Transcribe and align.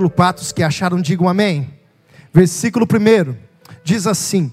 capítulo 0.00 0.10
4, 0.10 0.42
os 0.42 0.52
que 0.52 0.62
acharam, 0.62 1.00
digam 1.00 1.28
amém. 1.28 1.74
Versículo 2.32 2.86
1 2.86 3.36
diz 3.84 4.06
assim: 4.06 4.52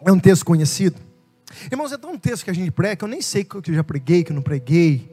é 0.00 0.10
um 0.10 0.18
texto 0.18 0.44
conhecido. 0.44 1.00
Irmãos, 1.70 1.92
é 1.92 1.98
tão 1.98 2.12
um 2.12 2.18
texto 2.18 2.44
que 2.44 2.50
a 2.50 2.54
gente 2.54 2.70
prega 2.70 2.96
que 2.96 3.04
eu 3.04 3.08
nem 3.08 3.20
sei 3.20 3.44
que 3.44 3.54
eu 3.56 3.62
já 3.74 3.84
preguei, 3.84 4.24
que 4.24 4.32
eu 4.32 4.34
não 4.34 4.42
preguei. 4.42 5.08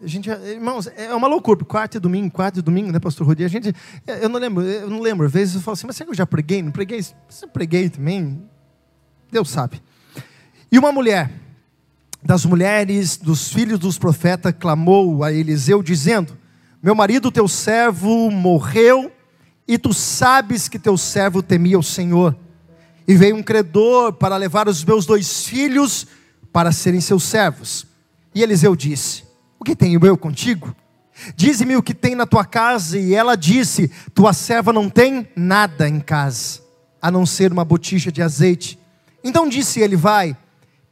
A 0.00 0.06
gente, 0.06 0.28
irmãos, 0.28 0.86
é 0.96 1.12
uma 1.14 1.26
loucura, 1.26 1.64
quarto 1.64 1.96
e 1.96 2.00
domingo, 2.00 2.30
quarto 2.30 2.58
e 2.58 2.62
domingo, 2.62 2.92
né, 2.92 3.00
pastor 3.00 3.26
Rodi? 3.26 3.44
A 3.44 3.48
gente, 3.48 3.74
eu 4.06 4.28
não 4.28 4.38
lembro, 4.38 4.62
eu 4.62 4.90
não 4.90 5.00
lembro, 5.00 5.26
às 5.26 5.32
vezes 5.32 5.54
eu 5.54 5.60
falo 5.60 5.72
assim, 5.72 5.86
mas 5.86 5.96
será 5.96 6.06
que 6.06 6.12
eu 6.12 6.16
já 6.16 6.26
preguei? 6.26 6.62
Não 6.62 6.70
preguei? 6.70 7.02
Você 7.28 7.46
preguei 7.46 7.88
também? 7.88 8.42
Deus 9.32 9.48
sabe. 9.48 9.82
E 10.70 10.78
uma 10.78 10.92
mulher, 10.92 11.30
das 12.22 12.44
mulheres, 12.44 13.16
dos 13.16 13.50
filhos 13.50 13.78
dos 13.78 13.98
profetas, 13.98 14.54
clamou 14.58 15.24
a 15.24 15.32
Eliseu, 15.32 15.82
dizendo: 15.82 16.36
Meu 16.86 16.94
marido, 16.94 17.32
teu 17.32 17.48
servo, 17.48 18.30
morreu, 18.30 19.10
e 19.66 19.76
tu 19.76 19.92
sabes 19.92 20.68
que 20.68 20.78
teu 20.78 20.96
servo 20.96 21.42
temia 21.42 21.76
o 21.76 21.82
Senhor. 21.82 22.36
E 23.08 23.16
veio 23.16 23.34
um 23.34 23.42
credor 23.42 24.12
para 24.12 24.36
levar 24.36 24.68
os 24.68 24.84
meus 24.84 25.04
dois 25.04 25.44
filhos 25.46 26.06
para 26.52 26.70
serem 26.70 27.00
seus 27.00 27.24
servos. 27.24 27.88
E 28.32 28.40
Eliseu 28.40 28.76
disse: 28.76 29.24
O 29.58 29.64
que 29.64 29.74
tenho 29.74 29.98
eu 30.06 30.16
contigo? 30.16 30.76
Dize-me 31.34 31.74
o 31.74 31.82
que 31.82 31.92
tem 31.92 32.14
na 32.14 32.24
tua 32.24 32.44
casa. 32.44 32.96
E 32.96 33.16
ela 33.16 33.34
disse: 33.34 33.90
Tua 34.14 34.32
serva 34.32 34.72
não 34.72 34.88
tem 34.88 35.28
nada 35.34 35.88
em 35.88 35.98
casa, 35.98 36.60
a 37.02 37.10
não 37.10 37.26
ser 37.26 37.50
uma 37.50 37.64
botija 37.64 38.12
de 38.12 38.22
azeite. 38.22 38.78
Então 39.24 39.48
disse 39.48 39.80
ele: 39.80 39.96
Vai, 39.96 40.36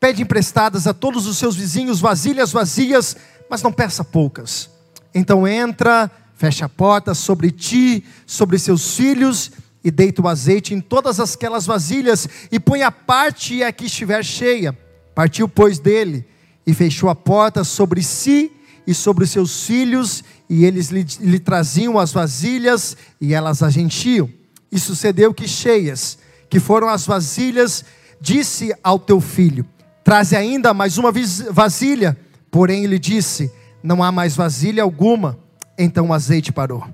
pede 0.00 0.22
emprestadas 0.22 0.88
a 0.88 0.92
todos 0.92 1.28
os 1.28 1.38
seus 1.38 1.54
vizinhos 1.54 2.00
vasilhas 2.00 2.50
vazias, 2.50 3.16
mas 3.48 3.62
não 3.62 3.70
peça 3.72 4.02
poucas. 4.02 4.73
Então 5.14 5.46
entra, 5.46 6.10
fecha 6.34 6.66
a 6.66 6.68
porta 6.68 7.14
sobre 7.14 7.50
ti, 7.50 8.04
sobre 8.26 8.58
seus 8.58 8.96
filhos 8.96 9.52
e 9.84 9.90
deita 9.90 10.22
o 10.22 10.28
azeite 10.28 10.72
em 10.72 10.80
todas 10.80 11.20
aquelas 11.20 11.66
vasilhas, 11.66 12.26
e 12.50 12.58
põe 12.58 12.82
a 12.82 12.90
parte 12.90 13.62
a 13.62 13.70
que 13.70 13.84
estiver 13.84 14.24
cheia. 14.24 14.76
Partiu, 15.14 15.46
pois, 15.46 15.78
dele, 15.78 16.26
e 16.66 16.72
fechou 16.72 17.10
a 17.10 17.14
porta 17.14 17.62
sobre 17.62 18.02
si 18.02 18.50
e 18.86 18.94
sobre 18.94 19.24
os 19.24 19.30
seus 19.30 19.66
filhos, 19.66 20.24
e 20.48 20.64
eles 20.64 20.88
lhe, 20.88 21.06
lhe 21.20 21.38
traziam 21.38 21.98
as 21.98 22.12
vasilhas, 22.12 22.96
e 23.20 23.34
elas 23.34 23.62
as 23.62 23.76
enchiam. 23.76 24.30
E 24.72 24.80
sucedeu 24.80 25.34
que 25.34 25.46
cheias, 25.46 26.18
que 26.48 26.58
foram 26.58 26.88
as 26.88 27.06
vasilhas, 27.06 27.84
disse 28.18 28.74
ao 28.82 28.98
teu 28.98 29.20
filho: 29.20 29.66
Traze 30.02 30.34
ainda 30.34 30.72
mais 30.72 30.96
uma 30.96 31.12
vasilha. 31.50 32.16
Porém, 32.50 32.84
ele 32.84 32.98
disse: 32.98 33.52
Não 33.84 34.02
há 34.02 34.10
mais 34.10 34.34
vasilha 34.34 34.82
alguma. 34.82 35.38
Então 35.78 36.08
o 36.08 36.12
azeite 36.14 36.50
parou. 36.50 36.88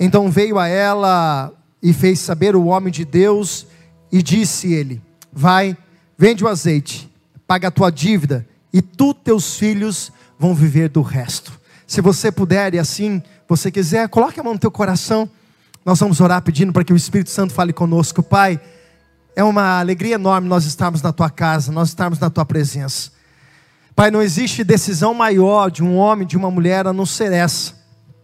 Então 0.00 0.30
veio 0.30 0.58
a 0.58 0.66
ela 0.66 1.52
e 1.82 1.92
fez 1.92 2.20
saber 2.20 2.56
o 2.56 2.66
homem 2.66 2.90
de 2.90 3.04
Deus, 3.04 3.66
e 4.10 4.22
disse 4.22 4.72
ele: 4.72 5.02
Vai, 5.32 5.76
vende 6.16 6.42
o 6.42 6.48
azeite, 6.48 7.10
paga 7.46 7.68
a 7.68 7.70
tua 7.70 7.90
dívida, 7.90 8.46
e 8.72 8.80
tu, 8.80 9.12
teus 9.12 9.56
filhos, 9.56 10.10
vão 10.38 10.54
viver 10.54 10.88
do 10.88 11.02
resto. 11.02 11.52
Se 11.86 12.00
você 12.00 12.32
puder 12.32 12.74
e 12.74 12.78
assim 12.78 13.22
você 13.46 13.70
quiser, 13.70 14.08
coloque 14.08 14.40
a 14.40 14.42
mão 14.42 14.54
no 14.54 14.58
teu 14.58 14.70
coração. 14.70 15.28
Nós 15.84 15.98
vamos 15.98 16.20
orar 16.20 16.40
pedindo 16.40 16.72
para 16.72 16.84
que 16.84 16.92
o 16.92 16.96
Espírito 16.96 17.28
Santo 17.28 17.52
fale 17.52 17.72
conosco, 17.72 18.22
Pai. 18.22 18.60
É 19.34 19.44
uma 19.44 19.80
alegria 19.80 20.14
enorme 20.14 20.48
nós 20.48 20.64
estarmos 20.64 21.02
na 21.02 21.12
tua 21.12 21.28
casa, 21.28 21.72
nós 21.72 21.88
estarmos 21.88 22.18
na 22.18 22.30
tua 22.30 22.44
presença. 22.44 23.10
Pai, 23.94 24.10
não 24.10 24.22
existe 24.22 24.64
decisão 24.64 25.12
maior 25.12 25.70
de 25.70 25.82
um 25.82 25.96
homem, 25.96 26.26
de 26.26 26.36
uma 26.36 26.50
mulher, 26.50 26.86
a 26.86 26.92
não 26.92 27.06
ser 27.06 27.32
essa 27.32 27.82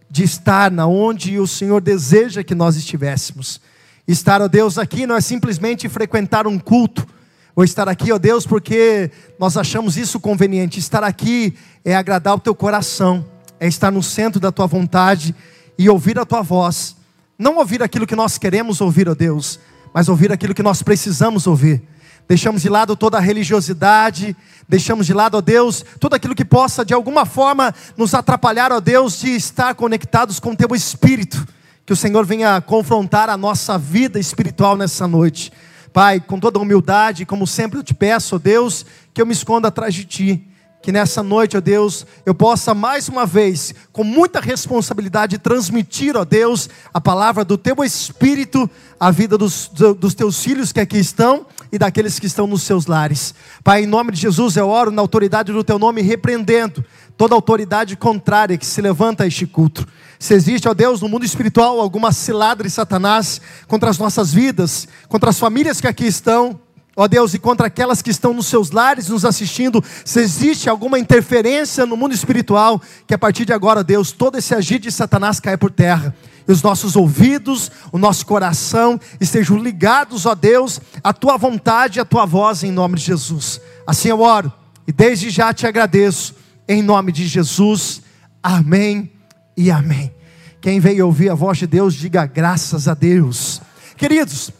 de 0.09 0.23
estar 0.23 0.71
na 0.71 0.87
onde 0.87 1.37
o 1.37 1.45
Senhor 1.45 1.81
deseja 1.81 2.43
que 2.43 2.55
nós 2.55 2.75
estivéssemos. 2.75 3.61
Estar, 4.07 4.41
ó 4.41 4.47
Deus, 4.47 4.79
aqui 4.79 5.05
não 5.05 5.15
é 5.15 5.21
simplesmente 5.21 5.87
frequentar 5.87 6.47
um 6.47 6.57
culto, 6.57 7.07
ou 7.55 7.63
estar 7.63 7.87
aqui, 7.87 8.11
ó 8.11 8.17
Deus, 8.17 8.47
porque 8.47 9.11
nós 9.37 9.55
achamos 9.55 9.97
isso 9.97 10.19
conveniente. 10.19 10.79
Estar 10.79 11.03
aqui 11.03 11.53
é 11.85 11.95
agradar 11.95 12.35
o 12.35 12.39
teu 12.39 12.55
coração, 12.55 13.23
é 13.59 13.67
estar 13.67 13.91
no 13.91 14.01
centro 14.01 14.39
da 14.39 14.51
tua 14.51 14.65
vontade 14.65 15.35
e 15.77 15.87
ouvir 15.89 16.17
a 16.17 16.25
tua 16.25 16.41
voz. 16.41 16.95
Não 17.37 17.57
ouvir 17.57 17.83
aquilo 17.83 18.07
que 18.07 18.15
nós 18.15 18.37
queremos 18.37 18.81
ouvir, 18.81 19.07
ó 19.07 19.13
Deus, 19.13 19.59
mas 19.93 20.09
ouvir 20.09 20.31
aquilo 20.31 20.55
que 20.55 20.63
nós 20.63 20.81
precisamos 20.81 21.45
ouvir. 21.45 21.83
Deixamos 22.29 22.61
de 22.61 22.69
lado 22.69 22.95
toda 22.95 23.17
a 23.17 23.19
religiosidade, 23.19 24.37
deixamos 24.67 25.07
de 25.07 25.15
lado, 25.15 25.35
ó 25.35 25.41
Deus, 25.41 25.83
tudo 25.99 26.13
aquilo 26.13 26.35
que 26.35 26.45
possa 26.45 26.85
de 26.85 26.93
alguma 26.93 27.25
forma 27.25 27.73
nos 27.97 28.13
atrapalhar, 28.13 28.71
ó 28.71 28.79
Deus, 28.79 29.19
de 29.19 29.31
estar 29.31 29.73
conectados 29.73 30.39
com 30.39 30.51
o 30.51 30.55
teu 30.55 30.75
espírito. 30.75 31.43
Que 31.87 31.91
o 31.91 31.95
Senhor 31.95 32.23
venha 32.27 32.61
confrontar 32.61 33.31
a 33.31 33.35
nossa 33.35 33.79
vida 33.79 34.19
espiritual 34.19 34.77
nessa 34.77 35.07
noite. 35.07 35.51
Pai, 35.91 36.19
com 36.19 36.39
toda 36.39 36.59
humildade, 36.59 37.25
como 37.25 37.47
sempre 37.47 37.79
eu 37.79 37.83
te 37.83 37.95
peço, 37.95 38.35
ó 38.35 38.37
Deus, 38.37 38.85
que 39.11 39.19
eu 39.19 39.25
me 39.25 39.33
esconda 39.33 39.69
atrás 39.69 39.91
de 39.91 40.05
ti. 40.05 40.47
Que 40.81 40.93
nessa 40.93 41.21
noite, 41.21 41.57
ó 41.57 41.61
Deus, 41.61 42.05
eu 42.25 42.33
possa 42.33 42.73
mais 42.73 43.09
uma 43.09 43.25
vez, 43.25 43.75
com 43.91 44.03
muita 44.03 44.39
responsabilidade, 44.39 45.37
transmitir, 45.37 46.15
ó 46.15 46.23
Deus, 46.23 46.69
a 46.93 47.01
palavra 47.01 47.43
do 47.43 47.57
teu 47.57 47.83
Espírito 47.83 48.69
à 48.97 49.11
vida 49.11 49.37
dos, 49.37 49.69
dos 49.97 50.13
teus 50.13 50.41
filhos 50.41 50.71
que 50.71 50.79
aqui 50.79 50.97
estão 50.97 51.45
e 51.71 51.77
daqueles 51.77 52.17
que 52.17 52.27
estão 52.27 52.47
nos 52.47 52.63
seus 52.63 52.85
lares. 52.85 53.33
Pai, 53.61 53.83
em 53.83 53.87
nome 53.87 54.13
de 54.13 54.21
Jesus, 54.21 54.55
eu 54.55 54.69
oro 54.69 54.89
na 54.89 55.01
autoridade 55.01 55.51
do 55.51 55.63
teu 55.65 55.77
nome, 55.77 56.01
repreendendo 56.01 56.83
toda 57.17 57.35
autoridade 57.35 57.97
contrária 57.97 58.57
que 58.57 58.65
se 58.65 58.81
levanta 58.81 59.25
a 59.25 59.27
este 59.27 59.45
culto. 59.45 59.85
Se 60.17 60.33
existe, 60.33 60.69
ó 60.69 60.73
Deus, 60.73 61.01
no 61.01 61.09
mundo 61.09 61.25
espiritual 61.25 61.81
alguma 61.81 62.13
cilada 62.13 62.63
de 62.63 62.69
Satanás 62.69 63.41
contra 63.67 63.89
as 63.89 63.97
nossas 63.97 64.33
vidas, 64.33 64.87
contra 65.09 65.29
as 65.29 65.37
famílias 65.37 65.81
que 65.81 65.87
aqui 65.87 66.05
estão, 66.05 66.59
ó 66.99 67.07
Deus, 67.07 67.33
e 67.33 67.39
contra 67.39 67.67
aquelas 67.67 68.01
que 68.01 68.09
estão 68.09 68.33
nos 68.33 68.47
seus 68.47 68.71
lares 68.71 69.07
nos 69.07 69.23
assistindo, 69.23 69.81
se 70.03 70.19
existe 70.19 70.69
alguma 70.69 70.99
interferência 70.99 71.85
no 71.85 71.95
mundo 71.95 72.13
espiritual, 72.13 72.81
que 73.07 73.13
a 73.13 73.17
partir 73.17 73.45
de 73.45 73.53
agora, 73.53 73.85
Deus, 73.85 74.11
todo 74.11 74.37
esse 74.37 74.53
agir 74.53 74.79
de 74.79 74.91
Satanás 74.91 75.39
caia 75.39 75.57
por 75.57 75.71
terra 75.71 76.13
e 76.45 76.51
os 76.51 76.61
nossos 76.61 76.97
ouvidos, 76.97 77.71
o 77.93 77.97
nosso 77.97 78.25
coração 78.25 78.99
estejam 79.17 79.57
ligados, 79.57 80.25
ó 80.25 80.35
Deus, 80.35 80.81
à 81.01 81.13
tua 81.13 81.37
vontade 81.37 81.99
e 81.99 82.01
à 82.01 82.05
tua 82.05 82.25
voz 82.25 82.63
em 82.63 82.71
nome 82.71 82.97
de 82.97 83.03
Jesus. 83.03 83.61
Assim 83.87 84.09
eu 84.09 84.19
oro 84.19 84.51
e 84.85 84.91
desde 84.91 85.29
já 85.29 85.53
te 85.53 85.65
agradeço 85.65 86.35
em 86.67 86.83
nome 86.83 87.13
de 87.13 87.25
Jesus. 87.25 88.01
Amém 88.43 89.09
e 89.55 89.71
amém. 89.71 90.13
Quem 90.59 90.81
veio 90.81 91.05
ouvir 91.05 91.29
a 91.29 91.35
voz 91.35 91.59
de 91.59 91.65
Deus, 91.65 91.93
diga 91.93 92.25
graças 92.25 92.89
a 92.89 92.93
Deus. 92.93 93.61
Queridos, 93.95 94.51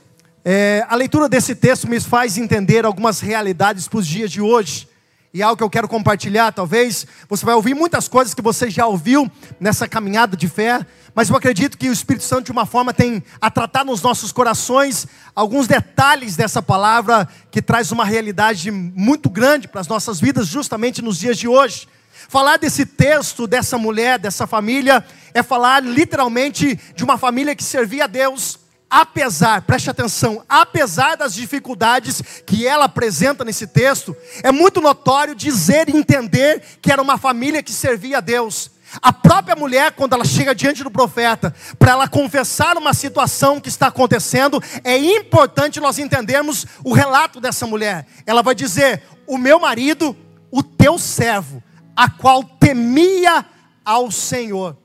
é, 0.52 0.84
a 0.90 0.96
leitura 0.96 1.30
desse 1.30 1.54
texto 1.54 1.88
me 1.88 2.00
faz 2.00 2.36
entender 2.36 2.84
algumas 2.84 3.20
realidades 3.20 3.88
para 3.88 4.00
os 4.00 4.08
dias 4.08 4.32
de 4.32 4.42
hoje. 4.42 4.90
E 5.32 5.44
algo 5.44 5.56
que 5.56 5.64
eu 5.64 5.70
quero 5.70 5.88
compartilhar, 5.88 6.52
talvez 6.52 7.06
você 7.30 7.46
vai 7.46 7.54
ouvir 7.54 7.76
muitas 7.76 8.08
coisas 8.08 8.34
que 8.34 8.42
você 8.42 8.68
já 8.68 8.88
ouviu 8.88 9.32
nessa 9.60 9.88
caminhada 9.88 10.36
de 10.36 10.48
fé, 10.48 10.84
mas 11.14 11.30
eu 11.30 11.36
acredito 11.36 11.78
que 11.78 11.88
o 11.88 11.94
Espírito 11.94 12.24
Santo, 12.24 12.46
de 12.46 12.52
uma 12.52 12.66
forma, 12.66 12.92
tem 12.92 13.24
a 13.40 13.52
tratar 13.52 13.86
nos 13.86 14.02
nossos 14.02 14.32
corações 14.32 15.06
alguns 15.36 15.68
detalhes 15.68 16.36
dessa 16.36 16.64
palavra 16.64 17.30
que 17.52 17.62
traz 17.62 17.92
uma 17.92 18.04
realidade 18.04 18.72
muito 18.72 19.30
grande 19.30 19.68
para 19.68 19.82
as 19.82 19.88
nossas 19.88 20.20
vidas, 20.20 20.48
justamente 20.48 21.00
nos 21.00 21.20
dias 21.20 21.38
de 21.38 21.48
hoje. 21.48 21.88
Falar 22.28 22.58
desse 22.58 22.88
texto, 22.88 23.46
dessa 23.46 23.78
mulher, 23.78 24.18
dessa 24.18 24.48
família, 24.48 25.06
é 25.32 25.44
falar 25.44 25.84
literalmente 25.84 26.76
de 26.96 27.04
uma 27.04 27.20
família 27.20 27.56
que 27.56 27.64
servia 27.64 28.06
a 28.06 28.08
Deus, 28.08 28.58
apesar, 28.90 29.62
preste 29.62 29.90
atenção, 29.90 30.44
apesar 30.50 31.16
das 31.16 31.34
dificuldades 31.34 32.22
que 32.46 32.66
ela 32.66 32.86
apresenta 32.86 33.46
nesse 33.46 33.68
texto, 33.68 34.16
é 34.42 34.52
muito 34.52 34.82
notório 34.82 35.36
dizer 35.36 35.88
e 35.90 35.96
entender 35.96 36.64
que 36.82 36.92
era 36.92 37.02
uma 37.02 37.18
família 37.18 37.62
que 37.62 37.72
servia 37.72 38.18
a 38.18 38.22
Deus. 38.22 38.72
A 39.02 39.14
própria 39.14 39.56
mulher, 39.56 39.92
quando 39.92 40.14
ela 40.14 40.26
chega 40.26 40.56
diante 40.56 40.84
do 40.84 40.90
profeta, 40.90 41.54
para 41.78 41.92
ela 41.92 42.08
confessar 42.08 42.76
uma 42.76 42.94
situação 42.94 43.60
que 43.60 43.70
está 43.70 43.88
acontecendo, 43.88 44.62
é 44.84 44.98
importante 44.98 45.80
nós 45.80 46.00
entendermos 46.00 46.66
o 46.84 46.92
relato 46.92 47.40
dessa 47.40 47.68
mulher. 47.68 48.08
Ela 48.26 48.42
vai 48.42 48.56
dizer: 48.56 49.04
O 49.28 49.38
meu 49.38 49.60
marido, 49.60 50.18
o 50.50 50.64
teu 50.64 50.98
servo, 50.98 51.62
a 51.96 52.10
qual 52.10 52.44
temia 52.44 53.46
ao 53.86 54.10
Senhor. 54.10 54.76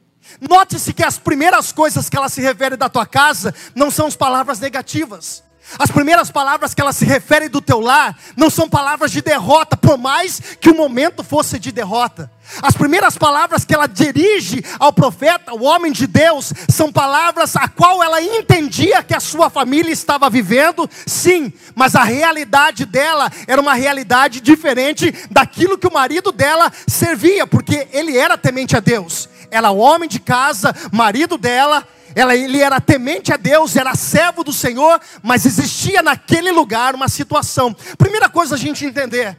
Note-se 0.41 0.93
que 0.93 1.05
as 1.05 1.19
primeiras 1.19 1.73
coisas 1.73 2.09
que 2.09 2.17
ela 2.17 2.29
se 2.29 2.41
refere 2.41 2.77
da 2.77 2.89
tua 2.89 3.07
casa 3.07 3.55
não 3.75 3.91
são 3.91 4.07
as 4.07 4.17
palavras 4.17 4.59
negativas. 4.61 5.45
As 5.79 5.91
primeiras 5.91 6.31
palavras 6.31 6.75
que 6.75 6.81
ela 6.81 6.93
se 6.93 7.05
refere 7.05 7.49
do 7.49 7.61
teu 7.61 7.81
lar 7.81 8.17
não 8.37 8.51
são 8.51 8.69
palavras 8.69 9.11
de 9.11 9.23
derrota, 9.23 9.77
por 9.77 9.97
mais 9.97 10.41
que 10.61 10.71
o 10.71 10.77
momento 10.77 11.25
fosse 11.25 11.59
de 11.59 11.73
derrota. 11.73 12.31
As 12.63 12.77
primeiras 12.77 13.17
palavras 13.17 13.65
que 13.65 13.75
ela 13.75 13.87
dirige 13.87 14.63
ao 14.79 14.93
profeta, 14.93 15.55
o 15.55 15.65
homem 15.65 15.91
de 15.91 16.07
Deus, 16.07 16.53
são 16.69 16.93
palavras 16.93 17.57
a 17.57 17.67
qual 17.67 18.03
ela 18.03 18.23
entendia 18.23 19.03
que 19.03 19.15
a 19.15 19.21
sua 19.21 19.49
família 19.49 19.91
estava 19.91 20.29
vivendo, 20.29 20.89
sim, 21.07 21.53
mas 21.75 21.97
a 21.97 22.05
realidade 22.05 22.85
dela 22.85 23.33
era 23.47 23.61
uma 23.61 23.75
realidade 23.75 24.41
diferente 24.41 25.13
daquilo 25.31 25.79
que 25.79 25.89
o 25.89 25.93
marido 25.93 26.31
dela 26.31 26.71
servia, 26.87 27.47
porque 27.47 27.89
ele 27.91 28.17
era 28.17 28.37
temente 28.37 28.77
a 28.77 28.81
Deus 28.81 29.29
era 29.55 29.71
homem 29.71 30.09
de 30.09 30.19
casa, 30.19 30.75
marido 30.93 31.39
dela, 31.39 31.87
ela, 32.15 32.35
ele 32.37 32.61
era 32.61 32.81
temente 32.81 33.33
a 33.33 33.37
Deus, 33.37 33.77
era 33.77 33.95
servo 33.95 34.45
do 34.45 34.53
Senhor, 34.53 35.01
mas 35.23 35.47
existia 35.47 36.03
naquele 36.03 36.51
lugar 36.51 36.95
uma 36.95 37.09
situação. 37.09 37.75
Primeira 37.99 38.29
coisa 38.29 38.55
a 38.55 38.59
gente 38.59 38.85
entender: 38.85 39.37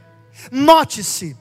note-se 0.52 1.38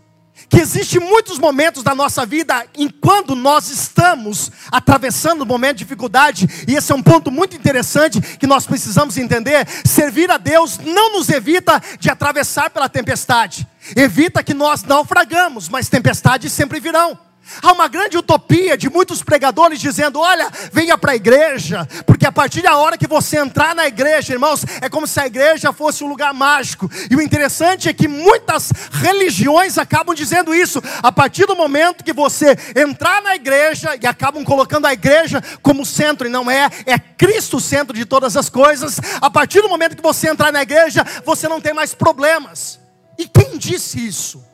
que 0.49 0.61
existe 0.61 1.01
muitos 1.01 1.39
momentos 1.39 1.83
da 1.83 1.95
nossa 1.95 2.27
vida 2.27 2.67
em 2.77 2.89
quando 2.89 3.35
nós 3.35 3.71
estamos 3.71 4.51
atravessando 4.71 5.43
um 5.43 5.47
momento 5.47 5.79
de 5.79 5.85
dificuldade, 5.85 6.49
e 6.69 6.75
esse 6.75 6.93
é 6.93 6.95
um 6.95 7.03
ponto 7.03 7.31
muito 7.31 7.57
interessante 7.57 8.21
que 8.21 8.47
nós 8.47 8.67
precisamos 8.67 9.17
entender. 9.17 9.67
Servir 9.85 10.31
a 10.31 10.37
Deus 10.37 10.79
não 10.79 11.13
nos 11.13 11.29
evita 11.29 11.81
de 11.99 12.11
atravessar 12.11 12.71
pela 12.71 12.89
tempestade. 12.89 13.67
Evita 13.97 14.43
que 14.43 14.55
nós 14.55 14.83
naufragamos, 14.83 15.69
mas 15.69 15.89
tempestades 15.89 16.53
sempre 16.53 16.81
virão. 16.81 17.19
Há 17.63 17.73
uma 17.73 17.89
grande 17.89 18.17
utopia 18.17 18.77
de 18.77 18.89
muitos 18.89 19.23
pregadores 19.23 19.79
dizendo: 19.79 20.21
olha, 20.21 20.51
venha 20.73 20.97
para 20.97 21.13
a 21.13 21.17
igreja, 21.17 21.87
porque 22.07 22.27
a 22.27 22.33
partir 22.33 22.63
da 22.63 22.77
hora 22.77 22.97
que 22.97 23.07
você 23.07 23.39
entrar 23.39 23.75
na 23.75 23.87
igreja, 23.87 24.33
irmãos, 24.33 24.65
é 24.81 24.89
como 24.89 25.07
se 25.07 25.21
a 25.21 25.27
igreja 25.27 25.73
fosse 25.73 26.03
um 26.03 26.09
lugar 26.09 26.33
mágico. 26.33 26.91
E 27.11 27.17
o 27.17 27.21
interessante 27.21 27.89
é 27.89 27.93
que 27.93 28.09
muitas 28.09 28.73
religiões 28.91 29.79
acabam 29.79 30.15
dizendo 30.15 30.55
isso. 30.55 30.83
A 31.03 31.13
partir 31.13 31.47
do 31.47 31.55
momento 31.55 32.03
que 32.03 32.13
você 32.13 32.57
entrar 32.75 33.23
na 33.23 33.35
igreja, 33.35 33.97
e 34.01 34.07
acabam 34.07 34.45
colocando 34.45 34.87
a 34.87 34.93
igreja 34.93 35.43
como 35.63 35.85
centro, 35.85 36.27
e 36.27 36.31
não 36.31 36.51
é, 36.51 36.71
é 36.87 36.99
Cristo 36.99 37.59
o 37.59 37.61
centro 37.61 37.97
de 37.97 38.05
todas 38.05 38.37
as 38.37 38.49
coisas. 38.49 39.01
A 39.21 39.31
partir 39.31 39.61
do 39.61 39.69
momento 39.69 39.97
que 39.97 40.03
você 40.03 40.29
entrar 40.29 40.53
na 40.53 40.63
igreja, 40.63 41.05
você 41.25 41.49
não 41.49 41.61
tem 41.61 41.75
mais 41.75 41.95
problemas. 41.95 42.81
E 43.19 43.29
quem 43.29 43.59
disse 43.59 44.05
isso? 44.05 44.54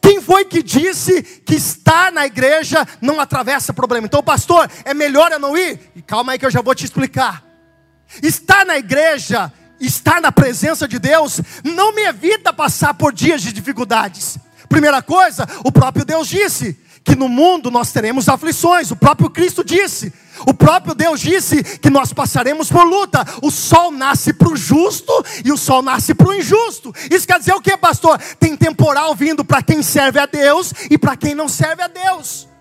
Quem 0.00 0.20
foi 0.20 0.44
que 0.44 0.62
disse 0.62 1.22
que 1.22 1.54
estar 1.54 2.12
na 2.12 2.26
igreja 2.26 2.86
não 3.00 3.20
atravessa 3.20 3.72
problema? 3.72 4.06
Então, 4.06 4.22
pastor, 4.22 4.70
é 4.84 4.94
melhor 4.94 5.30
eu 5.32 5.38
não 5.38 5.56
ir? 5.56 5.78
E 5.94 6.02
calma 6.02 6.32
aí 6.32 6.38
que 6.38 6.46
eu 6.46 6.50
já 6.50 6.62
vou 6.62 6.74
te 6.74 6.84
explicar. 6.84 7.44
Estar 8.22 8.64
na 8.64 8.78
igreja, 8.78 9.52
estar 9.80 10.20
na 10.20 10.30
presença 10.30 10.86
de 10.86 10.98
Deus, 10.98 11.40
não 11.64 11.94
me 11.94 12.02
evita 12.02 12.52
passar 12.52 12.94
por 12.94 13.12
dias 13.12 13.42
de 13.42 13.52
dificuldades. 13.52 14.38
Primeira 14.68 15.02
coisa, 15.02 15.46
o 15.64 15.72
próprio 15.72 16.04
Deus 16.04 16.28
disse: 16.28 16.78
que 17.04 17.16
no 17.16 17.28
mundo 17.28 17.70
nós 17.70 17.92
teremos 17.92 18.28
aflições. 18.28 18.90
O 18.90 18.96
próprio 18.96 19.28
Cristo 19.28 19.64
disse, 19.64 20.12
o 20.46 20.54
próprio 20.54 20.94
Deus 20.94 21.20
disse 21.20 21.62
que 21.62 21.90
nós 21.90 22.12
passaremos 22.12 22.70
por 22.70 22.84
luta. 22.84 23.24
O 23.42 23.50
sol 23.50 23.90
nasce 23.90 24.32
para 24.32 24.48
o 24.48 24.56
justo 24.56 25.12
e 25.44 25.52
o 25.52 25.56
sol 25.56 25.82
nasce 25.82 26.14
para 26.14 26.28
o 26.28 26.34
injusto. 26.34 26.92
Isso 27.10 27.26
quer 27.26 27.38
dizer 27.38 27.54
o 27.54 27.60
que, 27.60 27.76
pastor? 27.76 28.18
Tem 28.38 28.56
temporal 28.56 29.14
vindo 29.14 29.44
para 29.44 29.62
quem 29.62 29.82
serve 29.82 30.18
a 30.18 30.26
Deus 30.26 30.72
e 30.90 30.98
para 30.98 31.16
quem 31.16 31.34
não 31.34 31.48
serve 31.48 31.82
a 31.82 31.88
Deus. 31.88 32.51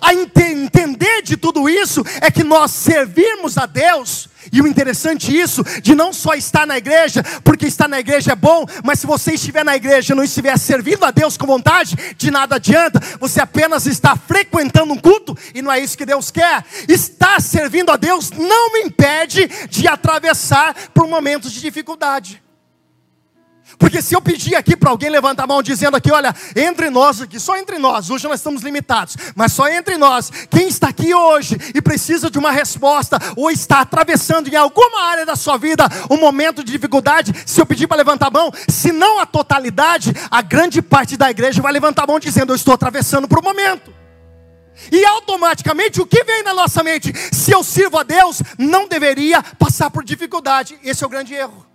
A 0.00 0.14
entender 0.14 1.22
de 1.22 1.36
tudo 1.36 1.68
isso 1.68 2.04
é 2.20 2.30
que 2.30 2.44
nós 2.44 2.70
servirmos 2.70 3.56
a 3.58 3.66
Deus 3.66 4.28
e 4.52 4.62
o 4.62 4.66
interessante 4.66 5.36
isso, 5.36 5.62
de 5.82 5.94
não 5.94 6.12
só 6.12 6.34
estar 6.34 6.66
na 6.66 6.78
igreja, 6.78 7.22
porque 7.44 7.66
estar 7.66 7.88
na 7.88 8.00
igreja 8.00 8.32
é 8.32 8.36
bom, 8.36 8.64
mas 8.84 9.00
se 9.00 9.06
você 9.06 9.34
estiver 9.34 9.64
na 9.64 9.76
igreja 9.76 10.12
e 10.12 10.16
não 10.16 10.24
estiver 10.24 10.56
servindo 10.58 11.04
a 11.04 11.10
Deus 11.10 11.36
com 11.36 11.46
vontade, 11.46 11.96
de 12.16 12.30
nada 12.30 12.56
adianta, 12.56 13.00
você 13.20 13.40
apenas 13.40 13.86
está 13.86 14.16
frequentando 14.16 14.92
um 14.92 14.98
culto, 14.98 15.36
e 15.54 15.60
não 15.60 15.70
é 15.70 15.80
isso 15.80 15.98
que 15.98 16.06
Deus 16.06 16.30
quer. 16.30 16.64
Estar 16.88 17.40
servindo 17.40 17.90
a 17.90 17.96
Deus 17.96 18.30
não 18.30 18.72
me 18.72 18.80
impede 18.82 19.48
de 19.68 19.86
atravessar 19.86 20.74
por 20.94 21.06
momentos 21.06 21.52
de 21.52 21.60
dificuldade. 21.60 22.42
Porque 23.76 24.00
se 24.00 24.14
eu 24.14 24.20
pedir 24.20 24.54
aqui 24.54 24.76
para 24.76 24.90
alguém 24.90 25.10
levantar 25.10 25.44
a 25.44 25.46
mão 25.46 25.62
dizendo 25.62 25.96
aqui, 25.96 26.10
olha, 26.10 26.34
entre 26.56 26.88
nós 26.90 27.20
aqui, 27.20 27.38
só 27.38 27.56
entre 27.56 27.78
nós, 27.78 28.08
hoje 28.08 28.26
nós 28.26 28.40
estamos 28.40 28.62
limitados, 28.62 29.16
mas 29.34 29.52
só 29.52 29.68
entre 29.68 29.96
nós, 29.98 30.30
quem 30.48 30.68
está 30.68 30.88
aqui 30.88 31.14
hoje 31.14 31.56
e 31.74 31.82
precisa 31.82 32.30
de 32.30 32.38
uma 32.38 32.50
resposta, 32.50 33.18
ou 33.36 33.50
está 33.50 33.80
atravessando 33.80 34.48
em 34.48 34.56
alguma 34.56 35.02
área 35.02 35.26
da 35.26 35.36
sua 35.36 35.56
vida 35.58 35.86
um 36.10 36.16
momento 36.16 36.64
de 36.64 36.72
dificuldade, 36.72 37.32
se 37.44 37.60
eu 37.60 37.66
pedir 37.66 37.86
para 37.86 37.98
levantar 37.98 38.28
a 38.28 38.30
mão, 38.30 38.50
se 38.68 38.90
não 38.90 39.18
a 39.18 39.26
totalidade, 39.26 40.12
a 40.30 40.40
grande 40.40 40.80
parte 40.80 41.16
da 41.16 41.30
igreja 41.30 41.60
vai 41.60 41.72
levantar 41.72 42.04
a 42.04 42.06
mão 42.06 42.18
dizendo, 42.18 42.52
eu 42.52 42.56
estou 42.56 42.74
atravessando 42.74 43.28
por 43.28 43.38
um 43.38 43.42
momento. 43.42 43.92
E 44.92 45.04
automaticamente 45.04 46.00
o 46.00 46.06
que 46.06 46.22
vem 46.24 46.42
na 46.42 46.54
nossa 46.54 46.82
mente? 46.82 47.12
Se 47.32 47.50
eu 47.50 47.64
sirvo 47.64 47.98
a 47.98 48.02
Deus, 48.02 48.40
não 48.56 48.86
deveria 48.88 49.42
passar 49.42 49.90
por 49.90 50.04
dificuldade. 50.04 50.78
Esse 50.84 51.02
é 51.02 51.06
o 51.06 51.10
grande 51.10 51.34
erro. 51.34 51.67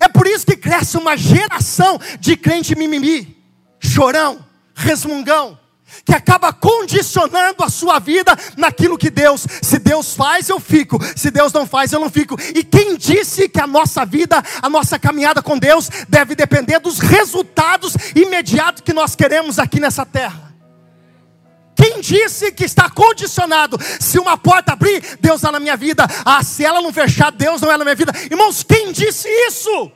É 0.00 0.08
por 0.08 0.26
isso 0.26 0.46
que 0.46 0.56
cresce 0.56 0.96
uma 0.96 1.16
geração 1.16 1.98
de 2.18 2.36
crente 2.36 2.76
mimimi, 2.76 3.36
chorão, 3.80 4.44
resmungão, 4.74 5.58
que 6.04 6.14
acaba 6.14 6.52
condicionando 6.52 7.62
a 7.62 7.68
sua 7.68 7.98
vida 7.98 8.36
naquilo 8.56 8.96
que 8.96 9.10
Deus, 9.10 9.46
se 9.60 9.78
Deus 9.78 10.14
faz, 10.14 10.48
eu 10.48 10.58
fico, 10.58 10.98
se 11.14 11.30
Deus 11.30 11.52
não 11.52 11.66
faz, 11.66 11.92
eu 11.92 12.00
não 12.00 12.10
fico. 12.10 12.36
E 12.54 12.64
quem 12.64 12.96
disse 12.96 13.48
que 13.48 13.60
a 13.60 13.66
nossa 13.66 14.04
vida, 14.04 14.42
a 14.60 14.68
nossa 14.68 14.98
caminhada 14.98 15.42
com 15.42 15.58
Deus 15.58 15.90
deve 16.08 16.34
depender 16.34 16.78
dos 16.80 16.98
resultados 16.98 17.94
imediatos 18.14 18.82
que 18.82 18.92
nós 18.92 19.14
queremos 19.14 19.58
aqui 19.58 19.78
nessa 19.78 20.06
terra? 20.06 20.51
Quem 21.82 22.00
disse 22.00 22.52
que 22.52 22.64
está 22.64 22.88
condicionado? 22.88 23.76
Se 23.98 24.16
uma 24.16 24.38
porta 24.38 24.72
abrir, 24.72 25.02
Deus 25.20 25.36
está 25.36 25.50
na 25.50 25.58
minha 25.58 25.76
vida. 25.76 26.06
Ah, 26.24 26.40
se 26.44 26.64
ela 26.64 26.80
não 26.80 26.92
fechar, 26.92 27.32
Deus 27.32 27.60
não 27.60 27.72
é 27.72 27.76
na 27.76 27.82
minha 27.82 27.96
vida. 27.96 28.12
Irmãos, 28.30 28.62
quem 28.62 28.92
disse 28.92 29.28
isso? 29.48 29.90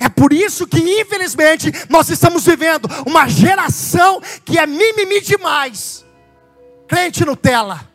É 0.00 0.08
por 0.08 0.32
isso 0.32 0.66
que, 0.66 0.80
infelizmente, 0.80 1.70
nós 1.88 2.10
estamos 2.10 2.44
vivendo 2.44 2.88
uma 3.06 3.28
geração 3.28 4.20
que 4.44 4.58
é 4.58 4.66
mimimi 4.66 5.20
demais. 5.20 6.04
Crente 6.88 7.24
Nutella. 7.24 7.88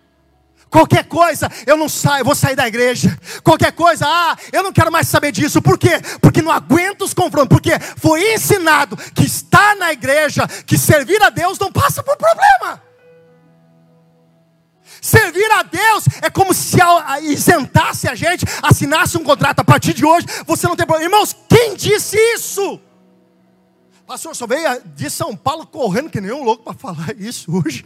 Qualquer 0.70 1.04
coisa, 1.04 1.52
eu 1.68 1.76
não 1.76 1.90
saio, 1.90 2.22
eu 2.22 2.26
vou 2.26 2.34
sair 2.34 2.56
da 2.56 2.66
igreja. 2.66 3.20
Qualquer 3.44 3.74
coisa, 3.74 4.06
ah, 4.08 4.38
eu 4.54 4.64
não 4.64 4.72
quero 4.72 4.90
mais 4.90 5.10
saber 5.10 5.34
disso. 5.34 5.62
Por 5.62 5.78
quê? 5.78 6.00
Porque 6.22 6.42
não 6.42 6.50
aguento 6.50 7.02
os 7.02 7.14
confrontos. 7.14 7.50
Porque 7.50 7.78
foi 7.98 8.36
ensinado 8.36 8.96
que 9.14 9.26
estar 9.26 9.76
na 9.76 9.92
igreja, 9.92 10.48
que 10.66 10.78
servir 10.78 11.22
a 11.22 11.30
Deus 11.30 11.60
não 11.60 11.70
passa 11.74 12.02
por 12.02 12.16
problema. 12.16 12.51
Servir 15.12 15.52
a 15.52 15.64
Deus 15.64 16.06
é 16.22 16.30
como 16.30 16.54
se 16.54 16.78
isentasse 17.24 18.08
a 18.08 18.16
gente, 18.16 18.46
assinasse 18.64 19.18
um 19.18 19.24
contrato. 19.26 19.60
A 19.60 19.64
partir 19.64 19.94
de 19.94 20.06
hoje, 20.06 20.26
você 20.48 20.66
não 20.70 20.76
tem 20.78 20.86
problema. 20.86 21.14
Irmãos, 21.14 21.36
quem 21.50 21.76
disse 21.76 22.16
isso? 22.34 22.80
Pastor, 24.08 24.34
só 24.34 24.48
veio 24.48 24.82
de 24.96 25.10
São 25.10 25.36
Paulo 25.36 25.68
correndo 25.68 26.10
que 26.10 26.22
nem 26.22 26.32
um 26.32 26.44
louco 26.44 26.64
para 26.64 26.74
falar 26.74 27.14
isso 27.18 27.52
hoje. 27.54 27.84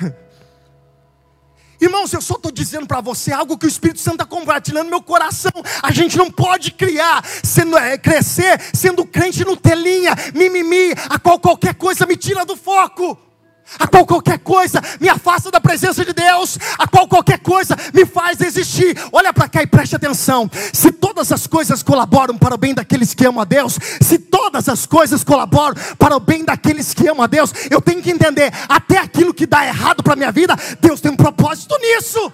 Irmãos, 1.80 2.12
eu 2.12 2.20
só 2.20 2.34
estou 2.34 2.52
dizendo 2.52 2.86
para 2.86 3.00
você 3.00 3.32
algo 3.32 3.56
que 3.56 3.64
o 3.64 3.68
Espírito 3.68 4.00
Santo 4.00 4.16
está 4.16 4.26
compartilhando 4.26 4.84
no 4.84 4.90
meu 4.90 5.02
coração. 5.02 5.52
A 5.82 5.90
gente 5.90 6.18
não 6.18 6.30
pode 6.30 6.72
criar, 6.72 7.24
sendo, 7.42 7.78
é, 7.78 7.96
crescer, 7.96 8.60
sendo 8.74 9.06
crente 9.06 9.46
no 9.46 9.56
telinha, 9.56 10.14
mimimi, 10.34 10.92
a 11.08 11.18
qual 11.18 11.40
qualquer 11.40 11.74
coisa 11.74 12.04
me 12.04 12.18
tira 12.18 12.44
do 12.44 12.54
foco 12.54 13.29
a 13.78 13.86
qual 13.86 14.06
qualquer 14.06 14.38
coisa 14.38 14.82
me 15.00 15.08
afasta 15.08 15.50
da 15.50 15.60
presença 15.60 16.04
de 16.04 16.12
Deus, 16.12 16.58
a 16.78 16.86
qual 16.86 17.06
qualquer 17.06 17.38
coisa 17.38 17.76
me 17.92 18.04
faz 18.04 18.40
existir. 18.40 18.96
Olha 19.12 19.32
para 19.32 19.48
cá 19.48 19.62
e 19.62 19.66
preste 19.66 19.96
atenção. 19.96 20.50
Se 20.72 20.90
todas 20.90 21.32
as 21.32 21.46
coisas 21.46 21.82
colaboram 21.82 22.36
para 22.36 22.54
o 22.54 22.58
bem 22.58 22.74
daqueles 22.74 23.14
que 23.14 23.26
amam 23.26 23.42
a 23.42 23.44
Deus, 23.44 23.78
se 24.00 24.18
todas 24.18 24.68
as 24.68 24.86
coisas 24.86 25.24
colaboram 25.24 25.74
para 25.98 26.16
o 26.16 26.20
bem 26.20 26.44
daqueles 26.44 26.94
que 26.94 27.08
amam 27.08 27.22
a 27.22 27.26
Deus, 27.26 27.52
eu 27.70 27.80
tenho 27.80 28.02
que 28.02 28.10
entender, 28.10 28.52
até 28.68 28.98
aquilo 28.98 29.34
que 29.34 29.46
dá 29.46 29.66
errado 29.66 30.02
para 30.02 30.16
minha 30.16 30.32
vida, 30.32 30.56
Deus 30.80 31.00
tem 31.00 31.10
um 31.10 31.16
propósito 31.16 31.76
nisso. 31.78 32.32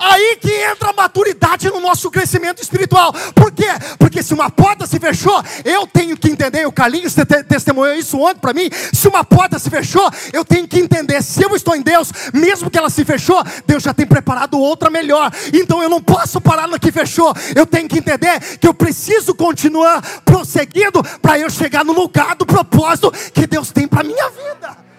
Aí 0.00 0.38
que 0.40 0.50
entra 0.50 0.88
a 0.88 0.92
maturidade 0.94 1.68
no 1.68 1.78
nosso 1.78 2.10
crescimento 2.10 2.62
espiritual. 2.62 3.12
Por 3.34 3.52
quê? 3.52 3.68
Porque 3.98 4.22
se 4.22 4.32
uma 4.32 4.48
porta 4.48 4.86
se 4.86 4.98
fechou, 4.98 5.44
eu 5.62 5.86
tenho 5.86 6.16
que 6.16 6.30
entender. 6.30 6.66
O 6.66 6.72
Carlinhos 6.72 7.14
testemunhou 7.46 7.94
isso 7.94 8.18
ontem 8.18 8.40
para 8.40 8.54
mim. 8.54 8.70
Se 8.94 9.06
uma 9.06 9.22
porta 9.22 9.58
se 9.58 9.68
fechou, 9.68 10.10
eu 10.32 10.42
tenho 10.42 10.66
que 10.66 10.78
entender. 10.78 11.22
Se 11.22 11.42
eu 11.42 11.54
estou 11.54 11.76
em 11.76 11.82
Deus, 11.82 12.10
mesmo 12.32 12.70
que 12.70 12.78
ela 12.78 12.88
se 12.88 13.04
fechou, 13.04 13.44
Deus 13.66 13.82
já 13.82 13.92
tem 13.92 14.06
preparado 14.06 14.58
outra 14.58 14.88
melhor. 14.88 15.30
Então 15.52 15.82
eu 15.82 15.90
não 15.90 16.00
posso 16.00 16.40
parar 16.40 16.66
no 16.66 16.80
que 16.80 16.90
fechou. 16.90 17.34
Eu 17.54 17.66
tenho 17.66 17.86
que 17.86 17.98
entender 17.98 18.40
que 18.58 18.66
eu 18.66 18.72
preciso 18.72 19.34
continuar 19.34 20.00
prosseguindo 20.24 21.02
para 21.20 21.38
eu 21.38 21.50
chegar 21.50 21.84
no 21.84 21.92
lugar 21.92 22.34
do 22.36 22.46
propósito 22.46 23.12
que 23.34 23.46
Deus 23.46 23.70
tem 23.70 23.86
para 23.86 24.02
minha 24.02 24.30
vida. 24.30 24.89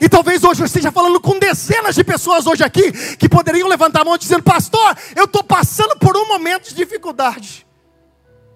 E 0.00 0.08
talvez 0.08 0.44
hoje 0.44 0.62
eu 0.62 0.66
esteja 0.66 0.92
falando 0.92 1.20
com 1.20 1.38
dezenas 1.38 1.94
de 1.94 2.04
pessoas 2.04 2.46
hoje 2.46 2.62
aqui 2.62 2.92
que 3.16 3.28
poderiam 3.28 3.68
levantar 3.68 4.02
a 4.02 4.04
mão 4.04 4.16
dizendo: 4.16 4.42
Pastor, 4.42 4.96
eu 5.16 5.24
estou 5.24 5.42
passando 5.42 5.96
por 5.96 6.16
um 6.16 6.28
momento 6.28 6.68
de 6.68 6.74
dificuldade. 6.74 7.66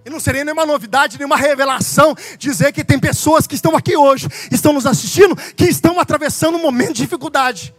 E 0.04 0.10
não 0.10 0.18
seria 0.18 0.44
nenhuma 0.44 0.66
novidade, 0.66 1.16
nenhuma 1.16 1.36
revelação 1.36 2.14
dizer 2.36 2.72
que 2.72 2.84
tem 2.84 2.98
pessoas 2.98 3.46
que 3.46 3.54
estão 3.54 3.76
aqui 3.76 3.96
hoje, 3.96 4.28
estão 4.50 4.72
nos 4.72 4.84
assistindo, 4.84 5.36
que 5.36 5.64
estão 5.64 6.00
atravessando 6.00 6.56
um 6.56 6.62
momento 6.62 6.94
de 6.94 7.02
dificuldade. 7.02 7.72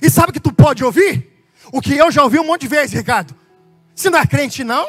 E 0.00 0.08
sabe 0.08 0.32
que 0.32 0.40
tu 0.40 0.52
pode 0.52 0.84
ouvir? 0.84 1.26
O 1.72 1.80
que 1.80 1.96
eu 1.96 2.10
já 2.10 2.22
ouvi 2.22 2.38
um 2.38 2.46
monte 2.46 2.62
de 2.62 2.68
vezes, 2.68 2.92
Ricardo. 2.92 3.34
Você 3.94 4.08
não 4.08 4.18
é 4.18 4.26
crente, 4.26 4.62
não? 4.62 4.88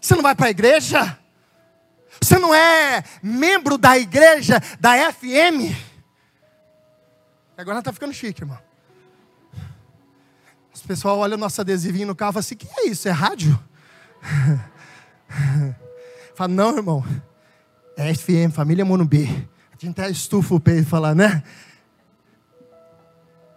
Você 0.00 0.14
não 0.14 0.22
vai 0.22 0.34
para 0.34 0.46
a 0.46 0.50
igreja? 0.50 1.18
Você 2.20 2.38
não 2.38 2.54
é 2.54 3.04
membro 3.22 3.76
da 3.76 3.98
igreja 3.98 4.62
da 4.80 5.12
FM? 5.12 5.89
Agora 7.60 7.80
está 7.80 7.92
ficando 7.92 8.14
chique, 8.14 8.42
irmão. 8.42 8.56
Os 10.72 10.80
pessoal 10.80 11.18
olha 11.18 11.34
o 11.34 11.38
nosso 11.38 11.60
adesivinho 11.60 12.06
no 12.06 12.14
carro 12.14 12.30
e 12.30 12.32
fala 12.32 12.40
assim: 12.40 12.56
que 12.56 12.66
é 12.74 12.86
isso? 12.86 13.06
É 13.06 13.10
rádio? 13.10 13.60
Fala, 16.34 16.48
não, 16.48 16.74
irmão. 16.74 17.04
É 17.98 18.14
FM, 18.14 18.54
família 18.54 18.82
Monumbi. 18.82 19.46
A 19.70 19.76
gente 19.78 20.00
até 20.00 20.10
estufa 20.10 20.54
o 20.54 20.60
peito 20.60 20.80
e 20.80 20.84
fala, 20.86 21.14
né? 21.14 21.42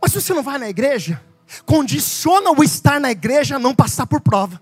Mas 0.01 0.11
se 0.11 0.19
você 0.19 0.33
não 0.33 0.43
vai 0.43 0.57
na 0.57 0.67
igreja, 0.67 1.21
condiciona 1.65 2.51
o 2.51 2.61
estar 2.61 2.99
na 2.99 3.09
igreja 3.09 3.55
a 3.55 3.59
não 3.59 3.73
passar 3.73 4.05
por 4.05 4.19
prova. 4.19 4.61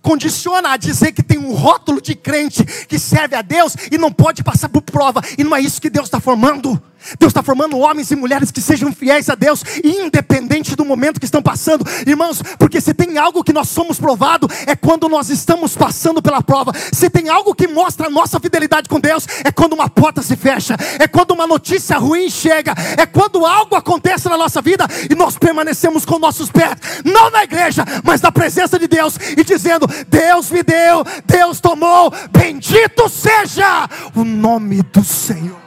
Condiciona 0.00 0.70
a 0.70 0.78
dizer 0.78 1.12
que 1.12 1.22
tem 1.22 1.36
um 1.36 1.52
rótulo 1.52 2.00
de 2.00 2.14
crente 2.14 2.64
que 2.86 2.98
serve 2.98 3.36
a 3.36 3.42
Deus 3.42 3.76
e 3.90 3.98
não 3.98 4.10
pode 4.10 4.42
passar 4.42 4.70
por 4.70 4.80
prova. 4.80 5.20
E 5.36 5.44
não 5.44 5.54
é 5.54 5.60
isso 5.60 5.80
que 5.80 5.90
Deus 5.90 6.06
está 6.06 6.20
formando. 6.20 6.82
Deus 7.18 7.30
está 7.30 7.42
formando 7.42 7.78
homens 7.78 8.10
e 8.10 8.16
mulheres 8.16 8.50
que 8.50 8.60
sejam 8.60 8.92
fiéis 8.92 9.28
a 9.28 9.34
Deus, 9.34 9.64
independente 9.82 10.76
do 10.76 10.84
momento 10.84 11.18
que 11.20 11.26
estão 11.26 11.42
passando, 11.42 11.84
irmãos, 12.06 12.42
porque 12.58 12.80
se 12.80 12.94
tem 12.94 13.18
algo 13.18 13.44
que 13.44 13.52
nós 13.52 13.68
somos 13.68 13.98
provado, 13.98 14.48
é 14.66 14.74
quando 14.76 15.08
nós 15.08 15.28
estamos 15.30 15.76
passando 15.76 16.22
pela 16.22 16.42
prova. 16.42 16.72
Se 16.92 17.08
tem 17.10 17.28
algo 17.28 17.54
que 17.54 17.66
mostra 17.66 18.06
a 18.06 18.10
nossa 18.10 18.38
fidelidade 18.40 18.88
com 18.88 19.00
Deus, 19.00 19.26
é 19.44 19.50
quando 19.52 19.72
uma 19.72 19.88
porta 19.88 20.22
se 20.22 20.36
fecha, 20.36 20.76
é 20.98 21.06
quando 21.06 21.32
uma 21.32 21.46
notícia 21.46 21.98
ruim 21.98 22.30
chega, 22.30 22.74
é 22.96 23.06
quando 23.06 23.44
algo 23.44 23.74
acontece 23.74 24.28
na 24.28 24.36
nossa 24.36 24.60
vida 24.60 24.86
e 25.10 25.14
nós 25.14 25.36
permanecemos 25.36 26.04
com 26.04 26.18
nossos 26.18 26.50
pés, 26.50 26.76
não 27.04 27.30
na 27.30 27.44
igreja, 27.44 27.84
mas 28.04 28.20
na 28.20 28.32
presença 28.32 28.78
de 28.78 28.86
Deus, 28.86 29.16
e 29.36 29.44
dizendo: 29.44 29.86
Deus 30.08 30.50
me 30.50 30.62
deu, 30.62 31.04
Deus 31.26 31.60
tomou, 31.60 32.12
bendito 32.30 33.08
seja 33.08 33.88
o 34.14 34.24
nome 34.24 34.82
do 34.82 35.04
Senhor. 35.04 35.61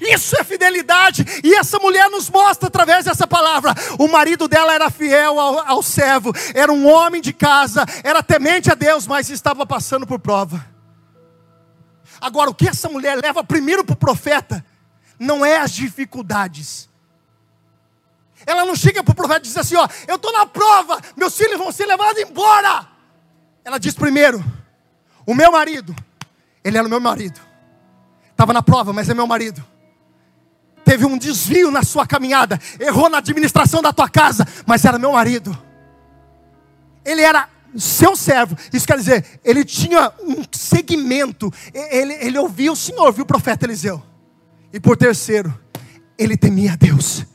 Isso 0.00 0.36
é 0.38 0.44
fidelidade, 0.44 1.24
e 1.42 1.54
essa 1.54 1.78
mulher 1.78 2.08
nos 2.08 2.30
mostra 2.30 2.68
através 2.68 3.04
dessa 3.04 3.26
palavra. 3.26 3.74
O 3.98 4.06
marido 4.06 4.46
dela 4.46 4.72
era 4.72 4.90
fiel 4.90 5.40
ao, 5.40 5.58
ao 5.58 5.82
servo, 5.82 6.32
era 6.54 6.72
um 6.72 6.86
homem 6.86 7.20
de 7.20 7.32
casa, 7.32 7.84
era 8.04 8.22
temente 8.22 8.70
a 8.70 8.74
Deus, 8.74 9.06
mas 9.06 9.28
estava 9.28 9.66
passando 9.66 10.06
por 10.06 10.20
prova. 10.20 10.64
Agora, 12.20 12.50
o 12.50 12.54
que 12.54 12.68
essa 12.68 12.88
mulher 12.88 13.20
leva 13.20 13.42
primeiro 13.42 13.84
para 13.84 13.94
o 13.94 13.96
profeta 13.96 14.64
não 15.18 15.44
é 15.44 15.58
as 15.58 15.72
dificuldades. 15.72 16.88
Ela 18.46 18.64
não 18.64 18.76
chega 18.76 19.02
para 19.02 19.12
o 19.12 19.16
profeta 19.16 19.40
e 19.40 19.42
diz 19.42 19.56
assim: 19.56 19.74
Ó, 19.74 19.88
eu 20.06 20.14
estou 20.14 20.32
na 20.32 20.46
prova, 20.46 21.00
meus 21.16 21.36
filhos 21.36 21.58
vão 21.58 21.72
ser 21.72 21.86
levados 21.86 22.22
embora. 22.22 22.86
Ela 23.64 23.78
diz 23.78 23.94
primeiro: 23.94 24.44
O 25.26 25.34
meu 25.34 25.50
marido, 25.50 25.94
ele 26.62 26.78
era 26.78 26.86
o 26.86 26.90
meu 26.90 27.00
marido, 27.00 27.40
estava 28.30 28.52
na 28.52 28.62
prova, 28.62 28.92
mas 28.92 29.08
é 29.08 29.14
meu 29.14 29.26
marido 29.26 29.64
teve 30.88 31.04
um 31.04 31.18
desvio 31.18 31.70
na 31.70 31.82
sua 31.82 32.06
caminhada, 32.06 32.58
errou 32.80 33.10
na 33.10 33.18
administração 33.18 33.82
da 33.82 33.92
tua 33.92 34.08
casa, 34.08 34.48
mas 34.64 34.82
era 34.86 34.98
meu 34.98 35.12
marido. 35.12 35.56
Ele 37.04 37.20
era 37.20 37.46
seu 37.76 38.16
servo. 38.16 38.56
Isso 38.72 38.86
quer 38.86 38.96
dizer, 38.96 39.38
ele 39.44 39.66
tinha 39.66 40.10
um 40.18 40.42
segmento. 40.50 41.52
Ele, 41.74 42.14
ele 42.14 42.38
ouvia 42.38 42.72
o 42.72 42.76
Senhor, 42.76 43.04
ouvia 43.04 43.22
o 43.22 43.26
profeta 43.26 43.66
Eliseu. 43.66 44.02
E 44.72 44.80
por 44.80 44.96
terceiro, 44.96 45.52
ele 46.16 46.38
temia 46.38 46.74
Deus 46.74 47.26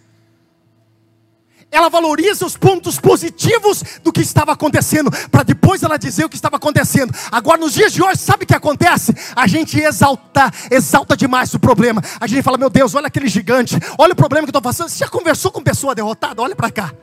ela 1.74 1.90
valoriza 1.90 2.46
os 2.46 2.56
pontos 2.56 3.00
positivos 3.00 3.84
do 4.04 4.14
que 4.14 4.22
estava 4.22 4.54
acontecendo, 4.54 5.12
para 5.30 5.44
depois 5.44 5.82
ela 5.82 5.98
dizer 5.98 6.24
o 6.24 6.30
que 6.30 6.36
estava 6.36 6.58
acontecendo. 6.58 7.14
Agora, 7.32 7.60
nos 7.60 7.74
dias 7.74 7.92
de 7.92 8.02
hoje, 8.02 8.18
sabe 8.20 8.44
o 8.44 8.48
que 8.48 8.56
acontece? 8.56 9.14
A 9.36 9.48
gente 9.48 9.80
exalta, 9.80 10.52
exalta 10.70 11.18
demais 11.18 11.54
o 11.54 11.60
problema. 11.60 12.02
A 12.20 12.28
gente 12.28 12.44
fala, 12.44 12.58
meu 12.58 12.70
Deus, 12.70 12.94
olha 12.94 13.08
aquele 13.08 13.28
gigante, 13.28 13.76
olha 13.98 14.14
o 14.14 14.16
problema 14.16 14.46
que 14.46 14.50
eu 14.50 14.60
estou 14.60 14.62
passando. 14.62 14.90
Você 14.90 15.00
já 15.00 15.10
conversou 15.10 15.52
com 15.52 15.62
pessoa 15.62 15.96
derrotada? 15.96 16.42
Olha 16.42 16.56
para 16.56 16.70
cá. 16.70 16.94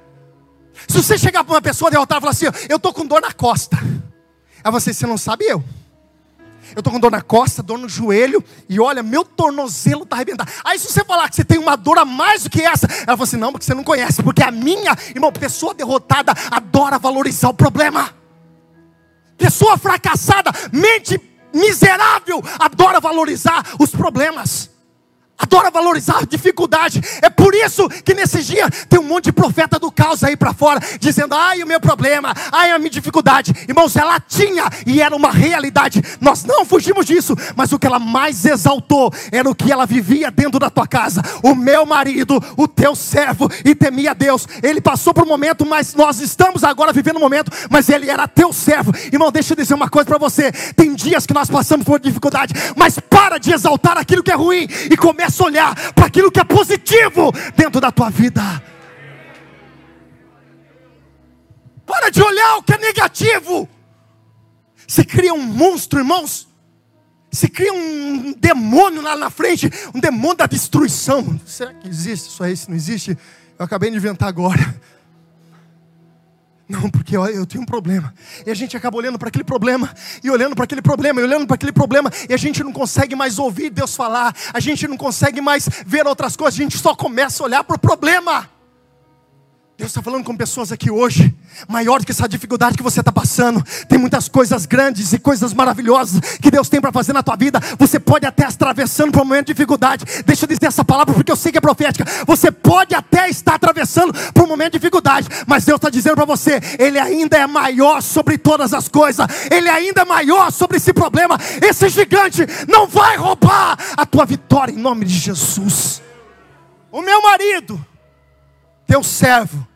Se 0.87 0.97
você 1.03 1.19
chegar 1.19 1.43
para 1.43 1.55
uma 1.55 1.63
pessoa 1.63 1.91
derrotada 1.91 2.19
e 2.19 2.23
falar 2.23 2.31
assim, 2.31 2.47
eu 2.69 2.77
estou 2.77 2.93
com 2.93 3.05
dor 3.05 3.21
na 3.21 3.33
costa. 3.33 3.77
Aí 4.63 4.71
você, 4.71 4.95
você 4.95 5.07
não 5.07 5.19
sabe 5.19 5.47
eu 5.47 5.65
eu 6.75 6.81
estou 6.81 6.93
com 6.93 7.01
dor 7.01 7.11
na 7.11 7.21
costa, 7.21 7.63
dor 7.63 7.79
no 7.79 7.89
joelho, 7.89 8.43
e 8.69 8.79
olha, 8.81 9.03
meu 9.03 9.25
tornozelo 9.25 10.05
está 10.05 10.17
arrebentado. 10.17 10.51
Aí 10.65 10.79
se 10.79 10.91
você 10.91 11.05
falar 11.05 11.29
que 11.29 11.37
você 11.37 11.45
tem 11.45 11.59
uma 11.59 11.77
dor 11.77 11.99
a 11.99 12.05
mais 12.05 12.45
do 12.45 12.51
que 12.51 12.63
essa, 12.63 12.87
ela 12.87 13.17
falou 13.17 13.25
assim, 13.25 13.37
não, 13.37 13.53
porque 13.53 13.65
você 13.65 13.75
não 13.75 13.85
conhece, 13.85 14.23
porque 14.23 14.43
a 14.43 14.51
minha, 14.51 14.97
irmão, 15.15 15.33
pessoa 15.33 15.75
derrotada 15.75 16.33
adora 16.51 16.99
valorizar 16.99 17.49
o 17.49 17.55
problema. 17.55 18.15
Pessoa 19.37 19.77
fracassada, 19.79 20.53
mente 20.73 21.21
miserável, 21.53 22.43
adora 22.59 23.01
valorizar 23.01 23.65
os 23.79 23.91
problemas 23.91 24.70
adora 25.41 25.71
valorizar 25.71 26.27
dificuldade. 26.27 27.01
É 27.23 27.31
por 27.31 27.55
isso 27.55 27.89
que 28.05 28.15
nesses 28.15 28.47
dias 28.47 28.87
tem 28.89 29.01
um 29.01 29.05
monte 29.05 29.25
de 29.25 29.33
profeta 29.33 29.79
do 29.79 29.91
caos 29.91 30.23
aí 30.23 30.37
para 30.37 30.53
fora, 30.53 30.81
dizendo: 30.99 31.35
ai, 31.35 31.63
o 31.63 31.67
meu 31.67 31.81
problema, 31.81 32.35
ai, 32.53 32.71
a 32.71 32.79
minha 32.79 32.91
dificuldade. 32.91 33.53
Irmãos, 33.67 33.97
ela 33.97 34.21
tinha 34.21 34.65
e 34.87 35.01
era 35.01 35.17
uma 35.17 35.31
realidade. 35.31 36.03
Nós 36.21 36.45
não 36.45 36.65
fugimos 36.65 37.07
disso, 37.07 37.35
mas 37.57 37.73
o 37.73 37.79
que 37.79 37.87
ela 37.87 37.99
mais 37.99 38.45
exaltou 38.45 39.13
era 39.33 39.49
o 39.49 39.55
que 39.55 39.73
ela 39.73 39.87
vivia 39.87 40.31
dentro 40.31 40.59
da 40.59 40.69
tua 40.69 40.87
casa. 40.87 41.23
O 41.43 41.55
meu 41.55 41.87
marido, 41.87 42.43
o 42.57 42.69
teu 42.69 42.95
servo, 42.95 43.51
e 43.65 43.75
temia 43.75 44.15
Deus. 44.15 44.47
Ele 44.63 44.81
passou 44.81 45.15
por 45.15 45.25
um 45.25 45.29
momento, 45.29 45.65
mas 45.65 45.95
nós 45.95 46.21
estamos 46.21 46.63
agora 46.65 46.93
vivendo 46.93 47.17
um 47.17 47.21
momento, 47.21 47.51
mas 47.71 47.89
ele 47.89 48.11
era 48.11 48.29
teu 48.29 48.53
servo. 48.53 48.93
Irmão, 49.13 49.33
deixa 49.33 49.53
eu 49.53 49.57
dizer 49.57 49.75
uma 49.75 49.89
coisa 49.89 50.07
para 50.07 50.19
você: 50.19 50.53
tem 50.77 50.95
dias 50.95 51.25
que 51.25 51.33
nós 51.33 51.49
passamos 51.49 51.87
por 51.87 51.99
dificuldade, 51.99 52.53
mas 52.77 52.99
para 52.99 53.39
de 53.39 53.53
exaltar 53.53 53.97
aquilo 53.97 54.23
que 54.23 54.31
é 54.31 54.37
ruim 54.37 54.69
e 54.91 54.97
começa 54.97 55.30
começa 55.31 55.43
a 55.43 55.47
olhar 55.47 55.93
para 55.93 56.07
aquilo 56.07 56.31
que 56.31 56.41
é 56.41 56.45
positivo 56.45 57.33
dentro 57.57 57.81
da 57.81 57.93
tua 57.93 58.11
vida. 58.11 58.43
Para 61.87 62.11
de 62.11 62.23
olhar 62.23 62.57
o 62.57 62.63
que 62.63 62.73
é 62.73 62.79
negativo. 62.79 63.69
Se 64.87 65.05
cria 65.05 65.33
um 65.33 65.43
monstro, 65.43 66.01
irmãos. 66.01 66.49
Se 67.31 67.49
cria 67.49 67.73
um 67.73 68.33
demônio 68.33 69.01
lá 69.01 69.15
na 69.17 69.31
frente, 69.31 69.71
um 69.95 70.01
demônio 70.01 70.37
da 70.37 70.47
destruição. 70.47 71.41
Será 71.47 71.73
que 71.73 71.89
existe 71.89 72.29
isso 72.29 72.43
aí? 72.43 72.57
Se 72.57 72.69
não 72.69 72.77
existe, 72.77 73.17
eu 73.57 73.65
acabei 73.65 73.91
de 73.91 73.97
inventar 73.97 74.29
agora. 74.29 74.81
Não, 76.71 76.89
porque 76.89 77.17
eu, 77.17 77.45
tenho 77.45 77.65
um 77.65 77.67
problema. 77.67 78.15
E 78.47 78.51
a 78.51 78.55
gente 78.55 78.77
acaba 78.77 78.97
olhando 78.97 79.19
para 79.19 79.27
aquele 79.27 79.43
problema, 79.43 79.93
e 80.23 80.31
olhando 80.31 80.55
para 80.55 80.63
aquele 80.63 80.81
problema, 80.81 81.21
e 81.21 81.25
olhando 81.25 81.45
para 81.45 81.57
aquele 81.57 81.73
problema, 81.73 82.13
e 82.29 82.33
a 82.33 82.37
gente 82.37 82.63
não 82.63 82.73
consegue 82.73 83.17
mais 83.17 83.41
ouvir 83.41 83.71
Deus 83.71 83.97
falar, 83.97 84.33
a 84.55 84.61
gente 84.61 84.87
não 84.87 84.97
consegue 84.97 85.41
mais 85.41 85.69
ver 85.85 86.07
outras 86.07 86.37
coisas, 86.37 86.61
a 86.61 86.63
gente 86.63 86.79
só 86.79 86.95
começa 86.95 87.43
a 87.43 87.47
olhar 87.47 87.65
para 87.65 87.75
o 87.75 87.79
problema. 87.79 88.49
Deus 89.81 89.93
está 89.93 90.03
falando 90.03 90.25
com 90.25 90.37
pessoas 90.37 90.71
aqui 90.71 90.91
hoje, 90.91 91.35
maior 91.67 92.01
do 92.01 92.05
que 92.05 92.13
essa 92.13 92.29
dificuldade 92.29 92.77
que 92.77 92.83
você 92.83 93.01
está 93.01 93.11
passando. 93.11 93.65
Tem 93.89 93.99
muitas 93.99 94.29
coisas 94.29 94.67
grandes 94.67 95.11
e 95.15 95.19
coisas 95.19 95.55
maravilhosas 95.55 96.21
que 96.39 96.51
Deus 96.51 96.69
tem 96.69 96.83
para 96.83 96.93
fazer 96.93 97.15
na 97.15 97.23
tua 97.23 97.35
vida. 97.35 97.59
Você 97.79 97.99
pode 97.99 98.27
até 98.27 98.45
atravessando 98.45 99.11
por 99.11 99.23
um 99.23 99.25
momento 99.25 99.47
de 99.47 99.55
dificuldade. 99.55 100.05
Deixa 100.27 100.45
eu 100.45 100.49
dizer 100.49 100.67
essa 100.67 100.85
palavra 100.85 101.15
porque 101.15 101.33
eu 101.33 101.37
sei 101.37 101.51
que 101.51 101.57
é 101.57 101.63
profética. 101.63 102.05
Você 102.27 102.53
pode 102.53 102.95
até 102.95 103.31
estar 103.31 103.55
atravessando 103.55 104.13
por 104.35 104.45
um 104.45 104.49
momento 104.49 104.73
de 104.73 104.81
dificuldade, 104.81 105.29
mas 105.47 105.65
Deus 105.65 105.79
está 105.79 105.89
dizendo 105.89 106.17
para 106.17 106.27
você: 106.27 106.61
Ele 106.79 106.99
ainda 106.99 107.39
é 107.39 107.47
maior 107.47 108.03
sobre 108.03 108.37
todas 108.37 108.75
as 108.75 108.87
coisas. 108.87 109.27
Ele 109.51 109.71
ainda 109.71 110.03
é 110.03 110.05
maior 110.05 110.53
sobre 110.53 110.77
esse 110.77 110.93
problema. 110.93 111.39
Esse 111.63 111.89
gigante 111.89 112.47
não 112.69 112.87
vai 112.87 113.17
roubar 113.17 113.79
a 113.97 114.05
tua 114.05 114.27
vitória 114.27 114.73
em 114.73 114.79
nome 114.79 115.07
de 115.07 115.15
Jesus. 115.15 116.03
O 116.93 117.01
meu 117.01 117.23
marido, 117.23 117.83
teu 118.87 119.03
servo 119.03 119.70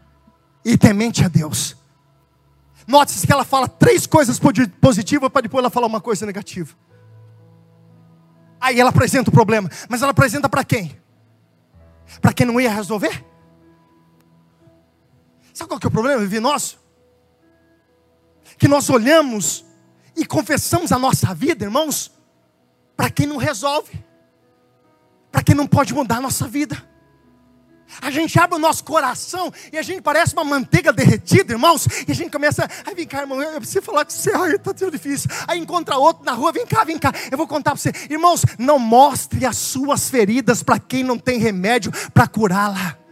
e 0.64 0.78
temente 0.78 1.25
a 1.25 1.28
Deus. 1.28 1.76
Note-se 2.87 3.26
que 3.26 3.33
ela 3.33 3.44
fala 3.44 3.68
três 3.68 4.06
coisas 4.06 4.38
positivas 4.80 5.30
para 5.30 5.42
depois 5.42 5.62
ela 5.62 5.71
falar 5.71 5.87
uma 5.87 6.00
coisa 6.00 6.26
negativa. 6.26 6.75
Aí 8.61 8.80
ela 8.80 8.90
apresenta 8.90 9.30
o 9.30 9.33
problema, 9.33 9.71
mas 9.88 10.02
ela 10.02 10.12
apresenta 10.12 10.49
para 10.49 10.64
quem? 10.64 10.99
Para 12.21 12.33
quem 12.33 12.47
não 12.47 12.61
ia 12.61 12.71
resolver? 12.71 13.25
Sabe 15.52 15.68
qual 15.68 15.78
que 15.78 15.87
é 15.87 15.88
o 15.88 15.92
problema, 15.92 16.21
Vivi, 16.21 16.40
nosso? 16.40 16.78
Que 18.59 18.68
nós 18.68 18.88
olhamos 18.88 19.64
e 20.16 20.25
confessamos 20.25 20.92
a 20.92 20.99
nossa 20.99 21.35
vida, 21.35 21.64
irmãos, 21.64 22.12
para 22.97 23.11
quem 23.11 23.26
não 23.26 23.37
resolve, 23.37 24.04
para 25.30 25.42
quem 25.42 25.54
não 25.54 25.66
pode 25.66 25.92
mudar 25.92 26.16
a 26.16 26.21
nossa 26.21 26.47
vida. 26.47 26.94
A 28.00 28.11
gente 28.11 28.38
abre 28.38 28.57
o 28.57 28.59
nosso 28.59 28.85
coração 28.85 29.53
e 29.73 29.79
a 29.79 29.83
gente 29.83 30.03
parece 30.03 30.35
uma 30.35 30.45
manteiga 30.45 30.93
derretida, 30.93 31.53
irmãos. 31.53 31.87
E 32.07 32.12
a 32.12 32.14
gente 32.14 32.31
começa, 32.31 32.69
ai 32.87 32.95
vem 32.95 33.07
cá, 33.07 33.21
irmão, 33.21 33.41
eu 33.41 33.61
preciso 33.61 33.83
falar 33.83 34.05
com 34.05 34.11
você, 34.11 34.33
ai, 34.33 34.55
está 34.55 34.75
tão 34.75 34.91
difícil. 34.91 35.31
Aí 35.47 35.59
encontra 35.59 35.97
outro 35.97 36.25
na 36.25 36.33
rua, 36.33 36.53
vem 36.53 36.67
cá, 36.67 36.85
vem 36.85 36.99
cá, 36.99 37.12
eu 37.31 37.38
vou 37.38 37.47
contar 37.47 37.73
para 37.73 37.81
você. 37.81 37.93
Irmãos, 38.11 38.45
não 38.59 38.79
mostre 38.79 39.45
as 39.47 39.57
suas 39.57 40.09
feridas 40.09 40.62
para 40.62 40.79
quem 40.79 41.03
não 41.05 41.19
tem 41.19 41.38
remédio 41.38 41.93
para 42.12 42.26
curá-la. 42.26 43.04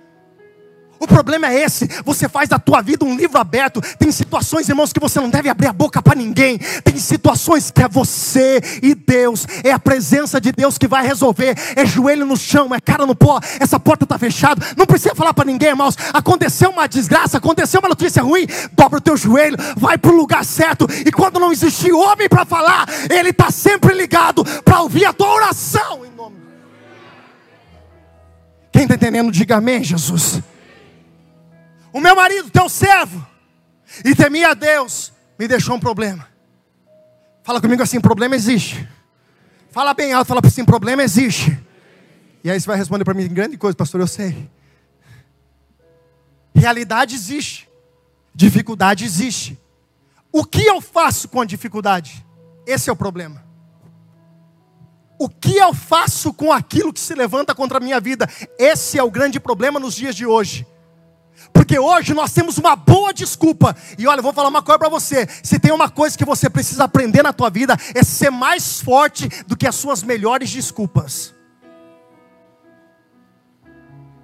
O 1.03 1.07
problema 1.09 1.49
é 1.49 1.65
esse. 1.65 1.89
Você 2.05 2.29
faz 2.29 2.49
da 2.49 2.61
tua 2.61 2.81
vida 2.81 3.05
um 3.05 3.17
livro 3.17 3.37
aberto. 3.37 3.81
Tem 3.99 4.13
situações, 4.13 4.69
irmãos, 4.69 4.93
que 4.93 5.01
você 5.01 5.19
não 5.19 5.29
deve 5.29 5.49
abrir 5.49 5.67
a 5.67 5.73
boca 5.73 6.01
para 6.01 6.15
ninguém. 6.15 6.59
Tem 6.85 6.97
situações 6.97 7.73
que 7.73 7.83
é 7.83 7.89
você 7.89 8.61
e 8.81 8.95
Deus. 8.95 9.45
É 9.65 9.73
a 9.73 9.81
presença 9.81 10.41
de 10.41 10.53
Deus 10.53 10.79
que 10.79 10.87
vai 10.87 11.05
resolver. 11.05 11.59
É 11.75 11.85
joelho 11.85 12.25
no 12.25 12.37
chão, 12.37 12.73
é 12.73 12.81
cara 12.81 13.05
no 13.05 13.17
pó. 13.17 13.41
Essa 13.59 13.81
porta 13.81 14.05
está 14.05 14.17
fechada. 14.17 14.65
Não 14.77 14.87
precisa 14.87 15.13
falar 15.13 15.35
para 15.35 15.45
ninguém, 15.45 15.71
irmãos. 15.71 15.97
Aconteceu 16.13 16.71
uma 16.71 16.87
desgraça, 16.87 17.39
aconteceu 17.39 17.81
uma 17.81 17.89
notícia 17.89 18.23
ruim. 18.23 18.47
Dobra 18.71 18.99
o 18.99 19.03
teu 19.03 19.17
joelho, 19.17 19.57
vai 19.77 19.99
para 19.99 20.13
o 20.13 20.17
lugar 20.17 20.45
certo. 20.45 20.87
E 21.05 21.11
quando 21.11 21.41
não 21.41 21.51
existir 21.51 21.93
homem 21.93 22.29
para 22.29 22.45
falar, 22.45 22.89
ele 23.11 23.31
está 23.31 23.51
sempre 23.51 23.93
ligado 23.93 24.45
para 24.63 24.81
ouvir 24.81 25.07
a 25.07 25.13
tua 25.13 25.35
oração. 25.35 26.07
Em 26.07 26.17
nome. 26.17 26.37
Quem 28.71 28.83
está 28.83 28.95
entendendo, 28.95 29.33
diga 29.33 29.57
amém, 29.57 29.83
Jesus. 29.83 30.41
O 31.93 32.01
meu 32.01 32.17
marido, 32.17 32.51
teu 32.51 32.69
servo, 32.69 33.27
e 34.05 34.15
temia 34.15 34.51
a 34.51 34.55
Deus, 34.55 35.13
me 35.39 35.47
deixou 35.47 35.77
um 35.77 35.81
problema. 35.81 36.27
Fala 37.43 37.61
comigo 37.61 37.83
assim: 37.83 38.01
problema 38.01 38.35
existe. 38.35 38.89
Fala 39.71 39.93
bem 39.93 40.13
alto, 40.13 40.29
fala 40.29 40.41
assim: 40.45 40.65
problema 40.65 41.03
existe. 41.03 41.59
E 42.43 42.51
aí 42.51 42.61
você 42.61 42.67
vai 42.67 42.77
responder 42.77 43.05
para 43.05 43.15
mim: 43.15 43.29
grande 43.29 43.57
coisa, 43.59 43.77
pastor, 43.77 44.01
eu 44.01 44.07
sei. 44.07 44.51
Realidade 46.55 47.15
existe, 47.15 47.69
dificuldade 48.35 49.05
existe. 49.05 49.59
O 50.31 50.45
que 50.45 50.65
eu 50.65 50.81
faço 50.81 51.29
com 51.29 51.41
a 51.41 51.45
dificuldade? 51.45 52.25
Esse 52.67 52.89
é 52.89 52.93
o 52.93 52.97
problema. 52.97 53.45
O 55.19 55.29
que 55.29 55.57
eu 55.57 55.75
faço 55.75 56.33
com 56.33 56.51
aquilo 56.51 56.93
que 56.93 57.01
se 57.01 57.15
levanta 57.15 57.55
contra 57.55 57.79
a 57.79 57.81
minha 57.81 58.01
vida? 58.01 58.29
Esse 58.59 58.99
é 58.99 59.03
o 59.03 59.11
grande 59.11 59.39
problema 59.39 59.79
nos 59.79 59.95
dias 59.95 60.17
de 60.17 60.27
hoje. 60.27 60.67
Porque 61.53 61.79
hoje 61.79 62.13
nós 62.15 62.33
temos 62.33 62.59
uma 62.59 62.77
boa 62.77 63.13
desculpa. 63.13 63.75
E 63.99 64.07
olha, 64.07 64.19
eu 64.19 64.23
vou 64.23 64.33
falar 64.33 64.49
uma 64.49 64.63
coisa 64.63 64.79
para 64.79 64.89
você. 64.89 65.27
Se 65.43 65.59
tem 65.59 65.73
uma 65.73 65.89
coisa 65.89 66.17
que 66.17 66.25
você 66.25 66.51
precisa 66.51 66.85
aprender 66.85 67.23
na 67.23 67.33
tua 67.33 67.51
vida 67.51 67.77
é 67.95 68.03
ser 68.03 68.31
mais 68.31 68.81
forte 68.81 69.29
do 69.47 69.57
que 69.57 69.67
as 69.67 69.75
suas 69.75 70.03
melhores 70.03 70.51
desculpas. 70.51 71.35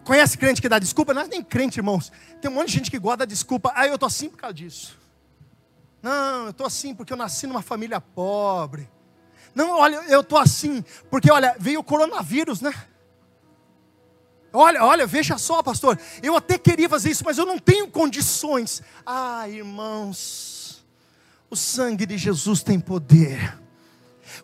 Conhece 0.04 0.38
crente 0.38 0.62
que 0.62 0.68
dá 0.68 0.78
desculpa? 0.78 1.12
Não 1.12 1.22
é 1.22 1.26
nem 1.26 1.42
crente, 1.42 1.78
irmãos. 1.78 2.10
Tem 2.40 2.50
um 2.50 2.54
monte 2.54 2.68
de 2.68 2.74
gente 2.74 2.90
que 2.90 2.98
gosta 2.98 3.18
da 3.18 3.24
desculpa. 3.26 3.72
Ah, 3.74 3.86
eu 3.86 3.98
tô 3.98 4.06
assim 4.06 4.30
por 4.30 4.38
causa 4.38 4.54
disso. 4.54 4.98
Não, 6.02 6.46
eu 6.46 6.52
tô 6.52 6.64
assim 6.64 6.94
porque 6.94 7.12
eu 7.12 7.16
nasci 7.16 7.46
numa 7.46 7.60
família 7.60 8.00
pobre. 8.00 8.88
Não, 9.54 9.78
olha, 9.78 9.96
eu 10.08 10.24
tô 10.24 10.36
assim 10.36 10.82
porque 11.10 11.30
olha, 11.30 11.54
veio 11.58 11.80
o 11.80 11.84
coronavírus, 11.84 12.60
né? 12.60 12.72
Olha, 14.52 14.84
olha, 14.84 15.06
veja 15.06 15.36
só, 15.36 15.62
pastor. 15.62 15.98
Eu 16.22 16.36
até 16.36 16.56
queria 16.56 16.88
fazer 16.88 17.10
isso, 17.10 17.24
mas 17.24 17.38
eu 17.38 17.46
não 17.46 17.58
tenho 17.58 17.88
condições. 17.88 18.82
Ah, 19.04 19.48
irmãos, 19.48 20.84
o 21.50 21.56
sangue 21.56 22.06
de 22.06 22.16
Jesus 22.16 22.62
tem 22.62 22.80
poder. 22.80 23.58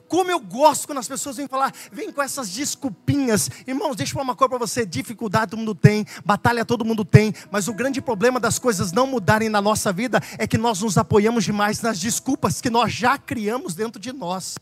Como 0.08 0.30
eu 0.30 0.40
gosto 0.40 0.86
quando 0.86 0.98
as 0.98 1.08
pessoas 1.08 1.36
vêm 1.36 1.48
falar, 1.48 1.72
vem 1.90 2.12
com 2.12 2.22
essas 2.22 2.50
desculpinhas. 2.50 3.50
Irmãos, 3.66 3.96
deixa 3.96 4.12
eu 4.12 4.14
falar 4.14 4.24
uma 4.24 4.36
coisa 4.36 4.50
para 4.50 4.58
você: 4.58 4.86
dificuldade 4.86 5.50
todo 5.50 5.58
mundo 5.58 5.74
tem, 5.74 6.06
batalha 6.24 6.64
todo 6.64 6.84
mundo 6.84 7.04
tem, 7.04 7.34
mas 7.50 7.68
o 7.68 7.74
grande 7.74 8.00
problema 8.00 8.38
das 8.38 8.58
coisas 8.58 8.92
não 8.92 9.06
mudarem 9.06 9.48
na 9.48 9.60
nossa 9.60 9.92
vida 9.92 10.20
é 10.38 10.46
que 10.46 10.58
nós 10.58 10.80
nos 10.80 10.96
apoiamos 10.98 11.44
demais 11.44 11.80
nas 11.80 11.98
desculpas 11.98 12.60
que 12.60 12.70
nós 12.70 12.92
já 12.92 13.18
criamos 13.18 13.74
dentro 13.74 14.00
de 14.00 14.12
nós. 14.12 14.56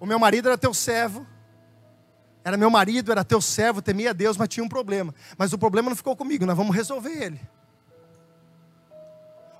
O 0.00 0.06
meu 0.06 0.18
marido 0.18 0.48
era 0.48 0.58
teu 0.58 0.74
servo, 0.74 1.24
era 2.44 2.56
meu 2.56 2.70
marido, 2.70 3.12
era 3.12 3.24
teu 3.24 3.40
servo, 3.40 3.80
temia 3.80 4.12
Deus, 4.12 4.36
mas 4.36 4.48
tinha 4.48 4.64
um 4.64 4.68
problema. 4.68 5.14
Mas 5.38 5.52
o 5.52 5.58
problema 5.58 5.88
não 5.88 5.96
ficou 5.96 6.16
comigo, 6.16 6.44
nós 6.44 6.56
vamos 6.56 6.74
resolver 6.74 7.10
ele. 7.10 7.40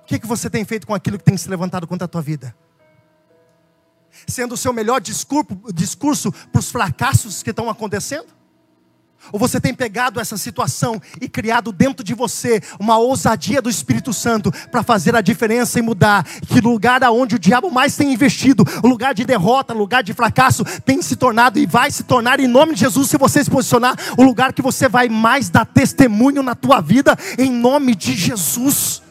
O 0.01 0.05
que, 0.05 0.19
que 0.19 0.27
você 0.27 0.49
tem 0.49 0.65
feito 0.65 0.85
com 0.85 0.93
aquilo 0.93 1.17
que 1.17 1.23
tem 1.23 1.37
se 1.37 1.49
levantado 1.49 1.87
contra 1.87 2.05
a 2.05 2.07
tua 2.07 2.21
vida? 2.21 2.53
Sendo 4.27 4.53
o 4.53 4.57
seu 4.57 4.73
melhor 4.73 4.99
discurso 5.01 6.31
para 6.51 6.59
os 6.59 6.69
fracassos 6.69 7.41
que 7.41 7.51
estão 7.51 7.69
acontecendo? 7.69 8.27
Ou 9.31 9.39
você 9.39 9.59
tem 9.59 9.73
pegado 9.73 10.19
essa 10.19 10.37
situação 10.37 11.01
e 11.21 11.27
criado 11.27 11.71
dentro 11.71 12.03
de 12.03 12.13
você 12.13 12.61
uma 12.79 12.97
ousadia 12.97 13.61
do 13.61 13.69
Espírito 13.69 14.13
Santo 14.13 14.51
para 14.71 14.83
fazer 14.83 15.15
a 15.15 15.21
diferença 15.21 15.79
e 15.79 15.81
mudar? 15.81 16.23
Que 16.47 16.59
lugar 16.59 17.03
aonde 17.03 17.35
o 17.35 17.39
diabo 17.39 17.71
mais 17.71 17.95
tem 17.95 18.13
investido, 18.13 18.63
o 18.83 18.87
lugar 18.87 19.13
de 19.13 19.25
derrota, 19.25 19.73
lugar 19.73 20.03
de 20.03 20.13
fracasso, 20.13 20.63
tem 20.85 21.01
se 21.01 21.15
tornado 21.15 21.59
e 21.59 21.65
vai 21.65 21.91
se 21.91 22.03
tornar 22.03 22.39
em 22.39 22.47
nome 22.47 22.73
de 22.73 22.81
Jesus, 22.81 23.09
se 23.09 23.17
você 23.17 23.43
se 23.43 23.49
posicionar, 23.49 23.95
o 24.17 24.23
lugar 24.23 24.53
que 24.53 24.61
você 24.61 24.89
vai 24.89 25.09
mais 25.09 25.49
dar 25.49 25.65
testemunho 25.65 26.41
na 26.41 26.55
tua 26.55 26.81
vida, 26.81 27.17
em 27.37 27.51
nome 27.51 27.95
de 27.95 28.13
Jesus. 28.13 29.02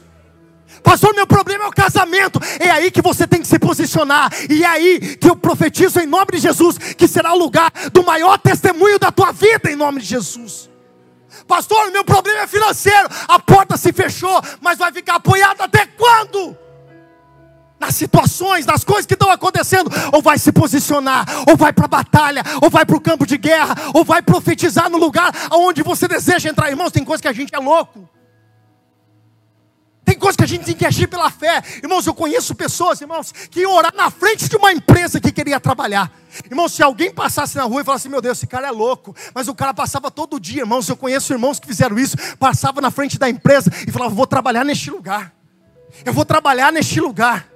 Pastor, 0.83 1.15
meu 1.15 1.27
problema 1.27 1.65
é 1.65 1.69
o 1.69 1.73
casamento. 1.73 2.41
É 2.59 2.71
aí 2.71 2.91
que 2.91 3.01
você 3.01 3.27
tem 3.27 3.41
que 3.41 3.47
se 3.47 3.59
posicionar. 3.59 4.31
E 4.51 4.65
é 4.65 4.67
aí 4.67 5.17
que 5.17 5.29
eu 5.29 5.37
profetizo 5.37 6.01
em 6.01 6.07
nome 6.07 6.33
de 6.33 6.39
Jesus 6.39 6.77
que 6.79 7.07
será 7.07 7.33
o 7.33 7.39
lugar 7.39 7.71
do 7.93 8.03
maior 8.03 8.39
testemunho 8.39 8.99
da 8.99 9.13
tua 9.13 9.33
vida 9.33 9.71
em 9.71 9.77
nome 9.77 10.01
de 10.01 10.07
Jesus. 10.07 10.71
Pastor, 11.47 11.91
meu 11.91 12.05
problema 12.05 12.41
é 12.41 12.47
financeiro. 12.47 13.09
A 13.29 13.39
porta 13.39 13.77
se 13.77 13.93
fechou, 13.93 14.41
mas 14.61 14.79
vai 14.79 14.93
ficar 14.93 15.17
apoiado 15.17 15.61
até 15.61 15.87
quando? 15.87 16.57
nas 17.83 17.97
situações, 17.97 18.65
nas 18.65 18.85
coisas 18.85 19.07
que 19.07 19.15
estão 19.15 19.29
acontecendo, 19.29 19.91
ou 20.13 20.23
vai 20.23 20.39
se 20.39 20.53
posicionar, 20.53 21.27
ou 21.49 21.57
vai 21.57 21.73
para 21.73 21.87
a 21.87 21.89
batalha, 21.89 22.45
ou 22.63 22.71
vai 22.71 22.87
para 22.87 22.97
o 22.97 23.01
campo 23.01 23.27
de 23.27 23.37
guerra, 23.37 23.75
ou 23.93 24.05
vai 24.05 24.23
profetizar 24.23 24.89
no 24.89 24.99
lugar 24.99 25.33
onde 25.51 25.83
você 25.83 26.07
deseja 26.07 26.49
entrar. 26.49 26.71
Irmãos, 26.71 26.93
tem 26.93 27.05
coisa 27.05 27.21
que 27.21 27.27
a 27.27 27.33
gente 27.33 27.53
é 27.53 27.59
louco. 27.59 28.09
Tem 30.23 30.29
coisas 30.29 30.37
que 30.37 30.45
a 30.45 30.47
gente 30.47 30.65
tem 30.65 30.77
que 30.77 30.87
agir 30.87 31.09
pela 31.09 31.29
fé. 31.33 31.61
Irmãos, 31.83 32.07
eu 32.07 32.15
conheço 32.15 32.55
pessoas, 32.55 33.01
irmãos, 33.01 33.33
que 33.33 33.63
iam 33.63 33.75
orar 33.75 33.93
na 33.93 34.09
frente 34.09 34.49
de 34.49 34.55
uma 34.55 34.73
empresa 34.73 35.21
que 35.21 35.33
queria 35.33 35.59
trabalhar. 35.59 36.13
Irmãos, 36.49 36.73
se 36.75 36.81
alguém 36.81 37.11
passasse 37.11 37.57
na 37.57 37.65
rua 37.65 37.81
e 37.81 37.85
falasse, 37.85 38.09
meu 38.09 38.21
Deus, 38.21 38.39
esse 38.39 38.47
cara 38.47 38.69
é 38.69 38.71
louco. 38.71 39.17
Mas 39.35 39.49
o 39.49 39.55
cara 39.55 39.75
passava 39.75 40.13
todo 40.13 40.39
dia, 40.39 40.61
irmãos. 40.61 40.89
Eu 40.89 40.97
conheço 40.97 41.33
irmãos 41.33 41.59
que 41.59 41.67
fizeram 41.67 41.99
isso. 41.99 42.17
Passava 42.39 42.81
na 42.81 42.93
frente 42.93 43.19
da 43.19 43.29
empresa 43.29 43.69
e 43.85 43.91
falava, 43.91 44.15
vou 44.15 44.25
trabalhar 44.25 44.65
neste 44.65 44.93
lugar. 44.93 45.35
Eu 46.05 46.13
vou 46.13 46.25
trabalhar 46.25 46.73
neste 46.73 47.01
lugar. 47.01 47.52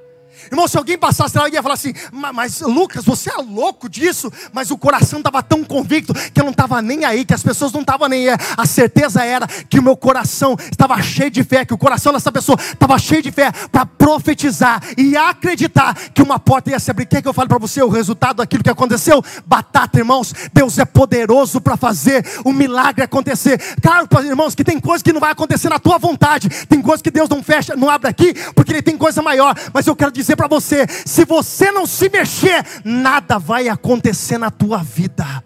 Irmão, 0.50 0.68
se 0.68 0.76
alguém 0.76 0.98
passasse 0.98 1.36
lá, 1.36 1.48
ia 1.48 1.62
falar 1.62 1.74
assim: 1.74 1.92
Mas 2.12 2.60
Lucas, 2.60 3.04
você 3.04 3.30
é 3.30 3.36
louco 3.36 3.88
disso? 3.88 4.30
Mas 4.52 4.70
o 4.70 4.78
coração 4.78 5.18
estava 5.18 5.42
tão 5.42 5.64
convicto 5.64 6.12
que 6.12 6.40
eu 6.40 6.44
não 6.44 6.52
estava 6.52 6.80
nem 6.82 7.04
aí, 7.04 7.24
que 7.24 7.34
as 7.34 7.42
pessoas 7.42 7.72
não 7.72 7.80
estavam 7.80 8.08
nem 8.08 8.28
aí. 8.28 8.38
A 8.56 8.66
certeza 8.66 9.24
era 9.24 9.46
que 9.46 9.78
o 9.78 9.82
meu 9.82 9.96
coração 9.96 10.56
estava 10.70 11.00
cheio 11.02 11.30
de 11.30 11.42
fé, 11.42 11.64
que 11.64 11.74
o 11.74 11.78
coração 11.78 12.12
dessa 12.12 12.30
pessoa 12.30 12.58
estava 12.60 12.98
cheio 12.98 13.22
de 13.22 13.32
fé 13.32 13.50
para 13.72 13.86
profetizar 13.86 14.82
e 14.96 15.16
acreditar 15.16 15.94
que 16.12 16.22
uma 16.22 16.38
porta 16.38 16.70
ia 16.70 16.78
se 16.78 16.90
abrir. 16.90 17.06
Quer 17.06 17.22
que 17.22 17.28
eu 17.28 17.32
fale 17.32 17.48
para 17.48 17.58
você 17.58 17.82
o 17.82 17.88
resultado 17.88 18.36
daquilo 18.36 18.62
que 18.62 18.70
aconteceu? 18.70 19.22
Batata, 19.46 19.98
irmãos. 19.98 20.32
Deus 20.52 20.78
é 20.78 20.84
poderoso 20.84 21.60
para 21.60 21.76
fazer 21.76 22.24
o 22.44 22.52
milagre 22.52 23.02
acontecer. 23.02 23.58
Claro, 23.80 24.06
irmãos, 24.24 24.54
que 24.54 24.62
tem 24.62 24.78
coisas 24.78 25.02
que 25.02 25.12
não 25.12 25.20
vai 25.20 25.32
acontecer 25.32 25.68
na 25.68 25.78
tua 25.78 25.98
vontade, 25.98 26.48
tem 26.66 26.82
coisas 26.82 27.02
que 27.02 27.10
Deus 27.10 27.28
não 27.28 27.42
fecha, 27.42 27.74
não 27.74 27.88
abre 27.88 28.08
aqui, 28.08 28.34
porque 28.54 28.72
Ele 28.72 28.82
tem 28.82 28.96
coisa 28.96 29.22
maior. 29.22 29.56
Mas 29.72 29.86
eu 29.86 29.96
quero 29.96 30.12
dizer 30.12 30.25
dizer 30.26 30.36
para 30.36 30.48
você: 30.48 30.86
se 31.06 31.24
você 31.24 31.70
não 31.70 31.86
se 31.86 32.08
mexer, 32.08 32.64
nada 32.84 33.38
vai 33.38 33.68
acontecer 33.68 34.38
na 34.38 34.50
tua 34.50 34.82
vida. 34.82 35.44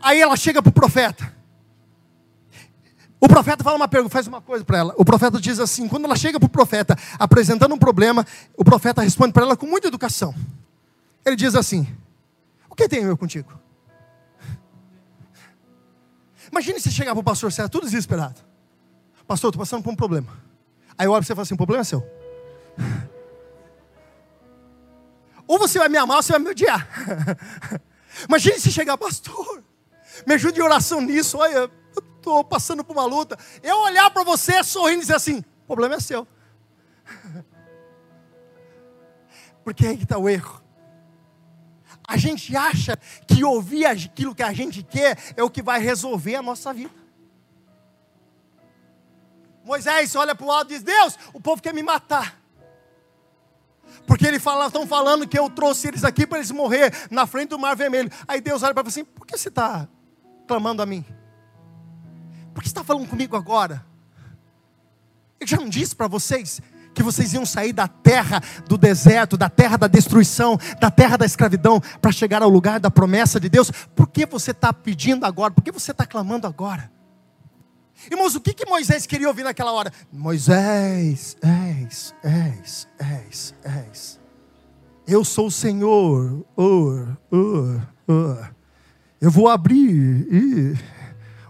Aí 0.00 0.20
ela 0.20 0.36
chega 0.36 0.62
para 0.62 0.70
o 0.70 0.72
profeta. 0.72 1.34
O 3.18 3.28
profeta 3.28 3.64
fala 3.64 3.76
uma 3.76 3.88
pergunta, 3.88 4.12
faz 4.12 4.26
uma 4.26 4.40
coisa 4.40 4.64
para 4.64 4.78
ela. 4.78 4.94
O 4.96 5.04
profeta 5.04 5.40
diz 5.40 5.60
assim: 5.60 5.88
quando 5.88 6.04
ela 6.04 6.16
chega 6.16 6.38
para 6.40 6.46
o 6.46 6.50
profeta 6.50 6.96
apresentando 7.18 7.74
um 7.74 7.78
problema, 7.78 8.26
o 8.56 8.64
profeta 8.64 9.02
responde 9.02 9.32
para 9.32 9.42
ela 9.42 9.56
com 9.56 9.66
muita 9.66 9.88
educação. 9.88 10.34
Ele 11.24 11.36
diz 11.36 11.54
assim: 11.54 11.86
O 12.70 12.74
que 12.74 12.88
tem 12.88 13.02
eu 13.02 13.16
contigo? 13.16 13.52
Imagine 16.50 16.80
se 16.80 16.90
chegar 16.90 17.12
para 17.12 17.20
o 17.20 17.24
pastor, 17.24 17.52
você 17.52 17.62
é 17.62 17.68
tudo 17.68 17.84
desesperado. 17.84 18.40
Pastor, 19.26 19.50
estou 19.50 19.60
passando 19.60 19.82
por 19.82 19.92
um 19.92 19.96
problema. 19.96 20.32
Aí 20.96 21.06
eu 21.06 21.10
olho 21.10 21.20
para 21.20 21.26
você 21.26 21.32
e 21.32 21.36
falo 21.36 21.42
assim: 21.42 21.54
o 21.54 21.58
problema 21.58 21.80
é 21.80 21.84
seu. 21.84 22.25
Ou 25.46 25.58
você 25.58 25.78
vai 25.78 25.88
me 25.88 25.96
amar 25.96 26.16
ou 26.16 26.22
você 26.22 26.32
vai 26.32 26.40
me 26.40 26.50
odiar. 26.50 26.88
Imagine 28.28 28.58
se 28.58 28.72
chegar, 28.72 28.98
pastor, 28.98 29.62
me 30.26 30.34
ajude 30.34 30.58
em 30.58 30.62
oração 30.62 31.00
nisso. 31.00 31.38
Olha, 31.38 31.54
eu 31.54 31.70
estou 32.16 32.42
passando 32.42 32.82
por 32.82 32.94
uma 32.94 33.04
luta. 33.04 33.38
Eu 33.62 33.78
olhar 33.78 34.10
para 34.10 34.24
você 34.24 34.64
sorrindo 34.64 34.98
e 34.98 35.02
dizer 35.02 35.14
assim: 35.14 35.44
o 35.62 35.66
problema 35.66 35.94
é 35.94 36.00
seu. 36.00 36.26
Porque 39.62 39.86
aí 39.86 40.02
está 40.02 40.18
o 40.18 40.28
erro. 40.28 40.62
A 42.08 42.16
gente 42.16 42.56
acha 42.56 42.96
que 43.26 43.44
ouvir 43.44 43.84
aquilo 43.84 44.34
que 44.34 44.42
a 44.42 44.52
gente 44.52 44.82
quer 44.82 45.18
é 45.36 45.42
o 45.42 45.50
que 45.50 45.62
vai 45.62 45.80
resolver 45.80 46.36
a 46.36 46.42
nossa 46.42 46.72
vida. 46.72 46.94
Moisés 49.64 50.14
olha 50.14 50.34
para 50.34 50.46
o 50.46 50.50
alto 50.50 50.72
e 50.72 50.74
diz: 50.74 50.82
Deus, 50.82 51.18
o 51.32 51.40
povo 51.40 51.60
quer 51.60 51.74
me 51.74 51.82
matar. 51.82 52.40
Porque 54.06 54.26
eles 54.26 54.42
estão 54.66 54.86
falando 54.86 55.26
que 55.26 55.38
eu 55.38 55.50
trouxe 55.50 55.88
eles 55.88 56.04
aqui 56.04 56.26
para 56.26 56.38
eles 56.38 56.50
morrer 56.50 56.92
na 57.10 57.26
frente 57.26 57.50
do 57.50 57.58
mar 57.58 57.74
vermelho. 57.74 58.10
Aí 58.26 58.40
Deus 58.40 58.62
olha 58.62 58.72
para 58.72 58.82
você 58.82 59.00
assim: 59.00 59.04
por 59.04 59.26
que 59.26 59.36
você 59.36 59.48
está 59.48 59.88
clamando 60.46 60.80
a 60.80 60.86
mim? 60.86 61.04
Por 62.54 62.62
que 62.62 62.68
está 62.68 62.84
falando 62.84 63.08
comigo 63.08 63.36
agora? 63.36 63.84
Eu 65.40 65.46
já 65.46 65.56
não 65.56 65.68
disse 65.68 65.94
para 65.94 66.06
vocês 66.06 66.60
que 66.94 67.02
vocês 67.02 67.34
iam 67.34 67.44
sair 67.44 67.74
da 67.74 67.86
terra 67.86 68.42
do 68.66 68.78
deserto, 68.78 69.36
da 69.36 69.50
terra 69.50 69.76
da 69.76 69.86
destruição, 69.86 70.58
da 70.80 70.90
terra 70.90 71.18
da 71.18 71.26
escravidão, 71.26 71.78
para 72.00 72.10
chegar 72.10 72.42
ao 72.42 72.48
lugar 72.48 72.80
da 72.80 72.90
promessa 72.90 73.38
de 73.38 73.50
Deus. 73.50 73.70
Por 73.94 74.08
que 74.08 74.24
você 74.24 74.52
está 74.52 74.72
pedindo 74.72 75.26
agora? 75.26 75.52
Por 75.52 75.62
que 75.62 75.70
você 75.70 75.90
está 75.90 76.06
clamando 76.06 76.46
agora? 76.46 76.90
Irmãos, 78.10 78.34
o 78.34 78.40
que, 78.40 78.52
que 78.52 78.66
Moisés 78.66 79.06
queria 79.06 79.28
ouvir 79.28 79.42
naquela 79.42 79.72
hora? 79.72 79.92
Moisés, 80.12 81.36
és, 81.42 82.14
és, 82.22 82.88
és, 82.98 83.54
és. 83.64 84.20
Eu 85.06 85.24
sou 85.24 85.46
o 85.46 85.50
Senhor. 85.50 86.44
Eu 89.20 89.30
vou 89.30 89.48
abrir 89.48 90.78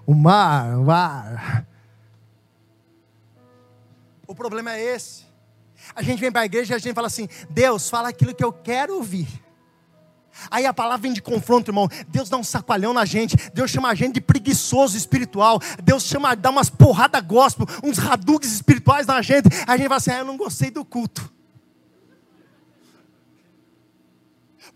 o 0.07 0.15
mar, 0.15 0.79
o 0.79 0.85
mar. 0.85 1.67
O 4.27 4.35
problema 4.35 4.75
é 4.75 4.95
esse. 4.95 5.25
A 5.95 6.03
gente 6.03 6.21
vem 6.21 6.33
para 6.33 6.43
a 6.43 6.47
igreja 6.47 6.75
e 6.75 6.77
a 6.77 6.79
gente 6.79 6.95
fala 6.95 7.07
assim: 7.07 7.29
Deus, 7.51 7.89
fala 7.89 8.09
aquilo 8.09 8.35
que 8.35 8.45
eu 8.45 8.53
quero 8.53 8.97
ouvir. 8.97 9.46
Aí 10.51 10.67
a 10.67 10.75
palavra 10.75 10.99
vem 10.99 11.13
de 11.13 11.23
confronto, 11.23 11.71
irmão. 11.71 11.89
Deus 12.09 12.29
dá 12.29 12.37
um 12.37 12.45
sacoalhão 12.45 12.93
na 12.93 13.05
gente. 13.05 13.37
Deus 13.53 13.71
chama 13.71 13.89
a 13.89 13.95
gente 13.95 14.15
de 14.15 14.21
preguiçoso 14.21 14.97
espiritual. 14.97 15.61
Deus 15.83 16.05
chama, 16.05 16.35
dá 16.35 16.51
umas 16.51 16.71
porradas 16.71 17.23
gospel, 17.23 17.67
uns 17.83 17.99
radugues 17.99 18.53
espirituais 18.53 19.07
na 19.07 19.21
gente. 19.23 19.49
Aí 19.67 19.75
a 19.75 19.77
gente 19.77 19.89
fala 19.89 19.97
assim: 19.97 20.11
ah, 20.11 20.19
eu 20.19 20.25
não 20.25 20.37
gostei 20.37 20.71
do 20.71 20.85
culto. 20.85 21.36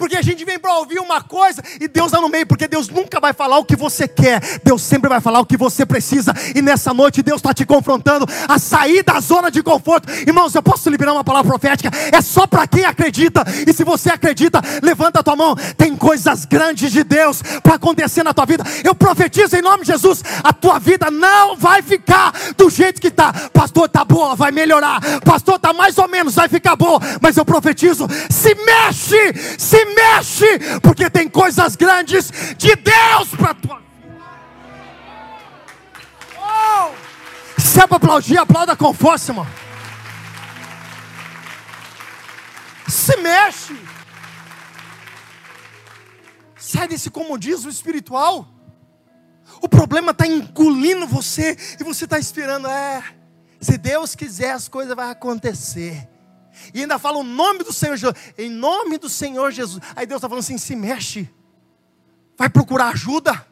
Porque 0.00 0.16
a 0.16 0.22
gente 0.22 0.46
vem 0.46 0.58
para 0.58 0.74
ouvir 0.78 0.98
uma 0.98 1.20
coisa 1.20 1.62
e 1.78 1.86
Deus 1.86 2.06
está 2.06 2.18
no 2.22 2.30
meio, 2.30 2.46
porque 2.46 2.66
Deus 2.66 2.88
nunca 2.88 3.20
vai 3.20 3.34
falar 3.34 3.58
o 3.58 3.64
que 3.66 3.76
você 3.76 4.08
quer, 4.08 4.40
Deus 4.64 4.80
sempre 4.80 5.10
vai 5.10 5.20
falar 5.20 5.40
o 5.40 5.44
que 5.44 5.58
você 5.58 5.84
precisa, 5.84 6.32
e 6.54 6.62
nessa 6.62 6.94
noite 6.94 7.22
Deus 7.22 7.36
está 7.36 7.52
te 7.52 7.66
confrontando 7.66 8.26
a 8.48 8.58
sair 8.58 9.02
da 9.02 9.20
zona 9.20 9.50
de 9.50 9.62
conforto. 9.62 10.10
Irmãos, 10.26 10.54
eu 10.54 10.62
posso 10.62 10.88
liberar 10.88 11.12
uma 11.12 11.22
palavra 11.22 11.50
profética, 11.50 11.90
é 12.10 12.22
só 12.22 12.46
para 12.46 12.66
quem 12.66 12.86
acredita, 12.86 13.44
e 13.66 13.72
se 13.74 13.84
você 13.84 14.08
acredita, 14.08 14.62
levanta 14.82 15.20
a 15.20 15.22
tua 15.22 15.36
mão, 15.36 15.54
tem 15.76 15.94
coisas 15.94 16.46
grandes 16.46 16.90
de 16.90 17.04
Deus 17.04 17.42
para 17.62 17.74
acontecer 17.74 18.22
na 18.22 18.32
tua 18.32 18.46
vida. 18.46 18.64
Eu 18.82 18.94
profetizo 18.94 19.54
em 19.54 19.60
nome 19.60 19.84
de 19.84 19.92
Jesus, 19.92 20.24
a 20.42 20.54
tua 20.54 20.78
vida 20.78 21.10
não 21.10 21.56
vai 21.56 21.82
ficar 21.82 22.32
do 22.56 22.70
jeito 22.70 23.02
que 23.02 23.08
está, 23.08 23.34
pastor, 23.52 23.84
está 23.84 24.02
boa, 24.02 24.34
vai 24.34 24.50
melhorar, 24.50 24.98
pastor, 25.26 25.56
está 25.56 25.74
mais 25.74 25.98
ou 25.98 26.08
menos, 26.08 26.34
vai 26.34 26.48
ficar 26.48 26.74
boa, 26.74 26.98
mas 27.20 27.36
eu 27.36 27.44
profetizo, 27.44 28.08
se 28.30 28.54
mexe, 28.54 29.34
se 29.58 29.89
mexe, 29.94 30.80
porque 30.82 31.08
tem 31.10 31.28
coisas 31.28 31.76
grandes 31.76 32.30
de 32.56 32.74
Deus 32.76 33.28
para 33.36 33.54
tua 33.54 33.78
vida. 33.78 33.90
Oh! 36.36 36.92
Se 37.60 37.80
é 37.80 37.86
para 37.86 37.96
aplaudir, 37.96 38.38
aplauda 38.38 38.74
com 38.74 38.92
força, 38.92 39.32
irmão. 39.32 39.46
Se 42.88 43.16
mexe. 43.18 43.76
Sai 46.56 46.88
desse 46.88 47.10
comodismo 47.10 47.70
espiritual. 47.70 48.48
O 49.60 49.68
problema 49.68 50.12
está 50.12 50.26
engolindo 50.26 51.06
você 51.06 51.56
e 51.78 51.84
você 51.84 52.04
está 52.04 52.18
esperando. 52.18 52.68
É, 52.68 53.02
se 53.60 53.76
Deus 53.76 54.14
quiser, 54.14 54.52
as 54.52 54.68
coisas 54.68 54.94
vão 54.94 55.10
acontecer. 55.10 56.08
E 56.74 56.80
ainda 56.80 56.98
fala 56.98 57.18
o 57.18 57.22
nome 57.22 57.64
do 57.64 57.72
Senhor 57.72 57.96
Jesus. 57.96 58.16
Em 58.36 58.50
nome 58.50 58.98
do 58.98 59.08
Senhor 59.08 59.50
Jesus. 59.50 59.82
Aí 59.94 60.06
Deus 60.06 60.18
está 60.18 60.28
falando 60.28 60.44
assim: 60.44 60.58
se 60.58 60.76
mexe. 60.76 61.28
Vai 62.36 62.48
procurar 62.48 62.88
ajuda. 62.88 63.46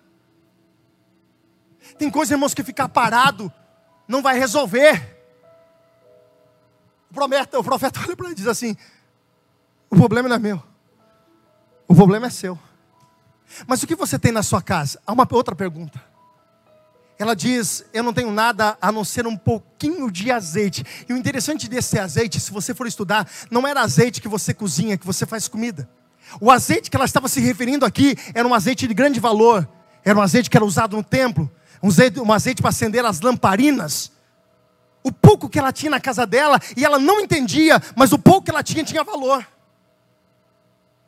Tem 1.98 2.10
coisa, 2.10 2.34
irmãos, 2.34 2.54
que 2.54 2.62
ficar 2.62 2.88
parado 2.88 3.52
não 4.06 4.22
vai 4.22 4.38
resolver. 4.38 5.16
O 7.10 7.14
profeta, 7.14 7.58
o 7.58 7.64
profeta 7.64 8.00
olha 8.06 8.16
para 8.16 8.26
ele 8.26 8.34
e 8.34 8.36
diz 8.36 8.46
assim: 8.46 8.76
o 9.90 9.96
problema 9.96 10.28
não 10.28 10.36
é 10.36 10.38
meu. 10.38 10.62
O 11.86 11.94
problema 11.94 12.26
é 12.26 12.30
seu. 12.30 12.58
Mas 13.66 13.82
o 13.82 13.86
que 13.86 13.94
você 13.94 14.18
tem 14.18 14.30
na 14.30 14.42
sua 14.42 14.60
casa? 14.60 15.00
Há 15.06 15.12
uma 15.12 15.26
outra 15.30 15.54
pergunta 15.54 16.07
ela 17.18 17.34
diz: 17.34 17.84
Eu 17.92 18.02
não 18.02 18.12
tenho 18.12 18.30
nada 18.30 18.78
a 18.80 18.92
não 18.92 19.04
ser 19.04 19.26
um 19.26 19.36
pouquinho 19.36 20.10
de 20.10 20.30
azeite. 20.30 20.84
E 21.08 21.12
o 21.12 21.16
interessante 21.16 21.68
desse 21.68 21.98
azeite, 21.98 22.38
se 22.38 22.52
você 22.52 22.72
for 22.72 22.86
estudar, 22.86 23.28
não 23.50 23.66
era 23.66 23.80
azeite 23.80 24.20
que 24.20 24.28
você 24.28 24.54
cozinha, 24.54 24.96
que 24.96 25.06
você 25.06 25.26
faz 25.26 25.48
comida. 25.48 25.88
O 26.40 26.50
azeite 26.50 26.90
que 26.90 26.96
ela 26.96 27.06
estava 27.06 27.26
se 27.26 27.40
referindo 27.40 27.84
aqui 27.84 28.16
era 28.34 28.46
um 28.46 28.54
azeite 28.54 28.86
de 28.86 28.94
grande 28.94 29.18
valor, 29.18 29.68
era 30.04 30.16
um 30.16 30.22
azeite 30.22 30.48
que 30.48 30.56
era 30.56 30.64
usado 30.64 30.96
no 30.96 31.02
templo, 31.02 31.50
um 31.82 31.88
azeite, 31.88 32.20
um 32.20 32.32
azeite 32.32 32.62
para 32.62 32.68
acender 32.68 33.04
as 33.04 33.20
lamparinas. 33.20 34.12
O 35.02 35.10
pouco 35.10 35.48
que 35.48 35.58
ela 35.58 35.72
tinha 35.72 35.90
na 35.90 36.00
casa 36.00 36.26
dela, 36.26 36.60
e 36.76 36.84
ela 36.84 36.98
não 36.98 37.20
entendia, 37.20 37.82
mas 37.96 38.12
o 38.12 38.18
pouco 38.18 38.42
que 38.42 38.50
ela 38.50 38.62
tinha 38.62 38.84
tinha 38.84 39.02
valor. 39.02 39.44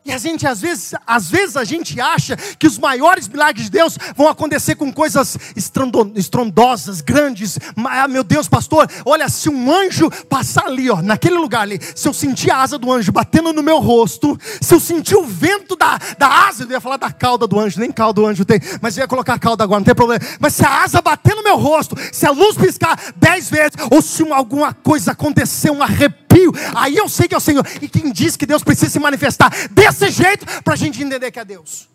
E 0.03 0.13
a 0.13 0.17
gente, 0.17 0.47
às 0.47 0.63
vezes, 0.63 0.95
às 1.07 1.31
vezes 1.31 1.59
a 1.59 1.65
gente 1.65 2.01
acha 2.01 2.35
que 2.35 2.67
os 2.67 2.79
maiores 2.79 3.29
milagres 3.29 3.67
de 3.67 3.71
Deus 3.71 3.99
vão 4.17 4.29
acontecer 4.29 4.75
com 4.75 4.91
coisas 4.91 5.37
estrondosas, 5.55 7.03
grandes. 7.03 7.59
Ah, 7.77 8.09
meu 8.09 8.25
Deus, 8.25 8.49
pastor, 8.49 8.91
olha, 9.05 9.29
se 9.29 9.51
um 9.51 9.71
anjo 9.71 10.11
passar 10.27 10.65
ali, 10.65 10.89
ó, 10.89 11.03
naquele 11.03 11.35
lugar 11.35 11.61
ali, 11.61 11.79
se 11.95 12.09
eu 12.09 12.15
sentir 12.15 12.51
a 12.51 12.63
asa 12.63 12.79
do 12.79 12.91
anjo 12.91 13.13
batendo 13.13 13.53
no 13.53 13.63
meu 13.63 13.79
rosto, 13.79 14.39
se 14.59 14.75
eu 14.75 14.81
sentir 14.81 15.17
o 15.17 15.27
vento 15.27 15.77
da, 15.77 15.99
da 16.19 16.49
asa, 16.49 16.65
eu 16.65 16.71
ia 16.71 16.81
falar 16.81 16.97
da 16.97 17.13
cauda 17.13 17.47
do 17.47 17.61
anjo, 17.61 17.79
nem 17.79 17.93
cauda 17.93 18.23
do 18.23 18.27
anjo 18.27 18.43
tem, 18.43 18.59
mas 18.81 18.97
eu 18.97 19.03
ia 19.03 19.09
colocar 19.09 19.39
cauda 19.39 19.65
agora, 19.65 19.81
não 19.81 19.85
tem 19.85 19.95
problema. 19.95 20.25
Mas 20.41 20.55
se 20.55 20.65
a 20.65 20.83
asa 20.83 21.03
bater 21.03 21.37
no 21.37 21.43
meu 21.43 21.59
rosto, 21.59 21.95
se 22.11 22.25
a 22.25 22.31
luz 22.31 22.57
piscar 22.57 22.99
dez 23.17 23.51
vezes, 23.51 23.73
ou 23.91 24.01
se 24.01 24.23
alguma 24.33 24.73
coisa 24.73 25.13
acontecer, 25.13 25.71
um 25.71 25.83
arrepio, 25.83 26.30
aí 26.75 26.97
eu 26.97 27.09
sei 27.09 27.29
que 27.29 27.35
é 27.35 27.39
o 27.39 27.41
Senhor. 27.41 27.67
E 27.81 27.89
quem 27.89 28.13
diz 28.13 28.37
que 28.37 28.47
Deus 28.47 28.63
precisa 28.63 28.91
se 28.91 28.99
manifestar? 28.99 29.51
desse 29.71 30.11
jeito 30.11 30.47
para 30.63 30.75
a 30.75 30.77
gente 30.77 31.03
entender 31.03 31.31
que 31.31 31.39
é 31.39 31.45
Deus. 31.45 31.89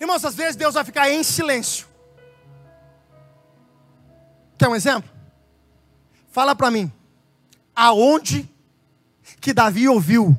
Irmãos, 0.00 0.24
às 0.24 0.34
vezes 0.34 0.56
Deus 0.56 0.74
vai 0.74 0.84
ficar 0.84 1.10
em 1.10 1.22
silêncio. 1.22 1.86
Quer 4.56 4.68
um 4.68 4.74
exemplo? 4.74 5.10
Fala 6.30 6.54
para 6.54 6.70
mim, 6.70 6.90
aonde 7.74 8.48
que 9.40 9.52
Davi 9.52 9.88
ouviu 9.88 10.36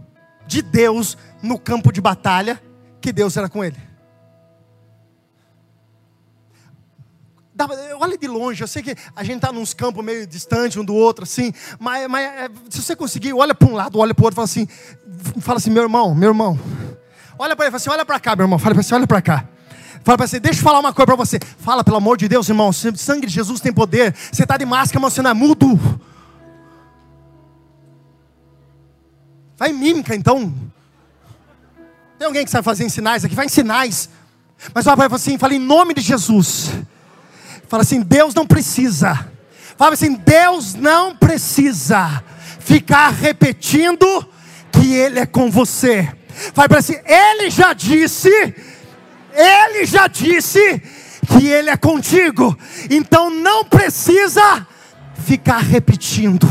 de 0.47 0.62
Deus 0.62 1.17
no 1.41 1.60
campo 1.60 1.91
de 1.91 2.01
batalha 2.01 2.62
que 2.99 3.12
Deus 3.12 3.36
era 3.38 3.49
com 3.49 3.63
ele? 3.63 3.90
Olha 8.00 8.17
de 8.17 8.28
longe, 8.28 8.63
eu 8.63 8.67
sei 8.67 8.82
que 8.82 8.95
a 9.15 9.24
gente 9.24 9.38
está 9.38 9.52
nos 9.52 9.74
campos 9.74 10.04
meio 10.04 10.26
distante 10.28 10.80
um 10.80 10.86
do 10.86 10.93
outro, 10.93 11.24
assim, 11.24 11.54
mas, 11.80 12.08
mas 12.08 12.26
é, 12.26 12.50
se 12.69 12.82
você 12.82 12.95
conseguir, 12.95 13.34
olha 13.34 13.54
para 13.54 13.67
um 13.67 13.74
lado, 13.74 14.00
olha 14.00 14.13
para 14.13 14.21
o 14.21 14.26
outro, 14.26 14.36
fala 14.36 14.45
assim, 14.45 14.67
fala 15.39 15.58
assim, 15.58 15.69
meu 15.69 15.84
irmão, 15.84 16.13
meu 16.15 16.30
irmão, 16.30 16.60
olha 17.38 17.56
para 17.56 17.65
ele, 17.65 17.71
fala 17.71 17.78
assim, 17.78 17.89
olha 17.89 18.06
para 18.06 18.19
cá, 18.19 18.36
meu 18.36 18.45
irmão, 18.45 18.60
fala 18.60 18.76
para 18.76 18.84
você, 18.84 18.93
olha 18.93 19.08
para 19.08 19.21
cá. 19.21 19.45
Fala 20.04 20.17
para 20.17 20.28
você, 20.28 20.39
deixa 20.39 20.60
eu 20.60 20.63
falar 20.63 20.80
uma 20.80 20.91
coisa 20.91 21.06
para 21.06 21.15
você. 21.15 21.39
Fala, 21.60 21.84
pelo 21.84 21.97
amor 21.97 22.17
de 22.17 22.28
Deus, 22.28 22.50
irmão. 22.50 22.74
Sangue 22.74 23.28
de 23.28 23.34
Jesus 23.34 23.60
tem 23.60 23.71
poder. 23.71 24.15
Você 24.32 24.41
está 24.41 24.58
de 24.58 24.65
máscara, 24.65 25.00
mas 25.00 25.13
você 25.13 25.21
não 25.21 25.30
é 25.30 25.34
mudo. 25.34 25.80
Vai 29.56 29.69
em 29.69 29.74
mímica, 29.74 30.15
então. 30.15 30.52
Tem 32.17 32.26
alguém 32.26 32.43
que 32.43 32.50
sabe 32.50 32.65
fazer 32.65 32.84
em 32.84 32.89
sinais 32.89 33.24
aqui? 33.24 33.36
Vai 33.36 33.45
em 33.45 33.50
sinais. 33.50 34.10
Mas 34.74 34.88
olha 34.88 34.97
para 34.97 35.15
assim, 35.15 35.38
fala 35.38 35.54
em 35.54 35.60
nome 35.60 35.93
de 35.93 36.02
Jesus. 36.02 36.71
Fala 37.71 37.84
assim: 37.84 38.01
Deus 38.01 38.34
não 38.34 38.45
precisa. 38.45 39.31
Fala 39.77 39.93
assim: 39.93 40.13
Deus 40.13 40.73
não 40.73 41.15
precisa 41.15 42.21
ficar 42.60 43.07
repetindo 43.12 44.05
que 44.73 44.93
Ele 44.93 45.19
é 45.19 45.25
com 45.25 45.49
você. 45.49 46.13
Fala 46.53 46.67
para 46.67 46.79
assim: 46.79 46.99
Ele 47.05 47.49
já 47.49 47.71
disse, 47.71 48.29
Ele 49.31 49.86
já 49.86 50.07
disse 50.07 50.60
que 51.25 51.47
Ele 51.47 51.69
é 51.69 51.77
contigo. 51.77 52.57
Então 52.89 53.29
não 53.29 53.63
precisa 53.63 54.67
ficar 55.25 55.60
repetindo. 55.60 56.45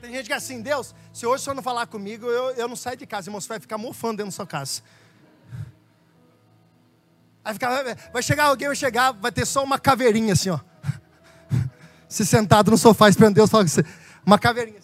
Tem 0.00 0.12
gente 0.12 0.26
que 0.26 0.32
é 0.32 0.36
assim, 0.36 0.60
Deus, 0.60 0.92
se 1.12 1.24
hoje 1.24 1.42
o 1.42 1.44
senhor 1.44 1.54
não 1.54 1.62
falar 1.62 1.86
comigo, 1.86 2.26
eu, 2.26 2.50
eu 2.56 2.66
não 2.66 2.74
saio 2.74 2.96
de 2.96 3.06
casa, 3.06 3.28
irmão, 3.28 3.40
você 3.40 3.46
vai 3.46 3.60
ficar 3.60 3.78
mofando 3.78 4.16
dentro 4.16 4.32
da 4.32 4.36
sua 4.36 4.46
casa. 4.46 4.82
Vai, 7.46 7.54
ficar, 7.54 7.96
vai 8.12 8.22
chegar 8.24 8.44
alguém, 8.46 8.66
vai 8.66 8.74
chegar, 8.74 9.12
vai 9.12 9.30
ter 9.30 9.46
só 9.46 9.62
uma 9.62 9.78
caveirinha 9.78 10.32
assim, 10.32 10.50
ó. 10.50 10.58
Se 12.08 12.26
sentado 12.26 12.72
no 12.72 12.76
sofá 12.76 13.08
esperando 13.08 13.36
Deus 13.36 13.48
falar 13.48 13.62
com 13.62 13.68
você. 13.68 13.84
Uma 14.26 14.36
caveirinha. 14.36 14.80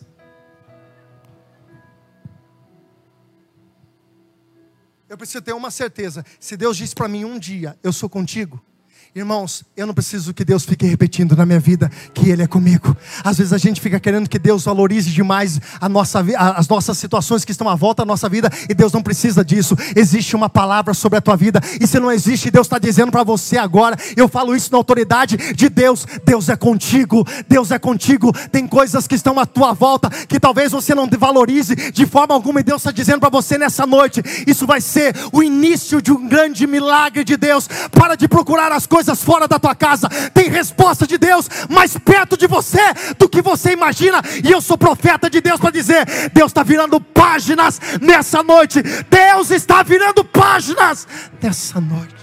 Eu 5.08 5.18
preciso 5.18 5.42
ter 5.42 5.52
uma 5.52 5.72
certeza. 5.72 6.24
Se 6.38 6.56
Deus 6.56 6.76
disse 6.76 6.94
para 6.94 7.08
mim 7.08 7.24
um 7.24 7.36
dia, 7.36 7.76
eu 7.82 7.92
sou 7.92 8.08
contigo. 8.08 8.64
Irmãos, 9.14 9.62
eu 9.76 9.86
não 9.86 9.92
preciso 9.92 10.32
que 10.32 10.42
Deus 10.42 10.64
fique 10.64 10.86
repetindo 10.86 11.36
na 11.36 11.44
minha 11.44 11.60
vida 11.60 11.90
que 12.14 12.30
Ele 12.30 12.44
é 12.44 12.46
comigo. 12.46 12.96
Às 13.22 13.36
vezes 13.36 13.52
a 13.52 13.58
gente 13.58 13.78
fica 13.78 14.00
querendo 14.00 14.26
que 14.26 14.38
Deus 14.38 14.64
valorize 14.64 15.10
demais 15.10 15.60
a 15.78 15.86
nossa, 15.86 16.24
as 16.56 16.66
nossas 16.66 16.96
situações 16.96 17.44
que 17.44 17.52
estão 17.52 17.68
à 17.68 17.74
volta 17.74 18.00
da 18.00 18.06
nossa 18.06 18.26
vida, 18.26 18.50
e 18.70 18.72
Deus 18.72 18.90
não 18.90 19.02
precisa 19.02 19.44
disso. 19.44 19.76
Existe 19.94 20.34
uma 20.34 20.48
palavra 20.48 20.94
sobre 20.94 21.18
a 21.18 21.20
tua 21.20 21.36
vida, 21.36 21.60
e 21.78 21.86
se 21.86 22.00
não 22.00 22.10
existe, 22.10 22.50
Deus 22.50 22.66
está 22.66 22.78
dizendo 22.78 23.12
para 23.12 23.22
você 23.22 23.58
agora. 23.58 23.98
Eu 24.16 24.28
falo 24.28 24.56
isso 24.56 24.72
na 24.72 24.78
autoridade 24.78 25.36
de 25.36 25.68
Deus. 25.68 26.06
Deus 26.24 26.48
é 26.48 26.56
contigo, 26.56 27.22
Deus 27.46 27.70
é 27.70 27.78
contigo. 27.78 28.32
Tem 28.50 28.66
coisas 28.66 29.06
que 29.06 29.14
estão 29.14 29.38
à 29.38 29.44
tua 29.44 29.74
volta 29.74 30.08
que 30.08 30.40
talvez 30.40 30.72
você 30.72 30.94
não 30.94 31.06
valorize 31.18 31.76
de 31.92 32.06
forma 32.06 32.32
alguma, 32.32 32.60
e 32.60 32.64
Deus 32.64 32.80
está 32.80 32.90
dizendo 32.90 33.20
para 33.20 33.28
você 33.28 33.58
nessa 33.58 33.86
noite: 33.86 34.22
isso 34.46 34.66
vai 34.66 34.80
ser 34.80 35.14
o 35.30 35.42
início 35.42 36.00
de 36.00 36.10
um 36.10 36.26
grande 36.26 36.66
milagre 36.66 37.24
de 37.24 37.36
Deus. 37.36 37.68
Para 37.90 38.14
de 38.14 38.26
procurar 38.26 38.72
as 38.72 38.86
coisas 38.86 39.01
coisas 39.02 39.24
fora 39.24 39.48
da 39.48 39.58
tua 39.58 39.74
casa, 39.74 40.08
tem 40.32 40.48
resposta 40.48 41.06
de 41.06 41.18
Deus 41.18 41.48
mais 41.68 41.98
perto 41.98 42.36
de 42.36 42.46
você 42.46 42.80
do 43.18 43.28
que 43.28 43.42
você 43.42 43.72
imagina. 43.72 44.22
E 44.44 44.50
eu 44.50 44.60
sou 44.60 44.78
profeta 44.78 45.28
de 45.28 45.40
Deus 45.40 45.58
para 45.58 45.70
dizer: 45.70 46.06
Deus 46.32 46.50
está 46.50 46.62
virando 46.62 47.00
páginas 47.00 47.80
nessa 48.00 48.42
noite. 48.42 48.80
Deus 49.10 49.50
está 49.50 49.82
virando 49.82 50.24
páginas 50.24 51.06
nessa 51.42 51.80
noite. 51.80 52.14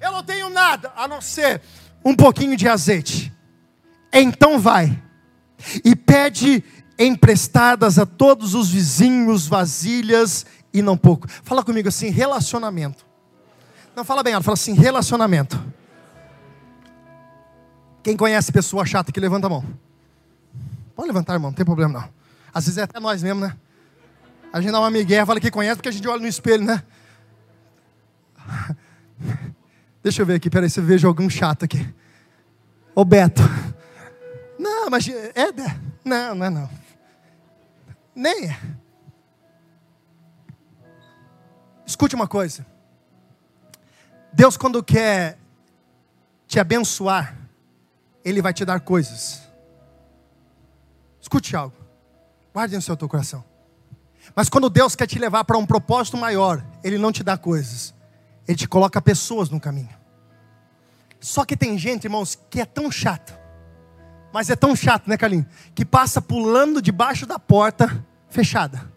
Eu 0.00 0.12
não 0.12 0.22
tenho 0.24 0.50
nada 0.50 0.92
a 0.96 1.06
não 1.06 1.20
ser 1.20 1.60
um 2.04 2.14
pouquinho 2.14 2.56
de 2.56 2.68
azeite. 2.68 3.32
Então 4.12 4.58
vai 4.58 5.00
e 5.84 5.94
pede 5.94 6.64
emprestadas 6.98 7.98
a 7.98 8.04
todos 8.04 8.54
os 8.54 8.70
vizinhos 8.70 9.46
vasilhas 9.46 10.44
e 10.74 10.82
não 10.82 10.96
pouco. 10.96 11.28
Fala 11.44 11.62
comigo 11.62 11.88
assim: 11.88 12.08
relacionamento. 12.10 13.09
Não, 14.00 14.04
fala 14.06 14.22
bem, 14.22 14.32
ela 14.32 14.42
fala 14.42 14.54
assim: 14.54 14.72
relacionamento. 14.72 15.62
Quem 18.02 18.16
conhece 18.16 18.50
pessoa 18.50 18.86
chata 18.86 19.12
que 19.12 19.20
levanta 19.20 19.46
a 19.46 19.50
mão? 19.50 19.62
Pode 20.96 21.06
levantar, 21.06 21.34
irmão, 21.34 21.50
não 21.50 21.54
tem 21.54 21.66
problema 21.66 22.00
não. 22.00 22.08
Às 22.54 22.64
vezes 22.64 22.78
é 22.78 22.84
até 22.84 22.98
nós 22.98 23.22
mesmo, 23.22 23.42
né? 23.42 23.54
A 24.50 24.58
gente 24.58 24.72
dá 24.72 24.80
uma 24.80 24.90
migué, 24.90 25.22
fala 25.26 25.38
que 25.38 25.50
conhece, 25.50 25.76
porque 25.76 25.90
a 25.90 25.92
gente 25.92 26.08
olha 26.08 26.22
no 26.22 26.26
espelho, 26.26 26.64
né? 26.64 26.82
Deixa 30.02 30.22
eu 30.22 30.26
ver 30.26 30.36
aqui, 30.36 30.48
peraí, 30.48 30.70
se 30.70 30.80
eu 30.80 30.84
vejo 30.84 31.06
algum 31.06 31.28
chato 31.28 31.66
aqui. 31.66 31.86
Ô 32.94 33.04
Beto. 33.04 33.42
Não, 34.58 34.88
mas 34.88 35.06
é, 35.06 35.32
é. 35.34 35.52
Não, 36.02 36.34
não 36.36 36.46
é 36.46 36.48
não. 36.48 36.70
Nem 38.14 38.46
é. 38.46 38.58
Escute 41.84 42.14
uma 42.14 42.26
coisa. 42.26 42.69
Deus, 44.32 44.56
quando 44.56 44.82
quer 44.82 45.38
te 46.46 46.58
abençoar, 46.58 47.36
Ele 48.24 48.40
vai 48.40 48.52
te 48.52 48.64
dar 48.64 48.80
coisas. 48.80 49.42
Escute 51.20 51.54
algo, 51.54 51.76
guarde 52.52 52.74
no 52.74 52.82
seu 52.82 52.96
teu 52.96 53.08
coração. 53.08 53.44
Mas 54.34 54.48
quando 54.48 54.70
Deus 54.70 54.94
quer 54.94 55.06
te 55.06 55.18
levar 55.18 55.44
para 55.44 55.58
um 55.58 55.66
propósito 55.66 56.16
maior, 56.16 56.64
Ele 56.82 56.98
não 56.98 57.12
te 57.12 57.22
dá 57.22 57.36
coisas, 57.36 57.94
Ele 58.46 58.56
te 58.56 58.68
coloca 58.68 59.00
pessoas 59.00 59.50
no 59.50 59.60
caminho. 59.60 60.00
Só 61.18 61.44
que 61.44 61.56
tem 61.56 61.76
gente, 61.76 62.04
irmãos, 62.04 62.38
que 62.48 62.60
é 62.60 62.64
tão 62.64 62.90
chato, 62.90 63.38
mas 64.32 64.48
é 64.48 64.56
tão 64.56 64.74
chato, 64.74 65.08
né, 65.08 65.16
Carlinhos? 65.16 65.46
Que 65.74 65.84
passa 65.84 66.22
pulando 66.22 66.80
debaixo 66.80 67.26
da 67.26 67.38
porta 67.38 68.04
fechada, 68.28 68.90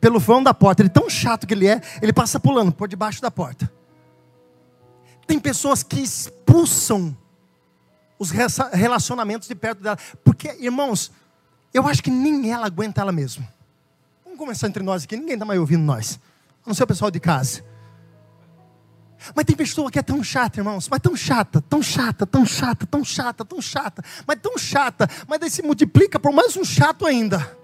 pelo 0.00 0.20
vão 0.20 0.42
da 0.42 0.52
porta. 0.52 0.82
Ele 0.82 0.88
é 0.88 0.92
tão 0.92 1.08
chato 1.08 1.46
que 1.46 1.54
ele 1.54 1.66
é, 1.66 1.80
ele 2.02 2.12
passa 2.12 2.38
pulando 2.38 2.70
por 2.70 2.86
debaixo 2.86 3.20
da 3.20 3.30
porta. 3.30 3.70
Tem 5.26 5.38
pessoas 5.38 5.82
que 5.82 6.00
expulsam 6.00 7.16
os 8.18 8.30
relacionamentos 8.30 9.48
de 9.48 9.54
perto 9.54 9.82
dela. 9.82 9.98
Porque, 10.22 10.56
irmãos, 10.60 11.10
eu 11.72 11.86
acho 11.88 12.02
que 12.02 12.10
nem 12.10 12.52
ela 12.52 12.66
aguenta 12.66 13.00
ela 13.00 13.12
mesma. 13.12 13.46
Vamos 14.24 14.38
começar 14.38 14.68
entre 14.68 14.82
nós 14.82 15.04
aqui, 15.04 15.16
ninguém 15.16 15.34
está 15.34 15.44
mais 15.44 15.58
ouvindo 15.60 15.82
nós. 15.82 16.18
A 16.64 16.68
não 16.68 16.74
ser 16.74 16.84
o 16.84 16.86
pessoal 16.86 17.10
de 17.10 17.20
casa. 17.20 17.64
Mas 19.34 19.44
tem 19.44 19.56
pessoa 19.56 19.90
que 19.90 19.98
é 19.98 20.02
tão 20.02 20.22
chata, 20.22 20.60
irmãos, 20.60 20.88
mas 20.88 21.00
tão 21.00 21.16
chata, 21.16 21.60
tão 21.62 21.82
chata, 21.82 22.26
tão 22.26 22.44
chata, 22.44 22.86
tão 22.86 23.04
chata, 23.04 23.44
tão 23.44 23.60
chata, 23.60 24.04
mas 24.26 24.38
tão 24.38 24.58
chata, 24.58 25.08
mas 25.26 25.38
daí 25.40 25.50
se 25.50 25.62
multiplica 25.62 26.20
por 26.20 26.30
mais 26.30 26.56
um 26.56 26.64
chato 26.64 27.06
ainda 27.06 27.63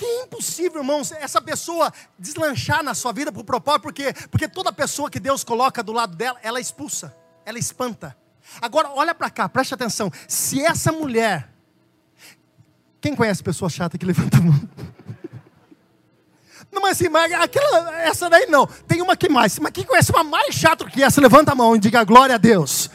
que 0.00 0.06
é 0.06 0.22
impossível, 0.22 0.80
irmãos, 0.80 1.12
essa 1.12 1.42
pessoa 1.42 1.92
deslanchar 2.18 2.82
na 2.82 2.94
sua 2.94 3.12
vida 3.12 3.30
por 3.30 3.44
propósito, 3.44 3.82
porque, 3.82 4.14
porque 4.30 4.48
toda 4.48 4.72
pessoa 4.72 5.10
que 5.10 5.20
Deus 5.20 5.44
coloca 5.44 5.82
do 5.82 5.92
lado 5.92 6.16
dela, 6.16 6.38
ela 6.42 6.58
expulsa, 6.58 7.14
ela 7.44 7.58
espanta. 7.58 8.16
Agora, 8.62 8.88
olha 8.94 9.14
para 9.14 9.28
cá, 9.28 9.46
preste 9.46 9.74
atenção. 9.74 10.10
Se 10.26 10.64
essa 10.64 10.90
mulher. 10.90 11.50
Quem 12.98 13.14
conhece 13.14 13.42
pessoa 13.42 13.68
chata 13.68 13.98
que 13.98 14.06
levanta 14.06 14.38
a 14.38 14.40
mão? 14.40 14.58
Não, 16.72 16.80
mas 16.80 16.92
assim, 16.92 17.10
mas 17.10 17.30
aquela, 17.32 18.00
essa 18.00 18.30
daí 18.30 18.46
não. 18.46 18.64
Tem 18.64 19.02
uma 19.02 19.16
que 19.16 19.28
mais. 19.28 19.58
Mas 19.58 19.72
quem 19.72 19.82
conhece 19.82 20.12
uma 20.12 20.22
mais 20.22 20.54
chata 20.54 20.88
que 20.88 21.02
essa? 21.02 21.20
Levanta 21.20 21.50
a 21.50 21.54
mão 21.54 21.74
e 21.74 21.80
diga 21.80 22.04
glória 22.04 22.36
a 22.36 22.38
Deus. 22.38 22.88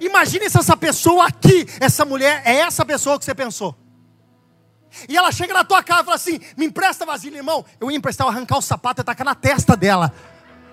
Imagine 0.00 0.48
se 0.48 0.56
essa 0.56 0.76
pessoa 0.76 1.26
aqui, 1.26 1.66
essa 1.80 2.04
mulher, 2.04 2.40
é 2.44 2.58
essa 2.58 2.84
pessoa 2.84 3.18
que 3.18 3.24
você 3.24 3.34
pensou. 3.34 3.76
E 5.08 5.16
ela 5.16 5.30
chega 5.32 5.54
na 5.54 5.64
tua 5.64 5.82
casa 5.82 6.02
e 6.02 6.04
fala 6.04 6.16
assim: 6.16 6.40
me 6.56 6.66
empresta 6.66 7.06
vasilha, 7.06 7.36
irmão. 7.36 7.64
Eu 7.80 7.90
ia 7.90 7.96
emprestar, 7.96 8.26
eu 8.26 8.30
arrancar 8.30 8.58
o 8.58 8.62
sapato 8.62 9.00
e 9.00 9.04
tacar 9.04 9.24
na 9.24 9.34
testa 9.34 9.76
dela. 9.76 10.12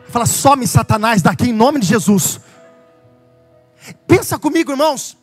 Fala, 0.10 0.26
some 0.26 0.66
Satanás 0.66 1.22
daqui 1.22 1.50
em 1.50 1.54
nome 1.54 1.80
de 1.80 1.88
Jesus. 1.88 2.40
Pensa 4.08 4.38
comigo, 4.38 4.72
irmãos. 4.72 5.18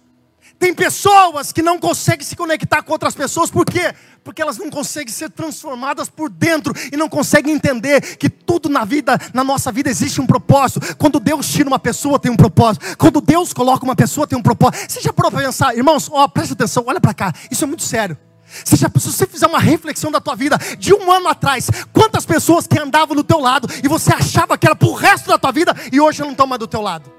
Tem 0.58 0.72
pessoas 0.72 1.52
que 1.52 1.60
não 1.60 1.78
conseguem 1.78 2.24
se 2.24 2.36
conectar 2.36 2.82
com 2.82 2.92
outras 2.92 3.14
pessoas, 3.14 3.50
por 3.50 3.66
quê? 3.66 3.92
Porque 4.22 4.40
elas 4.40 4.56
não 4.56 4.70
conseguem 4.70 5.12
ser 5.12 5.28
transformadas 5.30 6.08
por 6.08 6.30
dentro 6.30 6.72
e 6.92 6.96
não 6.96 7.08
conseguem 7.08 7.52
entender 7.52 8.16
que 8.16 8.30
tudo 8.30 8.68
na 8.68 8.84
vida, 8.84 9.18
na 9.34 9.42
nossa 9.42 9.72
vida, 9.72 9.90
existe 9.90 10.20
um 10.20 10.26
propósito. 10.26 10.96
Quando 10.96 11.18
Deus 11.18 11.48
tira 11.48 11.68
uma 11.68 11.78
pessoa, 11.78 12.18
tem 12.18 12.30
um 12.30 12.36
propósito. 12.36 12.96
Quando 12.96 13.20
Deus 13.20 13.52
coloca 13.52 13.84
uma 13.84 13.96
pessoa, 13.96 14.26
tem 14.26 14.38
um 14.38 14.42
propósito. 14.42 14.90
Você 14.90 15.00
já 15.00 15.12
parou 15.12 15.30
para 15.30 15.42
pensar, 15.42 15.76
irmãos, 15.76 16.08
ó, 16.10 16.26
presta 16.28 16.54
atenção, 16.54 16.84
olha 16.86 17.00
para 17.00 17.12
cá, 17.12 17.32
isso 17.50 17.64
é 17.64 17.66
muito 17.66 17.82
sério. 17.82 18.16
Se, 18.64 18.76
você 18.76 19.26
fizer 19.26 19.46
uma 19.46 19.58
reflexão 19.58 20.10
da 20.10 20.20
tua 20.20 20.36
vida 20.36 20.58
de 20.78 20.94
um 20.94 21.10
ano 21.10 21.28
atrás, 21.28 21.68
quantas 21.92 22.24
pessoas 22.24 22.66
que 22.66 22.78
andavam 22.78 23.16
do 23.16 23.24
teu 23.24 23.40
lado 23.40 23.68
e 23.82 23.88
você 23.88 24.12
achava 24.12 24.56
que 24.56 24.66
era 24.66 24.76
para 24.76 24.88
o 24.88 24.94
resto 24.94 25.28
da 25.28 25.38
tua 25.38 25.50
vida 25.50 25.74
e 25.92 26.00
hoje 26.00 26.20
não 26.22 26.30
estão 26.30 26.46
mais 26.46 26.58
do 26.58 26.66
teu 26.66 26.80
lado? 26.80 27.12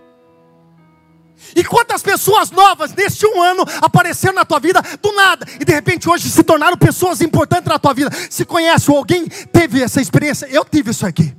E 1.56 1.64
quantas 1.64 2.02
pessoas 2.02 2.50
novas 2.52 2.94
neste 2.94 3.26
um 3.26 3.42
ano 3.42 3.66
apareceram 3.82 4.34
na 4.34 4.46
tua 4.46 4.60
vida 4.60 4.82
do 5.02 5.12
nada 5.14 5.46
e 5.60 5.66
de 5.66 5.74
repente 5.74 6.10
hoje 6.10 6.30
se 6.30 6.44
tornaram 6.44 6.78
pessoas 6.78 7.22
importantes 7.22 7.68
na 7.68 7.78
tua 7.78 7.94
vida? 7.94 8.10
Se 8.30 8.46
conhece 8.46 8.90
ou 8.90 8.98
alguém 8.98 9.28
teve 9.28 9.82
essa 9.82 10.02
experiência? 10.02 10.48
Eu 10.48 10.64
tive 10.64 10.92
isso 10.92 11.06
aqui. 11.06 11.36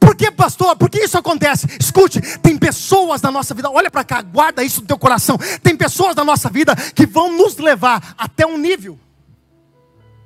Por 0.00 0.14
que, 0.14 0.30
pastor? 0.30 0.76
Por 0.76 0.88
que 0.88 1.04
isso 1.04 1.18
acontece? 1.18 1.66
Escute, 1.78 2.20
tem 2.38 2.56
pessoas 2.56 3.20
na 3.20 3.30
nossa 3.30 3.52
vida, 3.54 3.70
olha 3.70 3.90
para 3.90 4.02
cá, 4.02 4.22
guarda 4.22 4.62
isso 4.62 4.80
no 4.80 4.86
teu 4.86 4.98
coração. 4.98 5.38
Tem 5.62 5.76
pessoas 5.76 6.16
na 6.16 6.24
nossa 6.24 6.48
vida 6.48 6.74
que 6.94 7.06
vão 7.06 7.36
nos 7.36 7.58
levar 7.58 8.14
até 8.16 8.46
um 8.46 8.56
nível 8.56 8.98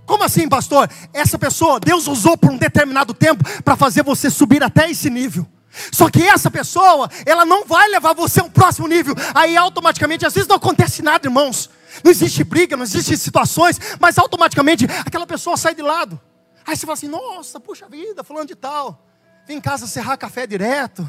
como 0.09 0.25
assim, 0.25 0.49
pastor? 0.49 0.91
Essa 1.13 1.39
pessoa, 1.39 1.79
Deus 1.79 2.09
usou 2.09 2.35
por 2.35 2.51
um 2.51 2.57
determinado 2.57 3.13
tempo 3.13 3.45
para 3.63 3.77
fazer 3.77 4.03
você 4.03 4.31
subir 4.31 4.65
até 4.65 4.91
esse 4.91 5.11
nível. 5.11 5.47
Só 5.93 6.09
que 6.09 6.23
essa 6.23 6.51
pessoa, 6.51 7.11
ela 7.27 7.45
não 7.45 7.67
vai 7.67 7.87
levar 7.89 8.15
você 8.15 8.41
ao 8.41 8.49
próximo 8.49 8.89
nível. 8.89 9.15
Aí 9.35 9.55
automaticamente, 9.55 10.25
às 10.25 10.33
vezes 10.33 10.49
não 10.49 10.57
acontece 10.57 11.03
nada, 11.03 11.27
irmãos. 11.27 11.69
Não 12.03 12.11
existe 12.11 12.43
briga, 12.43 12.75
não 12.75 12.85
existe 12.85 13.19
situações, 13.19 13.79
mas 14.01 14.17
automaticamente 14.17 14.87
aquela 15.05 15.27
pessoa 15.27 15.59
sai 15.59 15.75
de 15.75 15.83
lado. 15.83 16.19
Aí 16.67 16.75
você 16.75 16.87
fala 16.87 16.95
assim: 16.95 17.09
nossa, 17.09 17.61
puxa 17.61 17.87
vida, 17.87 18.25
falando 18.25 18.49
de 18.49 18.57
tal. 18.57 19.07
Vem 19.47 19.59
em 19.59 19.61
casa 19.61 19.87
serrar 19.87 20.17
café 20.17 20.47
direto. 20.47 21.07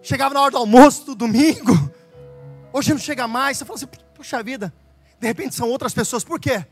Chegava 0.00 0.32
na 0.32 0.40
hora 0.40 0.52
do 0.52 0.56
almoço 0.56 1.04
do 1.04 1.14
domingo. 1.14 1.74
Hoje 2.72 2.92
não 2.92 2.98
chega 2.98 3.28
mais. 3.28 3.58
Você 3.58 3.66
fala 3.66 3.76
assim: 3.76 3.88
puxa 4.14 4.42
vida. 4.42 4.72
De 5.20 5.26
repente 5.26 5.54
são 5.54 5.68
outras 5.68 5.92
pessoas. 5.92 6.24
Por 6.24 6.40
quê? 6.40 6.64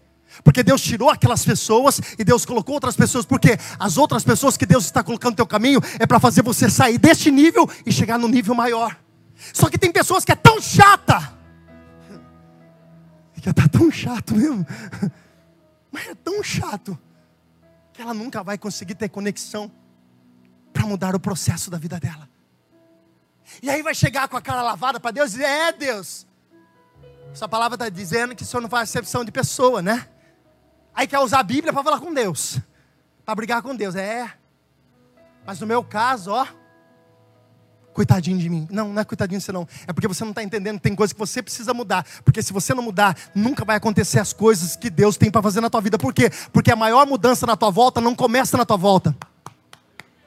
Porque 0.42 0.62
Deus 0.62 0.80
tirou 0.80 1.10
aquelas 1.10 1.44
pessoas 1.44 2.00
e 2.18 2.24
Deus 2.24 2.46
colocou 2.46 2.74
outras 2.74 2.96
pessoas, 2.96 3.26
porque 3.26 3.58
as 3.78 3.98
outras 3.98 4.24
pessoas 4.24 4.56
que 4.56 4.64
Deus 4.64 4.84
está 4.84 5.02
colocando 5.02 5.32
no 5.32 5.36
teu 5.36 5.46
caminho 5.46 5.80
é 5.98 6.06
para 6.06 6.18
fazer 6.18 6.42
você 6.42 6.70
sair 6.70 6.98
deste 6.98 7.30
nível 7.30 7.68
e 7.84 7.92
chegar 7.92 8.18
no 8.18 8.28
nível 8.28 8.54
maior. 8.54 8.96
Só 9.52 9.68
que 9.68 9.78
tem 9.78 9.92
pessoas 9.92 10.24
que 10.24 10.32
é 10.32 10.36
tão 10.36 10.60
chata, 10.60 11.36
que 13.34 13.50
está 13.50 13.68
tão 13.68 13.90
chato 13.90 14.34
mesmo, 14.36 14.64
mas 15.90 16.08
é 16.08 16.14
tão 16.14 16.42
chato, 16.42 16.96
que 17.92 18.00
ela 18.00 18.14
nunca 18.14 18.42
vai 18.42 18.56
conseguir 18.56 18.94
ter 18.94 19.08
conexão 19.08 19.70
para 20.72 20.86
mudar 20.86 21.14
o 21.14 21.20
processo 21.20 21.70
da 21.70 21.76
vida 21.76 21.98
dela. 21.98 22.28
E 23.60 23.68
aí 23.68 23.82
vai 23.82 23.94
chegar 23.94 24.28
com 24.28 24.36
a 24.36 24.40
cara 24.40 24.62
lavada 24.62 24.98
para 24.98 25.10
Deus 25.10 25.30
e 25.30 25.36
dizer: 25.36 25.44
É 25.44 25.72
Deus, 25.72 26.26
essa 27.32 27.48
palavra 27.48 27.74
está 27.74 27.88
dizendo 27.88 28.34
que 28.34 28.42
o 28.42 28.46
Senhor 28.46 28.62
não 28.62 28.68
faz 28.68 28.88
acepção 28.88 29.24
de 29.24 29.32
pessoa, 29.32 29.82
né? 29.82 30.08
Aí 30.94 31.06
quer 31.06 31.18
usar 31.18 31.40
a 31.40 31.42
Bíblia 31.42 31.72
para 31.72 31.82
falar 31.82 32.00
com 32.00 32.12
Deus, 32.12 32.58
para 33.24 33.34
brigar 33.34 33.62
com 33.62 33.74
Deus. 33.74 33.94
É. 33.94 34.32
Mas 35.46 35.58
no 35.60 35.66
meu 35.66 35.82
caso, 35.82 36.30
ó, 36.32 36.46
coitadinho 37.92 38.38
de 38.38 38.48
mim. 38.48 38.66
Não, 38.70 38.88
não 38.88 39.00
é 39.00 39.04
coitadinho 39.04 39.38
de 39.38 39.44
você 39.44 39.52
não. 39.52 39.66
É 39.86 39.92
porque 39.92 40.08
você 40.08 40.24
não 40.24 40.30
está 40.30 40.42
entendendo 40.42 40.80
tem 40.80 40.94
coisas 40.94 41.12
que 41.12 41.18
você 41.18 41.42
precisa 41.42 41.72
mudar. 41.72 42.04
Porque 42.24 42.42
se 42.42 42.52
você 42.52 42.74
não 42.74 42.82
mudar, 42.82 43.16
nunca 43.34 43.64
vai 43.64 43.76
acontecer 43.76 44.18
as 44.18 44.32
coisas 44.32 44.76
que 44.76 44.90
Deus 44.90 45.16
tem 45.16 45.30
para 45.30 45.42
fazer 45.42 45.60
na 45.60 45.70
tua 45.70 45.80
vida. 45.80 45.98
Por 45.98 46.12
quê? 46.12 46.30
Porque 46.52 46.70
a 46.70 46.76
maior 46.76 47.06
mudança 47.06 47.46
na 47.46 47.56
tua 47.56 47.70
volta 47.70 48.00
não 48.00 48.14
começa 48.14 48.56
na 48.56 48.64
tua 48.64 48.76
volta. 48.76 49.14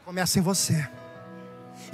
Começa 0.04 0.40
em 0.40 0.42
você. 0.42 0.88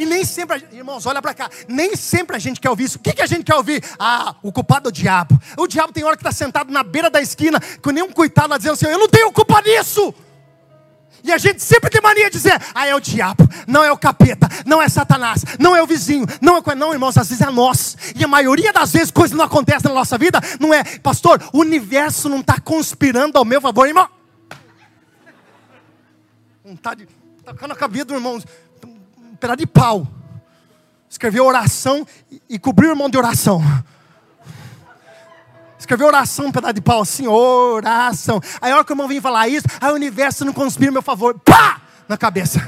E 0.02 0.06
nem 0.08 0.26
sempre, 0.26 0.66
irmãos, 0.72 1.06
olha 1.06 1.22
para 1.22 1.32
cá, 1.32 1.48
nem 1.68 1.96
sempre 1.96 2.36
a 2.36 2.40
gente 2.40 2.60
quer 2.60 2.72
ouvir 2.72 2.86
isso. 2.86 2.98
O 2.98 3.02
que, 3.02 3.14
que 3.14 3.22
a 3.22 3.28
gente 3.28 3.44
quer 3.44 3.54
ouvir? 3.54 3.84
Ah, 4.00 4.36
o 4.42 4.52
culpado 4.52 4.88
é 4.88 4.90
o 4.90 4.92
diabo. 4.92 5.40
O 5.56 5.68
diabo 5.68 5.94
tem 5.94 6.04
hora 6.04 6.18
que 6.18 6.24
está 6.28 6.32
sentado 6.32 6.74
na 6.74 6.82
beira 6.82 7.08
da 7.08 7.22
esquina, 7.22 7.62
com 7.84 7.92
nenhum 7.92 8.12
coitado 8.12 8.50
lá 8.50 8.58
dizendo 8.58 8.74
assim: 8.74 8.88
Eu 8.88 8.98
não 8.98 9.08
tenho 9.08 9.32
culpa 9.32 9.62
nisso. 9.62 10.12
E 11.24 11.32
a 11.32 11.38
gente 11.38 11.62
sempre 11.62 11.92
tem 11.92 12.02
mania 12.02 12.32
de 12.32 12.32
dizer: 12.32 12.60
ah, 12.74 12.88
é 12.88 12.96
o 12.96 13.00
diabo, 13.00 13.48
não 13.68 13.84
é 13.84 13.92
o 13.92 13.98
capeta, 13.98 14.50
não 14.66 14.82
é 14.82 14.90
Satanás, 14.90 15.46
não 15.60 15.76
é 15.76 15.84
o 15.84 15.86
vizinho, 15.86 16.26
não 16.42 16.58
é. 16.58 16.74
Não, 16.74 16.94
irmãos, 16.94 17.16
às 17.16 17.30
vezes 17.30 17.46
é 17.46 17.52
nós. 17.52 17.96
E 18.16 18.24
a 18.24 18.28
maioria 18.28 18.74
das 18.74 18.92
vezes 18.92 19.12
coisas 19.12 19.38
não 19.38 19.46
acontecem 19.46 19.88
na 19.88 19.94
nossa 19.94 20.18
vida, 20.18 20.42
não 20.60 20.74
é, 20.74 20.84
pastor, 20.84 21.40
o 21.54 21.60
universo 21.60 22.28
não 22.28 22.40
está 22.40 22.60
conspirando 22.60 23.38
ao 23.38 23.46
meu 23.46 23.62
favor, 23.62 23.88
irmão. 23.88 24.10
Não 26.66 26.74
está 26.74 26.96
tocando 27.46 27.74
a 27.74 27.76
cabeça 27.76 28.06
do 28.06 28.16
irmão, 28.16 28.42
pedaço 29.41 29.58
de 29.58 29.67
pau. 29.67 30.08
Escreveu 31.10 31.45
oração 31.45 32.08
e 32.47 32.58
cobriu 32.58 32.89
o 32.89 32.93
irmão 32.93 33.10
de 33.10 33.17
oração. 33.17 33.62
Escreveu 35.77 36.08
oração, 36.08 36.45
um 36.45 36.51
pedaço 36.51 36.75
de 36.75 36.82
pau 36.82 37.01
assim, 37.01 37.27
oração. 37.27 38.39
Aí 38.62 38.71
a 38.71 38.75
hora 38.75 38.86
que 38.86 38.91
o 38.91 38.93
irmão 38.93 39.08
vinha 39.08 39.21
falar 39.21 39.47
isso, 39.49 39.65
aí 39.82 39.91
o 39.91 39.95
universo 39.95 40.45
não 40.45 40.54
conspira 40.54 40.91
meu 40.91 41.01
favor. 41.01 41.38
Pá! 41.39 41.82
Na 42.08 42.17
cabeça. 42.17 42.60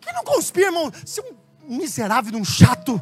Quem 0.00 0.12
não 0.12 0.24
conspira, 0.24 0.66
irmão? 0.66 0.90
Você 1.04 1.20
é 1.20 1.24
um 1.68 1.76
miserável, 1.76 2.38
um 2.38 2.44
chato. 2.44 3.00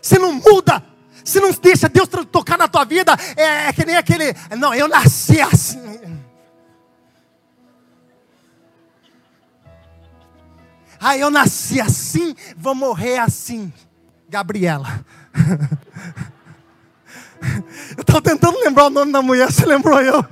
Você 0.00 0.18
não 0.18 0.32
muda. 0.32 0.82
Você 1.24 1.38
não 1.40 1.52
deixa 1.52 1.88
Deus 1.88 2.08
tocar 2.08 2.56
na 2.56 2.66
tua 2.66 2.84
vida. 2.84 3.14
É, 3.36 3.68
é 3.68 3.72
que 3.72 3.84
nem 3.84 3.96
aquele. 3.96 4.34
Não, 4.56 4.74
eu 4.74 4.88
nasci 4.88 5.40
assim. 5.40 6.07
Ah, 11.00 11.16
eu 11.16 11.30
nasci 11.30 11.80
assim, 11.80 12.34
vou 12.56 12.74
morrer 12.74 13.18
assim. 13.18 13.72
Gabriela. 14.28 15.04
Eu 17.96 18.00
estava 18.00 18.20
tentando 18.20 18.58
lembrar 18.58 18.86
o 18.86 18.90
nome 18.90 19.12
da 19.12 19.22
mulher, 19.22 19.50
você 19.50 19.64
lembrou 19.64 20.00
eu? 20.00 20.24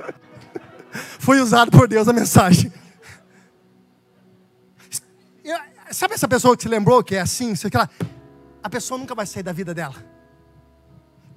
Foi 1.20 1.40
usado 1.40 1.70
por 1.70 1.86
Deus 1.86 2.08
a 2.08 2.12
mensagem. 2.12 2.72
Sabe 5.90 6.14
essa 6.14 6.26
pessoa 6.26 6.56
que 6.56 6.64
se 6.64 6.68
lembrou 6.68 7.02
que 7.02 7.14
é 7.14 7.20
assim? 7.20 7.54
A 8.62 8.68
pessoa 8.68 8.98
nunca 8.98 9.14
vai 9.14 9.24
sair 9.24 9.42
da 9.42 9.52
vida 9.52 9.72
dela. 9.72 9.94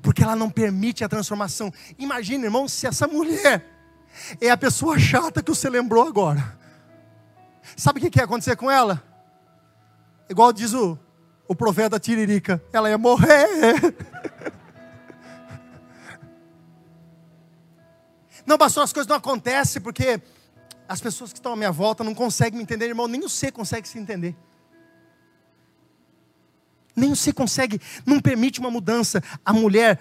Porque 0.01 0.23
ela 0.23 0.35
não 0.35 0.49
permite 0.49 1.03
a 1.03 1.09
transformação. 1.09 1.71
Imagina, 1.97 2.45
irmão, 2.45 2.67
se 2.67 2.87
essa 2.87 3.07
mulher 3.07 3.63
é 4.41 4.49
a 4.49 4.57
pessoa 4.57 4.97
chata 4.97 5.43
que 5.43 5.49
você 5.49 5.69
lembrou 5.69 6.07
agora. 6.07 6.57
Sabe 7.77 7.99
o 7.99 8.09
que 8.09 8.19
ia 8.19 8.25
acontecer 8.25 8.55
com 8.55 8.71
ela? 8.71 9.03
Igual 10.29 10.53
diz 10.53 10.73
o, 10.73 10.97
o 11.47 11.55
profeta 11.55 11.99
Tiririca, 11.99 12.63
ela 12.71 12.89
ia 12.89 12.97
morrer. 12.97 13.95
Não, 18.45 18.57
pastor, 18.57 18.83
as 18.83 18.93
coisas 18.93 19.07
não 19.07 19.15
acontecem 19.15 19.81
porque 19.81 20.21
as 20.87 21.01
pessoas 21.01 21.31
que 21.31 21.39
estão 21.39 21.53
à 21.53 21.55
minha 21.55 21.71
volta 21.71 22.03
não 22.03 22.15
conseguem 22.15 22.57
me 22.57 22.63
entender, 22.63 22.85
irmão, 22.85 23.07
nem 23.07 23.21
você 23.21 23.51
consegue 23.51 23.87
se 23.87 23.99
entender. 23.99 24.35
Nem 26.95 27.09
você 27.09 27.31
consegue, 27.31 27.79
não 28.05 28.19
permite 28.19 28.59
uma 28.59 28.71
mudança. 28.71 29.23
A 29.45 29.53
mulher, 29.53 29.99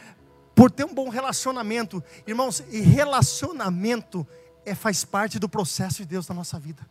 por 0.55 0.71
ter 0.71 0.85
um 0.85 0.95
bom 0.95 1.09
relacionamento, 1.09 2.03
irmãos, 2.27 2.63
e 2.71 2.81
relacionamento 2.81 4.27
é, 4.65 4.75
faz 4.75 5.05
parte 5.05 5.39
do 5.39 5.49
processo 5.49 5.99
de 5.99 6.07
Deus 6.07 6.27
na 6.27 6.35
nossa 6.35 6.59
vida. 6.59 6.87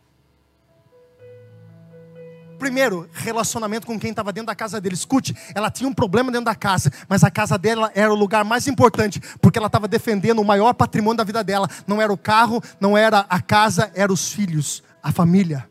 Primeiro, 2.58 3.08
relacionamento 3.12 3.86
com 3.86 3.98
quem 3.98 4.10
estava 4.10 4.32
dentro 4.32 4.48
da 4.48 4.54
casa 4.54 4.80
dele. 4.80 4.94
Escute, 4.94 5.34
ela 5.54 5.70
tinha 5.70 5.88
um 5.88 5.94
problema 5.94 6.30
dentro 6.30 6.46
da 6.46 6.54
casa, 6.54 6.90
mas 7.08 7.22
a 7.22 7.30
casa 7.30 7.56
dela 7.56 7.90
era 7.94 8.12
o 8.12 8.16
lugar 8.16 8.44
mais 8.44 8.66
importante, 8.66 9.20
porque 9.40 9.58
ela 9.58 9.68
estava 9.68 9.86
defendendo 9.86 10.40
o 10.40 10.44
maior 10.44 10.74
patrimônio 10.74 11.16
da 11.16 11.24
vida 11.24 11.44
dela. 11.44 11.68
Não 11.86 12.02
era 12.02 12.12
o 12.12 12.18
carro, 12.18 12.60
não 12.80 12.96
era 12.96 13.20
a 13.28 13.40
casa, 13.40 13.92
eram 13.94 14.12
os 14.12 14.32
filhos, 14.32 14.82
a 15.02 15.12
família. 15.12 15.68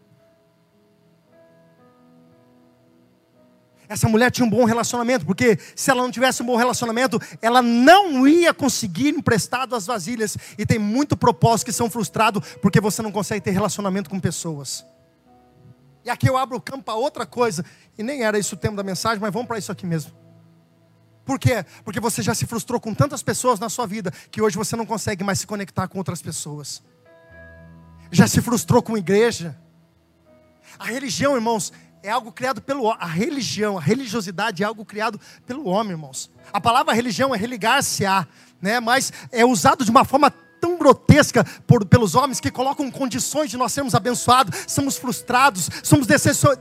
Essa 3.89 4.09
mulher 4.09 4.31
tinha 4.31 4.45
um 4.45 4.49
bom 4.49 4.65
relacionamento, 4.65 5.25
porque 5.25 5.57
se 5.75 5.89
ela 5.89 6.01
não 6.01 6.11
tivesse 6.11 6.43
um 6.43 6.45
bom 6.45 6.57
relacionamento, 6.57 7.19
ela 7.41 7.61
não 7.61 8.27
ia 8.27 8.53
conseguir 8.53 9.09
emprestado 9.09 9.75
as 9.75 9.85
vasilhas. 9.85 10.37
E 10.57 10.65
tem 10.65 10.77
muito 10.77 11.15
propósito 11.15 11.67
que 11.67 11.73
são 11.73 11.89
frustrados 11.89 12.43
porque 12.61 12.81
você 12.81 13.01
não 13.01 13.11
consegue 13.11 13.41
ter 13.41 13.51
relacionamento 13.51 14.09
com 14.09 14.19
pessoas. 14.19 14.85
E 16.07 16.09
aqui 16.09 16.29
eu 16.29 16.37
abro 16.37 16.55
o 16.55 16.61
campo 16.61 16.85
para 16.85 16.95
outra 16.95 17.25
coisa. 17.25 17.65
E 17.97 18.01
nem 18.01 18.23
era 18.23 18.39
isso 18.39 18.55
o 18.55 18.57
tema 18.57 18.77
da 18.77 18.83
mensagem, 18.83 19.19
mas 19.19 19.33
vamos 19.33 19.45
para 19.45 19.57
isso 19.57 19.73
aqui 19.73 19.85
mesmo. 19.85 20.13
Por 21.25 21.37
quê? 21.37 21.65
Porque 21.83 21.99
você 21.99 22.21
já 22.21 22.33
se 22.33 22.45
frustrou 22.45 22.79
com 22.79 22.93
tantas 22.93 23.21
pessoas 23.21 23.59
na 23.59 23.67
sua 23.67 23.85
vida 23.85 24.09
que 24.31 24.41
hoje 24.41 24.55
você 24.55 24.77
não 24.77 24.85
consegue 24.85 25.21
mais 25.21 25.39
se 25.39 25.45
conectar 25.45 25.85
com 25.89 25.97
outras 25.97 26.21
pessoas. 26.21 26.81
Já 28.09 28.25
se 28.25 28.41
frustrou 28.41 28.81
com 28.81 28.95
a 28.95 28.97
igreja. 28.97 29.59
A 30.79 30.85
religião, 30.85 31.35
irmãos, 31.35 31.73
é 32.01 32.09
algo 32.09 32.31
criado 32.31 32.61
pelo. 32.61 32.89
A 32.89 33.05
religião, 33.05 33.77
a 33.77 33.81
religiosidade 33.81 34.63
é 34.63 34.65
algo 34.65 34.85
criado 34.85 35.19
pelo 35.45 35.67
homem, 35.67 35.91
irmãos. 35.91 36.31
A 36.53 36.61
palavra 36.61 36.93
religião 36.93 37.35
é 37.35 37.37
religar-se 37.37 38.05
a, 38.05 38.25
né? 38.61 38.79
mas 38.79 39.11
é 39.29 39.45
usado 39.45 39.83
de 39.83 39.91
uma 39.91 40.05
forma 40.05 40.33
tão 40.59 40.77
grotesca 40.77 41.43
por, 41.65 41.85
pelos 41.85 42.15
homens 42.15 42.39
que 42.39 42.51
colocam 42.51 42.89
condições 42.91 43.49
de 43.49 43.57
nós 43.57 43.71
sermos 43.71 43.95
abençoados, 43.95 44.65
somos 44.67 44.97
frustrados, 44.97 45.69
somos 45.83 46.07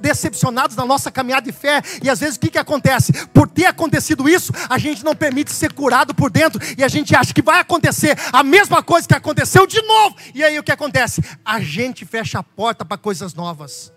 decepcionados 0.01 0.77
na 0.77 0.85
nossa 0.85 1.11
caminhada 1.11 1.51
de 1.51 1.53
fé, 1.53 1.83
e 2.03 2.09
às 2.09 2.21
vezes 2.21 2.37
o 2.37 2.41
que, 2.41 2.51
que 2.51 2.59
acontece? 2.59 3.13
Por 3.29 3.49
ter 3.49 3.67
acontecido 3.67 4.29
isso, 4.29 4.53
a 4.69 4.79
gente 4.79 5.05
não 5.05 5.15
permite 5.15 5.53
ser 5.53 5.73
curado 5.73 6.15
por 6.15 6.31
dentro, 6.31 6.61
e 6.77 6.85
a 6.85 6.89
gente 6.89 7.15
acha 7.15 7.33
que 7.33 7.43
vai 7.43 7.61
acontecer 7.61 8.19
a 8.33 8.43
mesma 8.43 8.83
coisa 8.83 9.07
que 9.07 9.15
aconteceu 9.15 9.67
de 9.67 9.81
novo, 9.83 10.17
e 10.35 10.43
aí 10.45 10.59
o 10.59 10.63
que 10.63 10.73
acontece? 10.73 11.23
A 11.45 11.61
gente 11.61 12.05
fecha 12.05 12.39
a 12.39 12.43
porta 12.43 12.85
para 12.85 12.97
coisas 12.97 13.35
novas. 13.35 13.93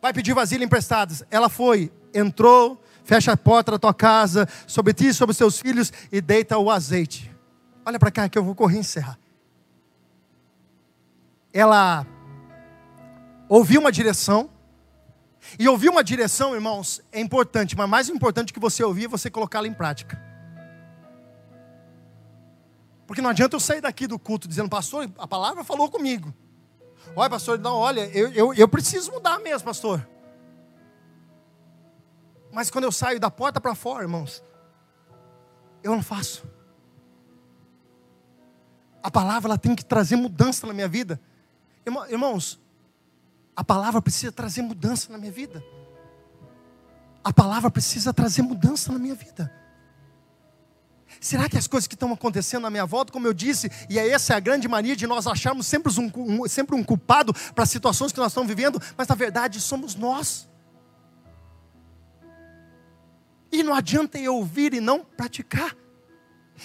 Vai 0.00 0.12
pedir 0.12 0.32
vasilha 0.32 0.64
emprestadas. 0.64 1.24
Ela 1.30 1.48
foi, 1.48 1.90
entrou, 2.14 2.80
fecha 3.08 3.32
a 3.32 3.36
porta 3.38 3.70
da 3.70 3.78
tua 3.78 3.94
casa, 3.94 4.46
sobre 4.66 4.92
ti 4.92 5.06
e 5.06 5.14
sobre 5.14 5.30
os 5.30 5.38
seus 5.38 5.58
filhos, 5.58 5.90
e 6.12 6.20
deita 6.20 6.58
o 6.58 6.70
azeite. 6.70 7.34
Olha 7.86 7.98
para 7.98 8.10
cá 8.10 8.28
que 8.28 8.36
eu 8.36 8.44
vou 8.44 8.54
correr 8.54 8.76
e 8.76 8.80
encerrar. 8.80 9.18
Ela 11.50 12.06
ouviu 13.48 13.80
uma 13.80 13.90
direção, 13.90 14.50
e 15.58 15.66
ouvir 15.66 15.88
uma 15.88 16.04
direção, 16.04 16.54
irmãos, 16.54 17.00
é 17.10 17.18
importante, 17.18 17.74
mas 17.74 17.88
mais 17.88 18.08
importante 18.10 18.52
que 18.52 18.60
você 18.60 18.84
ouvir 18.84 19.06
é 19.06 19.08
você 19.08 19.30
colocá-la 19.30 19.66
em 19.66 19.72
prática. 19.72 20.22
Porque 23.06 23.22
não 23.22 23.30
adianta 23.30 23.56
eu 23.56 23.60
sair 23.60 23.80
daqui 23.80 24.06
do 24.06 24.18
culto 24.18 24.46
dizendo, 24.46 24.68
pastor, 24.68 25.10
a 25.16 25.26
palavra 25.26 25.64
falou 25.64 25.90
comigo. 25.90 26.34
Olha, 27.16 27.30
pastor, 27.30 27.58
não, 27.58 27.76
olha, 27.76 28.04
eu, 28.08 28.30
eu, 28.32 28.52
eu 28.52 28.68
preciso 28.68 29.10
mudar 29.12 29.38
mesmo, 29.38 29.64
pastor. 29.64 30.06
Mas 32.52 32.70
quando 32.70 32.84
eu 32.84 32.92
saio 32.92 33.20
da 33.20 33.30
porta 33.30 33.60
para 33.60 33.74
fora, 33.74 34.02
irmãos, 34.02 34.42
eu 35.82 35.92
não 35.92 36.02
faço. 36.02 36.44
A 39.02 39.10
palavra 39.10 39.50
ela 39.50 39.58
tem 39.58 39.74
que 39.74 39.84
trazer 39.84 40.16
mudança 40.16 40.66
na 40.66 40.72
minha 40.72 40.88
vida. 40.88 41.20
Irmãos, 42.10 42.60
a 43.54 43.64
palavra 43.64 44.00
precisa 44.02 44.32
trazer 44.32 44.62
mudança 44.62 45.10
na 45.10 45.18
minha 45.18 45.32
vida. 45.32 45.62
A 47.22 47.32
palavra 47.32 47.70
precisa 47.70 48.12
trazer 48.12 48.42
mudança 48.42 48.92
na 48.92 48.98
minha 48.98 49.14
vida. 49.14 49.52
Será 51.20 51.48
que 51.48 51.56
as 51.56 51.66
coisas 51.66 51.86
que 51.86 51.94
estão 51.94 52.12
acontecendo 52.12 52.62
na 52.62 52.70
minha 52.70 52.86
volta, 52.86 53.12
como 53.12 53.26
eu 53.26 53.34
disse, 53.34 53.70
e 53.88 53.98
é 53.98 54.08
essa 54.08 54.34
é 54.34 54.36
a 54.36 54.40
grande 54.40 54.68
mania 54.68 54.94
de 54.94 55.06
nós 55.06 55.26
acharmos 55.26 55.66
sempre 55.66 55.92
um, 55.98 56.42
um 56.42 56.48
sempre 56.48 56.76
um 56.76 56.84
culpado 56.84 57.32
para 57.54 57.64
as 57.64 57.70
situações 57.70 58.12
que 58.12 58.18
nós 58.18 58.30
estamos 58.32 58.48
vivendo, 58.48 58.80
mas 58.96 59.08
na 59.08 59.14
verdade 59.14 59.60
somos 59.60 59.94
nós. 59.94 60.47
E 63.58 63.62
não 63.64 63.74
adianta 63.74 64.16
eu 64.18 64.36
ouvir 64.36 64.72
e 64.72 64.80
não 64.80 65.04
praticar. 65.04 65.74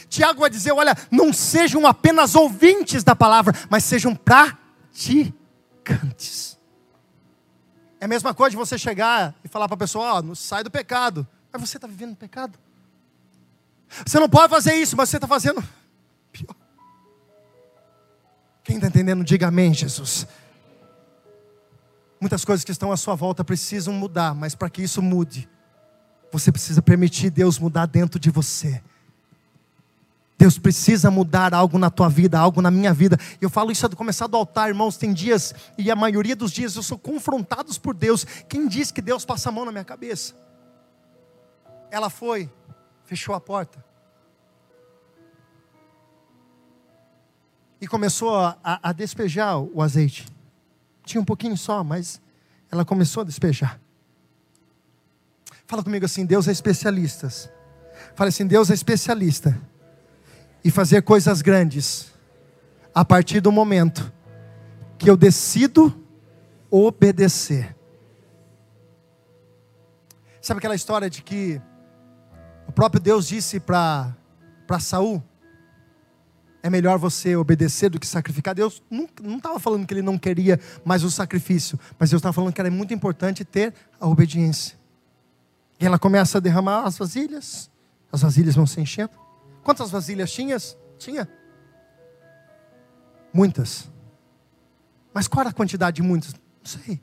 Tiago 0.08 0.42
vai 0.42 0.50
dizer: 0.50 0.72
olha, 0.74 0.96
não 1.10 1.34
sejam 1.34 1.88
apenas 1.88 2.36
ouvintes 2.36 3.04
da 3.04 3.16
palavra, 3.16 3.52
mas 3.68 3.84
sejam 3.84 4.16
praticantes. 4.16 5.34
É 8.00 8.06
a 8.06 8.08
mesma 8.08 8.32
coisa 8.32 8.52
de 8.52 8.58
você 8.58 8.78
chegar 8.78 9.34
e 9.44 9.48
falar 9.48 9.68
para 9.68 9.74
a 9.74 9.80
pessoa: 9.80 10.22
oh, 10.22 10.36
sai 10.36 10.64
do 10.64 10.70
pecado. 10.70 11.28
Mas 11.52 11.68
você 11.68 11.78
está 11.78 11.88
vivendo 11.88 12.16
pecado. 12.16 12.60
Você 14.06 14.20
não 14.20 14.30
pode 14.30 14.52
fazer 14.52 14.76
isso, 14.76 14.96
mas 14.96 15.10
você 15.10 15.18
está 15.18 15.28
fazendo 15.28 15.64
pior. 16.32 16.56
Quem 18.64 18.76
está 18.76 18.88
entendendo, 18.88 19.24
diga 19.24 19.48
amém, 19.48 19.74
Jesus. 19.74 20.28
Muitas 22.22 22.46
coisas 22.46 22.64
que 22.64 22.72
estão 22.72 22.92
à 22.92 22.98
sua 22.98 23.16
volta 23.16 23.44
precisam 23.44 23.96
mudar, 23.96 24.36
mas 24.36 24.54
para 24.54 24.70
que 24.70 24.84
isso 24.84 25.02
mude, 25.02 25.50
você 26.34 26.52
precisa 26.52 26.82
permitir 26.82 27.30
Deus 27.30 27.60
mudar 27.60 27.86
dentro 27.86 28.20
de 28.20 28.32
você. 28.32 28.82
Deus 30.36 30.58
precisa 30.58 31.12
mudar 31.12 31.54
algo 31.54 31.78
na 31.78 31.92
tua 31.92 32.10
vida, 32.10 32.40
algo 32.40 32.60
na 32.60 32.72
minha 32.72 32.92
vida. 32.92 33.20
Eu 33.40 33.52
falo 33.52 33.72
isso 33.72 33.88
do 33.88 33.96
começar 33.96 34.26
do 34.26 34.36
altar, 34.36 34.68
irmãos. 34.68 34.98
Tem 34.98 35.14
dias, 35.14 35.54
e 35.78 35.92
a 35.92 35.96
maioria 35.96 36.36
dos 36.36 36.52
dias 36.52 36.76
eu 36.76 36.82
sou 36.82 36.98
confrontados 36.98 37.78
por 37.78 37.94
Deus. 37.94 38.26
Quem 38.50 38.68
diz 38.68 38.92
que 38.92 39.00
Deus 39.00 39.24
passa 39.24 39.50
a 39.50 39.52
mão 39.52 39.64
na 39.64 39.72
minha 39.72 39.84
cabeça? 39.84 40.34
Ela 41.92 42.10
foi, 42.10 42.50
fechou 43.06 43.36
a 43.36 43.40
porta. 43.40 43.86
E 47.80 47.86
começou 47.86 48.36
a, 48.36 48.58
a, 48.64 48.90
a 48.90 48.92
despejar 48.92 49.60
o 49.60 49.84
azeite. 49.84 50.26
Tinha 51.06 51.22
um 51.22 51.26
pouquinho 51.26 51.56
só, 51.56 51.84
mas 51.84 52.20
ela 52.72 52.84
começou 52.84 53.22
a 53.22 53.24
despejar. 53.24 53.83
Fala 55.66 55.84
comigo 55.84 56.06
assim: 56.06 56.26
Deus 56.26 56.48
é 56.48 56.52
especialista. 56.52 57.30
Fala 58.16 58.30
assim: 58.30 58.46
Deus 58.46 58.70
é 58.70 58.74
especialista 58.74 59.60
e 60.64 60.72
fazer 60.72 61.02
coisas 61.02 61.42
grandes 61.42 62.12
a 62.94 63.04
partir 63.04 63.40
do 63.42 63.52
momento 63.52 64.12
que 64.98 65.10
eu 65.10 65.18
decido 65.18 65.94
obedecer. 66.70 67.76
Sabe 70.42 70.58
aquela 70.60 70.76
história 70.76 71.10
de 71.10 71.22
que 71.22 71.62
o 72.68 72.72
próprio 72.72 73.02
Deus 73.02 73.28
disse 73.28 73.60
para 73.60 74.16
Saul: 74.80 75.24
é 76.62 76.70
melhor 76.70 76.98
você 76.98 77.36
obedecer 77.36 77.90
do 77.90 78.00
que 78.00 78.08
sacrificar. 78.08 78.54
Deus 78.54 78.82
não 78.90 79.38
estava 79.38 79.60
falando 79.60 79.86
que 79.86 79.94
ele 79.94 80.02
não 80.02 80.18
queria 80.18 80.60
mais 80.86 81.04
o 81.04 81.12
sacrifício, 81.12 81.80
mas 82.00 82.10
Deus 82.10 82.20
estava 82.20 82.34
falando 82.34 82.54
que 82.54 82.62
era 82.62 82.72
muito 82.72 82.94
importante 82.94 83.44
ter 83.44 83.74
a 84.00 84.08
obediência. 84.08 84.83
E 85.80 85.86
ela 85.86 86.00
começa 86.00 86.38
a 86.38 86.42
derramar 86.42 86.86
as 86.86 86.98
vasilhas, 86.98 87.70
as 88.12 88.22
vasilhas 88.22 88.56
vão 88.56 88.66
se 88.66 88.80
enchendo. 88.80 89.12
Quantas 89.64 89.90
vasilhas 89.90 90.32
tinhas? 90.32 90.78
Tinha? 90.98 91.28
Muitas. 93.34 93.90
Mas 95.14 95.28
qual 95.28 95.42
era 95.42 95.50
a 95.50 95.54
quantidade 95.54 95.96
de 95.96 96.02
muitas? 96.02 96.34
Não 96.34 96.42
sei. 96.66 97.02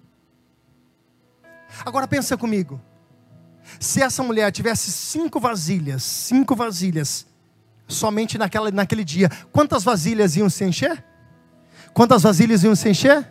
Agora 1.85 2.07
pensa 2.07 2.37
comigo. 2.37 2.81
Se 3.79 4.03
essa 4.03 4.23
mulher 4.23 4.51
tivesse 4.51 4.91
cinco 4.91 5.39
vasilhas, 5.39 6.03
cinco 6.03 6.57
vasilhas, 6.57 7.27
somente 7.87 8.39
naquela, 8.39 8.71
naquele 8.71 9.05
dia, 9.05 9.29
quantas 9.53 9.85
vasilhas 9.85 10.37
iam 10.37 10.49
se 10.49 10.65
encher? 10.65 11.05
Quantas 11.93 12.23
vasilhas 12.23 12.65
iam 12.65 12.75
se 12.75 12.89
encher? 12.89 13.29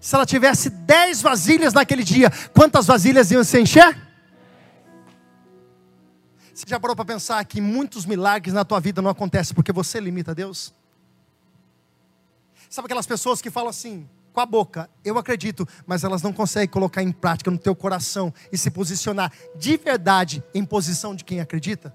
Se 0.00 0.14
ela 0.14 0.24
tivesse 0.24 0.70
dez 0.70 1.20
vasilhas 1.20 1.72
naquele 1.72 2.04
dia, 2.04 2.30
quantas 2.54 2.86
vasilhas 2.86 3.30
iam 3.30 3.42
se 3.42 3.60
encher? 3.60 3.96
Você 6.54 6.64
já 6.66 6.80
parou 6.80 6.96
para 6.96 7.04
pensar 7.04 7.44
que 7.44 7.60
muitos 7.60 8.04
milagres 8.04 8.52
na 8.52 8.64
tua 8.64 8.80
vida 8.80 9.00
não 9.00 9.10
acontecem 9.10 9.54
porque 9.54 9.72
você 9.72 10.00
limita 10.00 10.34
Deus? 10.34 10.74
Sabe 12.68 12.86
aquelas 12.86 13.06
pessoas 13.06 13.40
que 13.40 13.50
falam 13.50 13.70
assim, 13.70 14.08
com 14.32 14.40
a 14.40 14.46
boca, 14.46 14.90
eu 15.04 15.18
acredito, 15.18 15.66
mas 15.86 16.04
elas 16.04 16.22
não 16.22 16.32
conseguem 16.32 16.68
colocar 16.68 17.02
em 17.02 17.10
prática 17.10 17.50
no 17.50 17.58
teu 17.58 17.74
coração 17.74 18.32
e 18.52 18.58
se 18.58 18.70
posicionar 18.70 19.32
de 19.56 19.76
verdade 19.76 20.42
em 20.54 20.64
posição 20.64 21.14
de 21.14 21.24
quem 21.24 21.40
acredita? 21.40 21.94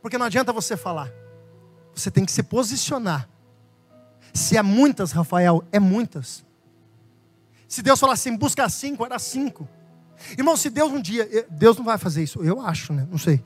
Porque 0.00 0.18
não 0.18 0.26
adianta 0.26 0.52
você 0.52 0.76
falar. 0.76 1.10
Você 1.94 2.10
tem 2.10 2.24
que 2.24 2.32
se 2.32 2.42
posicionar. 2.42 3.28
Se 4.32 4.56
é 4.56 4.62
muitas, 4.62 5.12
Rafael, 5.12 5.62
é 5.70 5.78
muitas. 5.78 6.44
Se 7.68 7.82
Deus 7.82 7.98
falar 8.00 8.14
assim, 8.14 8.36
busca 8.36 8.68
cinco, 8.68 9.04
era 9.04 9.18
cinco. 9.18 9.68
Irmão, 10.36 10.56
se 10.56 10.70
Deus 10.70 10.92
um 10.92 11.00
dia, 11.00 11.28
eh, 11.30 11.46
Deus 11.50 11.76
não 11.76 11.84
vai 11.84 11.98
fazer 11.98 12.22
isso, 12.22 12.42
eu 12.42 12.60
acho, 12.60 12.92
né? 12.92 13.06
Não 13.10 13.18
sei. 13.18 13.42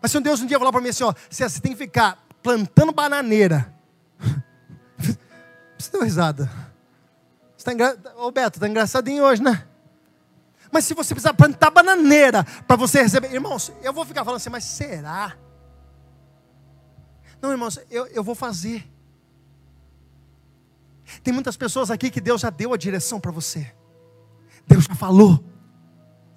Mas 0.00 0.10
se 0.10 0.20
Deus 0.20 0.40
um 0.40 0.46
dia 0.46 0.58
falar 0.58 0.72
para 0.72 0.80
mim 0.80 0.88
assim, 0.88 1.04
ó, 1.04 1.14
você 1.28 1.60
tem 1.60 1.72
que 1.72 1.78
ficar 1.78 2.24
plantando 2.42 2.92
bananeira. 2.92 3.72
Você 5.78 5.92
deu 5.92 6.02
risada. 6.02 6.50
Você 7.56 7.64
tá 7.64 7.72
engra... 7.72 7.96
Ô 8.16 8.32
Beto, 8.32 8.58
tá 8.58 8.68
engraçadinho 8.68 9.22
hoje, 9.22 9.40
né? 9.40 9.64
Mas 10.72 10.84
se 10.84 10.94
você 10.94 11.14
precisar 11.14 11.34
plantar 11.34 11.70
bananeira 11.70 12.44
para 12.66 12.76
você 12.76 13.02
receber, 13.02 13.32
irmãos, 13.32 13.72
eu 13.82 13.92
vou 13.92 14.04
ficar 14.04 14.24
falando 14.24 14.38
assim, 14.38 14.50
mas 14.50 14.64
será? 14.64 15.36
Não, 17.40 17.50
irmãos, 17.52 17.78
eu, 17.90 18.06
eu 18.08 18.24
vou 18.24 18.34
fazer. 18.34 18.88
Tem 21.22 21.32
muitas 21.32 21.56
pessoas 21.56 21.90
aqui 21.90 22.10
que 22.10 22.20
Deus 22.20 22.40
já 22.40 22.50
deu 22.50 22.72
a 22.72 22.76
direção 22.76 23.20
para 23.20 23.30
você. 23.30 23.72
Deus 24.66 24.84
já 24.84 24.94
falou. 24.94 25.44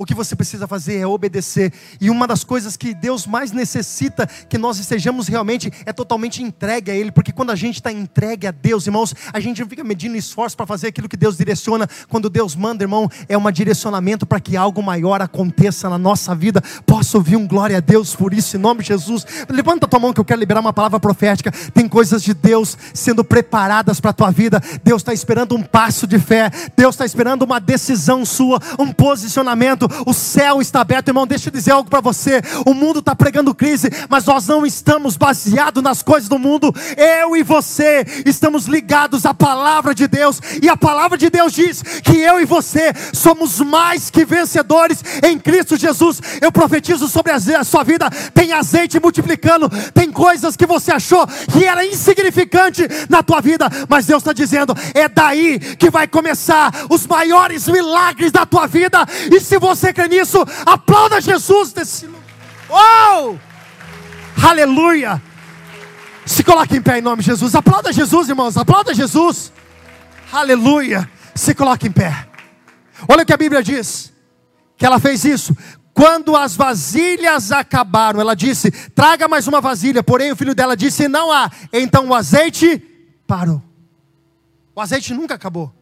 O 0.01 0.05
que 0.05 0.15
você 0.15 0.35
precisa 0.35 0.67
fazer 0.67 0.97
é 0.97 1.05
obedecer. 1.05 1.71
E 2.01 2.09
uma 2.09 2.25
das 2.25 2.43
coisas 2.43 2.75
que 2.75 2.91
Deus 2.91 3.27
mais 3.27 3.51
necessita 3.51 4.25
que 4.49 4.57
nós 4.57 4.79
estejamos 4.79 5.27
realmente 5.27 5.71
é 5.85 5.93
totalmente 5.93 6.41
entregue 6.41 6.89
a 6.89 6.95
Ele. 6.95 7.11
Porque 7.11 7.31
quando 7.31 7.51
a 7.51 7.55
gente 7.55 7.75
está 7.75 7.91
entregue 7.91 8.47
a 8.47 8.51
Deus, 8.51 8.87
irmãos, 8.87 9.13
a 9.31 9.39
gente 9.39 9.61
não 9.61 9.69
fica 9.69 9.83
medindo 9.83 10.17
esforço 10.17 10.57
para 10.57 10.65
fazer 10.65 10.87
aquilo 10.87 11.07
que 11.07 11.15
Deus 11.15 11.37
direciona. 11.37 11.87
Quando 12.09 12.31
Deus 12.31 12.55
manda, 12.55 12.83
irmão, 12.83 13.07
é 13.29 13.37
um 13.37 13.51
direcionamento 13.51 14.25
para 14.25 14.39
que 14.39 14.57
algo 14.57 14.81
maior 14.81 15.21
aconteça 15.21 15.87
na 15.87 15.99
nossa 15.99 16.33
vida. 16.33 16.63
Posso 16.83 17.17
ouvir 17.17 17.35
um 17.35 17.47
glória 17.47 17.77
a 17.77 17.79
Deus 17.79 18.15
por 18.15 18.33
isso, 18.33 18.57
em 18.57 18.59
nome 18.59 18.81
de 18.81 18.87
Jesus. 18.87 19.23
Levanta 19.49 19.85
a 19.85 19.87
tua 19.87 19.99
mão 19.99 20.11
que 20.11 20.19
eu 20.19 20.25
quero 20.25 20.39
liberar 20.39 20.61
uma 20.61 20.73
palavra 20.73 20.99
profética. 20.99 21.51
Tem 21.75 21.87
coisas 21.87 22.23
de 22.23 22.33
Deus 22.33 22.75
sendo 22.91 23.23
preparadas 23.23 23.99
para 23.99 24.09
a 24.09 24.13
tua 24.13 24.31
vida. 24.31 24.59
Deus 24.83 25.03
está 25.03 25.13
esperando 25.13 25.55
um 25.55 25.61
passo 25.61 26.07
de 26.07 26.17
fé. 26.17 26.49
Deus 26.75 26.95
está 26.95 27.05
esperando 27.05 27.43
uma 27.43 27.59
decisão 27.59 28.25
sua, 28.25 28.59
um 28.79 28.91
posicionamento 28.91 29.90
o 30.05 30.13
céu 30.13 30.61
está 30.61 30.81
aberto, 30.81 31.09
irmão. 31.09 31.27
Deixa 31.27 31.49
eu 31.49 31.53
dizer 31.53 31.71
algo 31.71 31.89
para 31.89 32.01
você. 32.01 32.41
O 32.65 32.73
mundo 32.73 32.99
está 32.99 33.15
pregando 33.15 33.53
crise, 33.53 33.89
mas 34.09 34.25
nós 34.25 34.47
não 34.47 34.65
estamos 34.65 35.17
baseados 35.17 35.83
nas 35.83 36.01
coisas 36.01 36.29
do 36.29 36.39
mundo. 36.39 36.73
Eu 36.97 37.35
e 37.35 37.43
você 37.43 38.05
estamos 38.25 38.65
ligados 38.65 39.25
à 39.25 39.33
palavra 39.33 39.93
de 39.93 40.07
Deus, 40.07 40.39
e 40.61 40.69
a 40.69 40.77
palavra 40.77 41.17
de 41.17 41.29
Deus 41.29 41.53
diz 41.53 41.81
que 41.81 42.17
eu 42.17 42.39
e 42.39 42.45
você 42.45 42.93
somos 43.13 43.59
mais 43.59 44.09
que 44.09 44.25
vencedores 44.25 45.03
em 45.23 45.37
Cristo 45.39 45.77
Jesus. 45.77 46.21
Eu 46.41 46.51
profetizo 46.51 47.07
sobre 47.07 47.31
a 47.31 47.63
sua 47.63 47.83
vida: 47.83 48.09
tem 48.33 48.53
azeite 48.53 48.99
multiplicando, 48.99 49.69
tem 49.93 50.11
coisas 50.11 50.55
que 50.55 50.65
você 50.65 50.91
achou 50.91 51.25
que 51.51 51.65
era 51.65 51.85
insignificante 51.85 52.87
na 53.09 53.23
tua 53.23 53.41
vida, 53.41 53.69
mas 53.87 54.05
Deus 54.05 54.21
está 54.21 54.33
dizendo: 54.33 54.75
é 54.93 55.07
daí 55.07 55.59
que 55.59 55.89
vai 55.89 56.07
começar 56.07 56.71
os 56.89 57.07
maiores 57.07 57.67
milagres 57.67 58.31
da 58.31 58.45
tua 58.45 58.67
vida, 58.67 59.05
e 59.31 59.39
se 59.39 59.57
você 59.57 59.80
você 59.81 59.91
crê 59.91 60.07
nisso, 60.07 60.37
aplauda 60.65 61.19
Jesus 61.19 61.73
desse 61.73 62.05
lugar. 62.05 62.21
Oh! 62.69 63.35
Aleluia! 64.41 65.21
Se 66.25 66.43
coloque 66.43 66.77
em 66.77 66.81
pé 66.81 66.99
em 66.99 67.01
nome 67.01 67.23
de 67.23 67.27
Jesus. 67.27 67.55
Aplauda 67.55 67.91
Jesus, 67.91 68.29
irmãos. 68.29 68.55
Aplauda 68.55 68.93
Jesus. 68.93 69.51
Aleluia. 70.31 71.09
Se 71.33 71.53
coloque 71.55 71.87
em 71.87 71.91
pé. 71.91 72.27
Olha 73.07 73.23
o 73.23 73.25
que 73.25 73.33
a 73.33 73.37
Bíblia 73.37 73.63
diz. 73.63 74.13
Que 74.77 74.85
ela 74.85 74.99
fez 74.99 75.25
isso. 75.25 75.57
Quando 75.93 76.35
as 76.35 76.55
vasilhas 76.55 77.51
acabaram, 77.51 78.21
ela 78.21 78.35
disse: 78.35 78.71
Traga 78.71 79.27
mais 79.27 79.47
uma 79.47 79.59
vasilha. 79.59 80.03
Porém, 80.03 80.31
o 80.31 80.35
filho 80.35 80.55
dela 80.55 80.77
disse: 80.77 81.07
Não 81.07 81.31
há. 81.31 81.51
Então 81.73 82.07
o 82.07 82.13
azeite 82.13 82.77
parou. 83.27 83.61
O 84.75 84.79
azeite 84.79 85.13
nunca 85.13 85.35
acabou. 85.35 85.73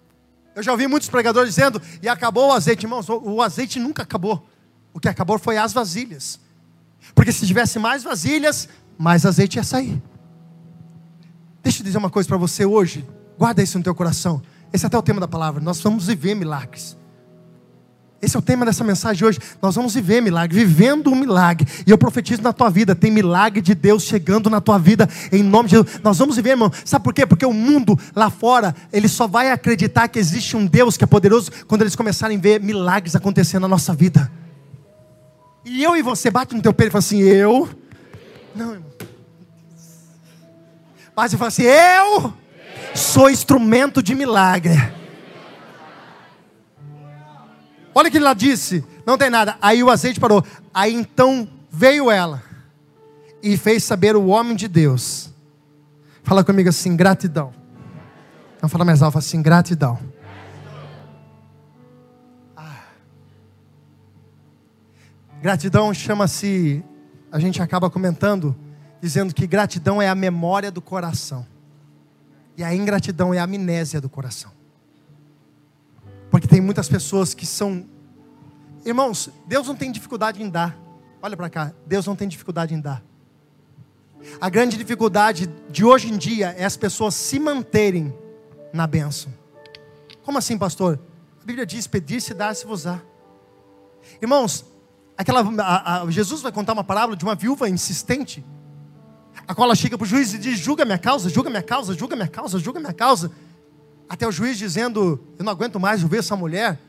Eu 0.59 0.63
já 0.63 0.73
ouvi 0.73 0.87
muitos 0.87 1.07
pregadores 1.07 1.55
dizendo, 1.55 1.81
e 2.01 2.09
acabou 2.09 2.49
o 2.49 2.51
azeite. 2.51 2.85
Irmãos, 2.85 3.07
o 3.07 3.41
azeite 3.41 3.79
nunca 3.79 4.03
acabou. 4.03 4.45
O 4.93 4.99
que 4.99 5.07
acabou 5.07 5.39
foi 5.39 5.57
as 5.57 5.71
vasilhas. 5.71 6.37
Porque 7.15 7.31
se 7.31 7.47
tivesse 7.47 7.79
mais 7.79 8.03
vasilhas, 8.03 8.67
mais 8.97 9.25
azeite 9.25 9.57
ia 9.57 9.63
sair. 9.63 10.03
Deixa 11.63 11.79
eu 11.79 11.85
dizer 11.85 11.97
uma 11.97 12.09
coisa 12.09 12.27
para 12.27 12.35
você 12.35 12.65
hoje. 12.65 13.07
Guarda 13.37 13.63
isso 13.63 13.77
no 13.77 13.83
teu 13.85 13.95
coração. 13.95 14.41
Esse 14.73 14.83
é 14.83 14.87
até 14.87 14.97
o 14.97 15.01
tema 15.01 15.21
da 15.21 15.29
palavra. 15.29 15.63
Nós 15.63 15.79
vamos 15.79 16.07
viver 16.07 16.35
milagres. 16.35 16.97
Esse 18.21 18.35
é 18.35 18.39
o 18.39 18.41
tema 18.41 18.65
dessa 18.65 18.83
mensagem 18.83 19.25
hoje. 19.25 19.39
Nós 19.61 19.75
vamos 19.75 19.93
viver 19.93 20.21
milagre, 20.21 20.57
vivendo 20.57 21.09
um 21.09 21.15
milagre. 21.15 21.65
E 21.87 21.89
eu 21.89 21.97
profetizo 21.97 22.41
na 22.41 22.51
tua 22.51 22.69
vida: 22.69 22.93
tem 22.93 23.09
milagre 23.09 23.61
de 23.61 23.73
Deus 23.73 24.03
chegando 24.03 24.49
na 24.49 24.59
tua 24.59 24.77
vida, 24.77 25.07
em 25.31 25.41
nome 25.41 25.69
de 25.69 25.75
Jesus. 25.77 26.01
Nós 26.03 26.17
vamos 26.17 26.35
viver, 26.35 26.51
irmão. 26.51 26.71
Sabe 26.83 27.03
por 27.03 27.13
quê? 27.13 27.25
Porque 27.25 27.45
o 27.45 27.53
mundo 27.53 27.97
lá 28.13 28.29
fora, 28.29 28.75
ele 28.91 29.07
só 29.07 29.25
vai 29.25 29.51
acreditar 29.51 30.09
que 30.09 30.19
existe 30.19 30.57
um 30.57 30.65
Deus 30.65 30.97
que 30.97 31.03
é 31.03 31.07
poderoso 31.07 31.49
quando 31.65 31.81
eles 31.81 31.95
começarem 31.95 32.37
a 32.37 32.41
ver 32.41 32.61
milagres 32.61 33.15
acontecendo 33.15 33.61
na 33.61 33.69
nossa 33.69 33.93
vida. 33.93 34.29
E 35.63 35.81
eu 35.81 35.95
e 35.95 36.01
você 36.01 36.29
bate 36.29 36.53
no 36.53 36.61
teu 36.61 36.73
peito 36.73 36.89
e 36.89 36.91
fala 36.91 36.99
assim: 36.99 37.19
eu. 37.19 37.69
Não, 38.53 38.73
irmão. 38.73 38.89
Mas 41.15 41.31
eu 41.31 41.39
falo 41.39 41.47
assim: 41.47 41.63
eu 41.63 42.33
sou 42.93 43.29
instrumento 43.29 44.03
de 44.03 44.13
milagre. 44.13 44.98
Olha 47.99 48.07
o 48.07 48.11
que 48.11 48.17
ela 48.17 48.33
disse: 48.33 48.83
não 49.05 49.17
tem 49.17 49.29
nada. 49.29 49.57
Aí 49.61 49.83
o 49.83 49.89
azeite 49.89 50.19
parou. 50.19 50.43
Aí 50.73 50.93
então 50.93 51.47
veio 51.69 52.09
ela 52.09 52.41
e 53.43 53.57
fez 53.57 53.83
saber 53.83 54.15
o 54.15 54.27
homem 54.27 54.55
de 54.55 54.67
Deus 54.67 55.29
Fala 56.29 56.43
comigo 56.43 56.69
assim: 56.69 56.95
gratidão. 56.95 57.51
Não 58.61 58.69
fala 58.69 58.85
mais 58.85 59.01
alto, 59.01 59.13
fala 59.13 59.25
assim: 59.25 59.41
gratidão. 59.41 59.97
Ah. 62.55 62.83
Gratidão 65.41 65.91
chama-se, 65.91 66.83
a 67.31 67.39
gente 67.39 67.63
acaba 67.63 67.89
comentando, 67.89 68.55
dizendo 69.01 69.33
que 69.33 69.47
gratidão 69.47 69.99
é 69.99 70.07
a 70.07 70.13
memória 70.13 70.69
do 70.69 70.83
coração, 70.83 71.47
e 72.55 72.63
a 72.63 72.75
ingratidão 72.75 73.33
é 73.33 73.39
a 73.39 73.45
amnésia 73.45 73.99
do 73.99 74.07
coração. 74.07 74.51
Porque 76.29 76.47
tem 76.47 76.61
muitas 76.61 76.87
pessoas 76.87 77.33
que 77.33 77.45
são. 77.45 77.85
Irmãos, 78.85 79.29
Deus 79.45 79.67
não 79.67 79.75
tem 79.75 79.91
dificuldade 79.91 80.41
em 80.41 80.49
dar. 80.49 80.77
Olha 81.21 81.35
para 81.35 81.49
cá, 81.49 81.73
Deus 81.85 82.05
não 82.05 82.15
tem 82.15 82.27
dificuldade 82.27 82.73
em 82.73 82.79
dar. 82.79 83.03
A 84.39 84.49
grande 84.49 84.77
dificuldade 84.77 85.49
de 85.69 85.83
hoje 85.83 86.11
em 86.11 86.17
dia 86.17 86.55
é 86.57 86.65
as 86.65 86.77
pessoas 86.77 87.15
se 87.15 87.39
manterem 87.39 88.13
na 88.73 88.85
bênção. 88.85 89.33
Como 90.23 90.37
assim, 90.37 90.57
pastor? 90.57 90.99
A 91.41 91.45
Bíblia 91.45 91.65
diz: 91.65 91.87
pedir-se, 91.87 92.33
dar-se-vos-á. 92.33 93.01
Irmãos, 94.21 94.65
aquela, 95.17 95.41
a, 95.63 96.03
a, 96.03 96.11
Jesus 96.11 96.41
vai 96.41 96.51
contar 96.51 96.73
uma 96.73 96.83
parábola 96.83 97.15
de 97.15 97.23
uma 97.23 97.35
viúva 97.35 97.69
insistente, 97.69 98.45
a 99.47 99.55
qual 99.55 99.65
ela 99.65 99.75
chega 99.75 99.97
para 99.97 100.05
o 100.05 100.07
juiz 100.07 100.33
e 100.33 100.37
diz: 100.37 100.59
julga 100.59 100.85
minha 100.85 100.97
causa, 100.97 101.29
julga 101.29 101.49
minha 101.49 101.63
causa, 101.63 101.93
julga 101.93 102.15
minha 102.15 102.27
causa, 102.27 102.59
julga 102.59 102.79
minha 102.79 102.93
causa. 102.93 103.31
Até 104.09 104.27
o 104.27 104.31
juiz 104.31 104.57
dizendo: 104.57 105.23
Eu 105.37 105.45
não 105.45 105.51
aguento 105.51 105.79
mais 105.79 106.01
ver 106.01 106.17
essa 106.17 106.35
mulher, 106.35 106.79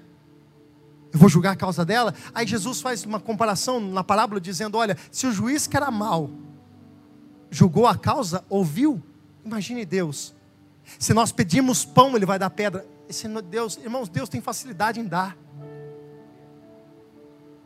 eu 1.12 1.18
vou 1.18 1.28
julgar 1.28 1.52
a 1.52 1.56
causa 1.56 1.84
dela. 1.84 2.14
Aí 2.34 2.46
Jesus 2.46 2.80
faz 2.80 3.04
uma 3.04 3.20
comparação 3.20 3.78
na 3.78 4.02
parábola, 4.02 4.40
dizendo: 4.40 4.78
Olha, 4.78 4.96
se 5.12 5.26
o 5.26 5.32
juiz 5.32 5.66
que 5.66 5.76
era 5.76 5.90
mal 5.90 6.30
julgou 7.50 7.86
a 7.86 7.96
causa, 7.96 8.44
ouviu, 8.48 9.02
imagine 9.44 9.84
Deus. 9.84 10.34
Se 10.98 11.12
nós 11.12 11.30
pedimos 11.30 11.84
pão, 11.84 12.16
Ele 12.16 12.24
vai 12.24 12.38
dar 12.38 12.48
pedra. 12.48 12.86
Esse 13.08 13.28
Deus, 13.42 13.76
irmãos, 13.76 14.08
Deus 14.08 14.28
tem 14.28 14.40
facilidade 14.40 15.00
em 15.00 15.04
dar. 15.04 15.36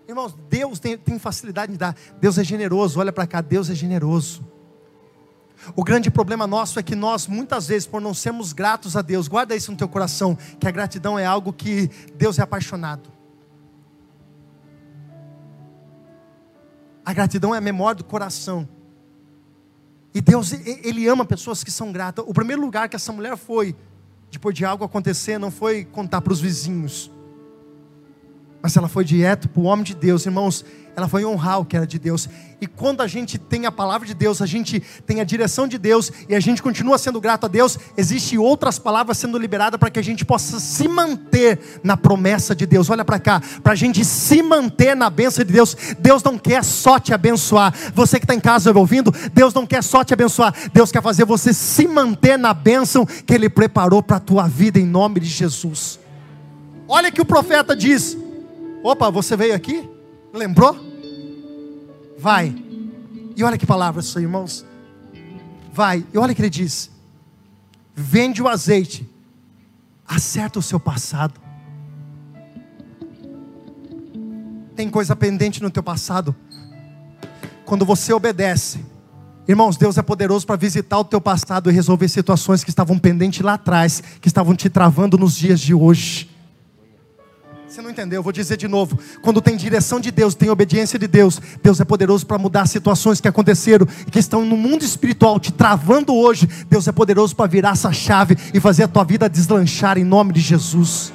Irmãos, 0.09 0.35
Deus 0.49 0.79
tem, 0.79 0.99
tem 0.99 1.19
facilidade 1.19 1.73
em 1.73 1.77
dar. 1.77 1.97
Deus 2.21 2.39
é 2.39 2.45
generoso, 2.45 2.99
olha 2.99 3.13
para 3.13 3.27
cá, 3.27 3.41
Deus 3.41 3.71
é 3.71 3.75
generoso. 3.75 4.45
O 5.75 5.83
grande 5.85 6.11
problema 6.11 6.47
nosso 6.47 6.79
é 6.79 6.83
que 6.83 6.95
nós, 6.95 7.27
muitas 7.27 7.67
vezes, 7.67 7.87
por 7.87 8.01
não 8.01 8.13
sermos 8.13 8.53
gratos 8.53 8.97
a 8.97 9.03
Deus, 9.03 9.29
guarda 9.29 9.55
isso 9.55 9.71
no 9.71 9.77
teu 9.77 9.89
coração, 9.89 10.37
que 10.59 10.67
a 10.67 10.71
gratidão 10.71 11.19
é 11.19 11.25
algo 11.25 11.53
que 11.53 11.91
Deus 12.17 12.39
é 12.39 12.43
apaixonado. 12.43 13.11
A 17.05 17.13
gratidão 17.13 17.55
é 17.55 17.59
a 17.59 17.61
memória 17.61 17.99
do 17.99 18.05
coração. 18.05 18.69
E 20.15 20.21
Deus, 20.21 20.53
Ele 20.53 21.07
ama 21.09 21.25
pessoas 21.25 21.63
que 21.65 21.71
são 21.71 21.93
gratas. 21.93 22.25
O 22.27 22.33
primeiro 22.33 22.63
lugar 22.63 22.89
que 22.89 22.97
essa 22.97 23.13
mulher 23.13 23.37
foi, 23.37 23.77
depois 24.31 24.55
de 24.55 24.65
algo 24.65 24.85
acontecer, 24.85 25.39
não 25.39 25.51
foi 25.51 25.85
contar 25.85 26.21
para 26.21 26.33
os 26.33 26.41
vizinhos, 26.41 27.11
mas 28.65 28.75
ela 28.79 28.89
foi 28.89 29.05
direto 29.05 29.47
para 29.47 29.61
o 29.61 29.65
homem 29.65 29.85
de 29.85 29.95
Deus, 29.95 30.25
irmãos 30.25 30.65
ela 30.97 31.09
foi 31.09 31.25
honrar 31.25 31.61
o 31.61 31.65
que 31.65 31.77
era 31.77 31.87
de 31.87 31.99
Deus. 31.99 32.29
E 32.61 32.67
quando 32.67 33.01
a 33.01 33.07
gente 33.07 33.37
tem 33.37 33.67
a 33.67 33.73
palavra 33.73 34.07
de 34.07 34.15
Deus, 34.15 34.41
a 34.41 34.47
gente 34.47 34.81
tem 35.05 35.21
a 35.21 35.25
direção 35.25 35.67
de 35.67 35.77
Deus 35.77 36.11
e 36.29 36.35
a 36.35 36.41
gente 36.41 36.63
continua 36.63 36.97
sendo 36.99 37.21
grato 37.21 37.45
a 37.47 37.49
Deus, 37.49 37.79
existem 37.97 38.39
outras 38.39 38.79
palavras 38.79 39.19
sendo 39.19 39.37
liberadas 39.37 39.79
para 39.79 39.91
que 39.91 39.99
a 39.99 40.03
gente 40.03 40.25
possa 40.25 40.61
se 40.61 40.87
manter 40.87 41.81
na 41.83 41.97
promessa 41.97 42.55
de 42.55 42.65
Deus. 42.65 42.89
Olha 42.91 43.05
para 43.05 43.19
cá, 43.19 43.43
para 43.63 43.73
a 43.73 43.77
gente 43.77 44.05
se 44.05 44.41
manter 44.41 44.95
na 44.95 45.11
bênção 45.11 45.45
de 45.45 45.53
Deus. 45.53 45.77
Deus 45.99 46.23
não 46.23 46.39
quer 46.39 46.63
só 46.63 46.99
te 46.99 47.13
abençoar. 47.13 47.75
Você 47.93 48.19
que 48.19 48.25
está 48.25 48.35
em 48.35 48.41
casa 48.41 48.73
ouvindo, 48.73 49.13
Deus 49.33 49.53
não 49.53 49.67
quer 49.67 49.83
só 49.83 50.05
te 50.05 50.15
abençoar. 50.15 50.55
Deus 50.73 50.93
quer 50.93 51.03
fazer 51.03 51.25
você 51.25 51.53
se 51.53 51.89
manter 51.89 52.39
na 52.39 52.55
bênção 52.55 53.05
que 53.05 53.35
Ele 53.35 53.49
preparou 53.49 54.03
para 54.03 54.17
a 54.19 54.21
tua 54.21 54.47
vida 54.47 54.79
em 54.79 54.87
nome 54.87 55.21
de 55.21 55.27
Jesus. 55.27 55.99
Olha 56.87 57.11
que 57.11 57.21
o 57.21 57.25
profeta 57.25 57.75
diz: 57.75 58.17
Opa, 58.85 59.11
você 59.11 59.35
veio 59.35 59.55
aqui? 59.55 59.89
Lembrou? 60.31 60.77
Vai. 62.19 62.55
E 63.35 63.43
olha 63.43 63.57
que 63.57 63.65
palavras, 63.65 64.15
irmãos. 64.15 64.63
Vai. 65.73 66.05
E 66.13 66.19
olha 66.19 66.33
o 66.33 66.37
que 66.37 66.43
ele 66.43 66.51
diz: 66.51 66.91
Vende 67.95 68.43
o 68.43 68.47
azeite, 68.47 69.09
acerta 70.07 70.59
o 70.59 70.63
seu 70.63 70.79
passado. 70.79 71.41
Tem 74.77 74.91
coisa 74.91 75.17
pendente 75.17 75.63
no 75.63 75.71
teu 75.71 75.83
passado. 75.83 76.37
Quando 77.65 77.87
você 77.87 78.13
obedece, 78.13 78.85
irmãos, 79.49 79.79
Deus 79.79 79.97
é 79.97 80.03
poderoso 80.03 80.47
para 80.47 80.57
visitar 80.57 80.99
o 80.99 81.05
teu 81.05 81.23
passado 81.23 81.71
e 81.71 81.73
resolver 81.73 82.09
situações 82.09 82.63
que 82.63 82.69
estavam 82.69 82.99
pendentes 82.99 83.41
lá 83.41 83.55
atrás, 83.55 84.03
que 84.21 84.29
estavam 84.29 84.55
te 84.55 84.69
travando 84.69 85.17
nos 85.17 85.35
dias 85.35 85.59
de 85.59 85.73
hoje. 85.73 86.34
Você 87.75 87.83
não 87.83 87.91
entendeu? 87.91 88.21
Eu 88.21 88.23
vou 88.23 88.33
dizer 88.33 88.57
de 88.57 88.69
novo. 88.69 88.97
Quando 89.21 89.43
tem 89.43 89.57
direção 89.57 89.99
de 89.99 90.13
Deus, 90.13 90.37
tem 90.37 90.49
obediência 90.49 90.97
de 90.97 91.09
Deus, 91.09 91.41
Deus 91.61 91.81
é 91.81 91.85
poderoso 91.85 92.25
para 92.25 92.39
mudar 92.39 92.69
situações 92.69 93.21
que 93.21 93.27
aconteceram 93.27 93.85
e 94.07 94.13
que 94.13 94.21
estão 94.21 94.45
no 94.45 94.57
mundo 94.57 94.85
espiritual 94.85 95.41
te 95.41 95.53
travando 95.53 96.15
hoje. 96.15 96.47
Deus 96.71 96.87
é 96.87 96.93
poderoso 96.93 97.35
para 97.35 97.51
virar 97.51 97.71
essa 97.71 97.93
chave 97.93 98.37
e 98.55 98.61
fazer 98.61 98.85
a 98.85 98.89
tua 98.89 99.03
vida 99.03 99.29
deslanchar 99.29 99.99
em 99.99 100.05
nome 100.05 100.33
de 100.33 100.41
Jesus. 100.41 101.13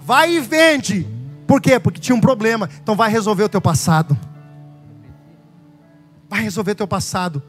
Vai 0.00 0.38
e 0.38 0.40
vende. 0.40 1.06
Por 1.46 1.60
quê? 1.60 1.78
Porque 1.78 2.00
tinha 2.00 2.16
um 2.16 2.20
problema. 2.20 2.68
Então 2.82 2.96
vai 2.96 3.08
resolver 3.08 3.44
o 3.44 3.48
teu 3.48 3.60
passado. 3.60 4.18
Vai 6.28 6.42
resolver 6.42 6.72
o 6.72 6.74
teu 6.74 6.88
passado. 6.88 7.40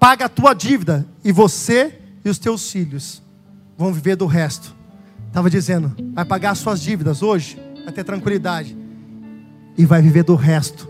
Paga 0.00 0.24
a 0.24 0.28
tua 0.28 0.52
dívida 0.52 1.06
e 1.22 1.30
você 1.30 1.96
e 2.24 2.28
os 2.28 2.40
teus 2.40 2.72
filhos 2.72 3.22
vão 3.78 3.92
viver 3.92 4.16
do 4.16 4.26
resto 4.26 4.82
Estava 5.34 5.50
dizendo, 5.50 5.92
vai 6.12 6.24
pagar 6.24 6.54
suas 6.54 6.80
dívidas 6.80 7.20
hoje, 7.20 7.60
vai 7.82 7.92
ter 7.92 8.04
tranquilidade. 8.04 8.78
E 9.76 9.84
vai 9.84 10.00
viver 10.00 10.22
do 10.22 10.36
resto 10.36 10.88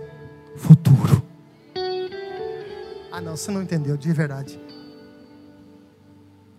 futuro. 0.54 1.22
Ah 3.10 3.22
não, 3.22 3.38
você 3.38 3.50
não 3.50 3.62
entendeu, 3.62 3.96
de 3.96 4.12
verdade. 4.12 4.60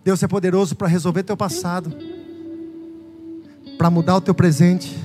Deus 0.02 0.20
é 0.20 0.26
poderoso 0.26 0.74
para 0.74 0.88
resolver 0.88 1.22
teu 1.22 1.36
passado, 1.36 1.96
para 3.78 3.88
mudar 3.88 4.16
o 4.16 4.20
teu 4.20 4.34
presente 4.34 4.98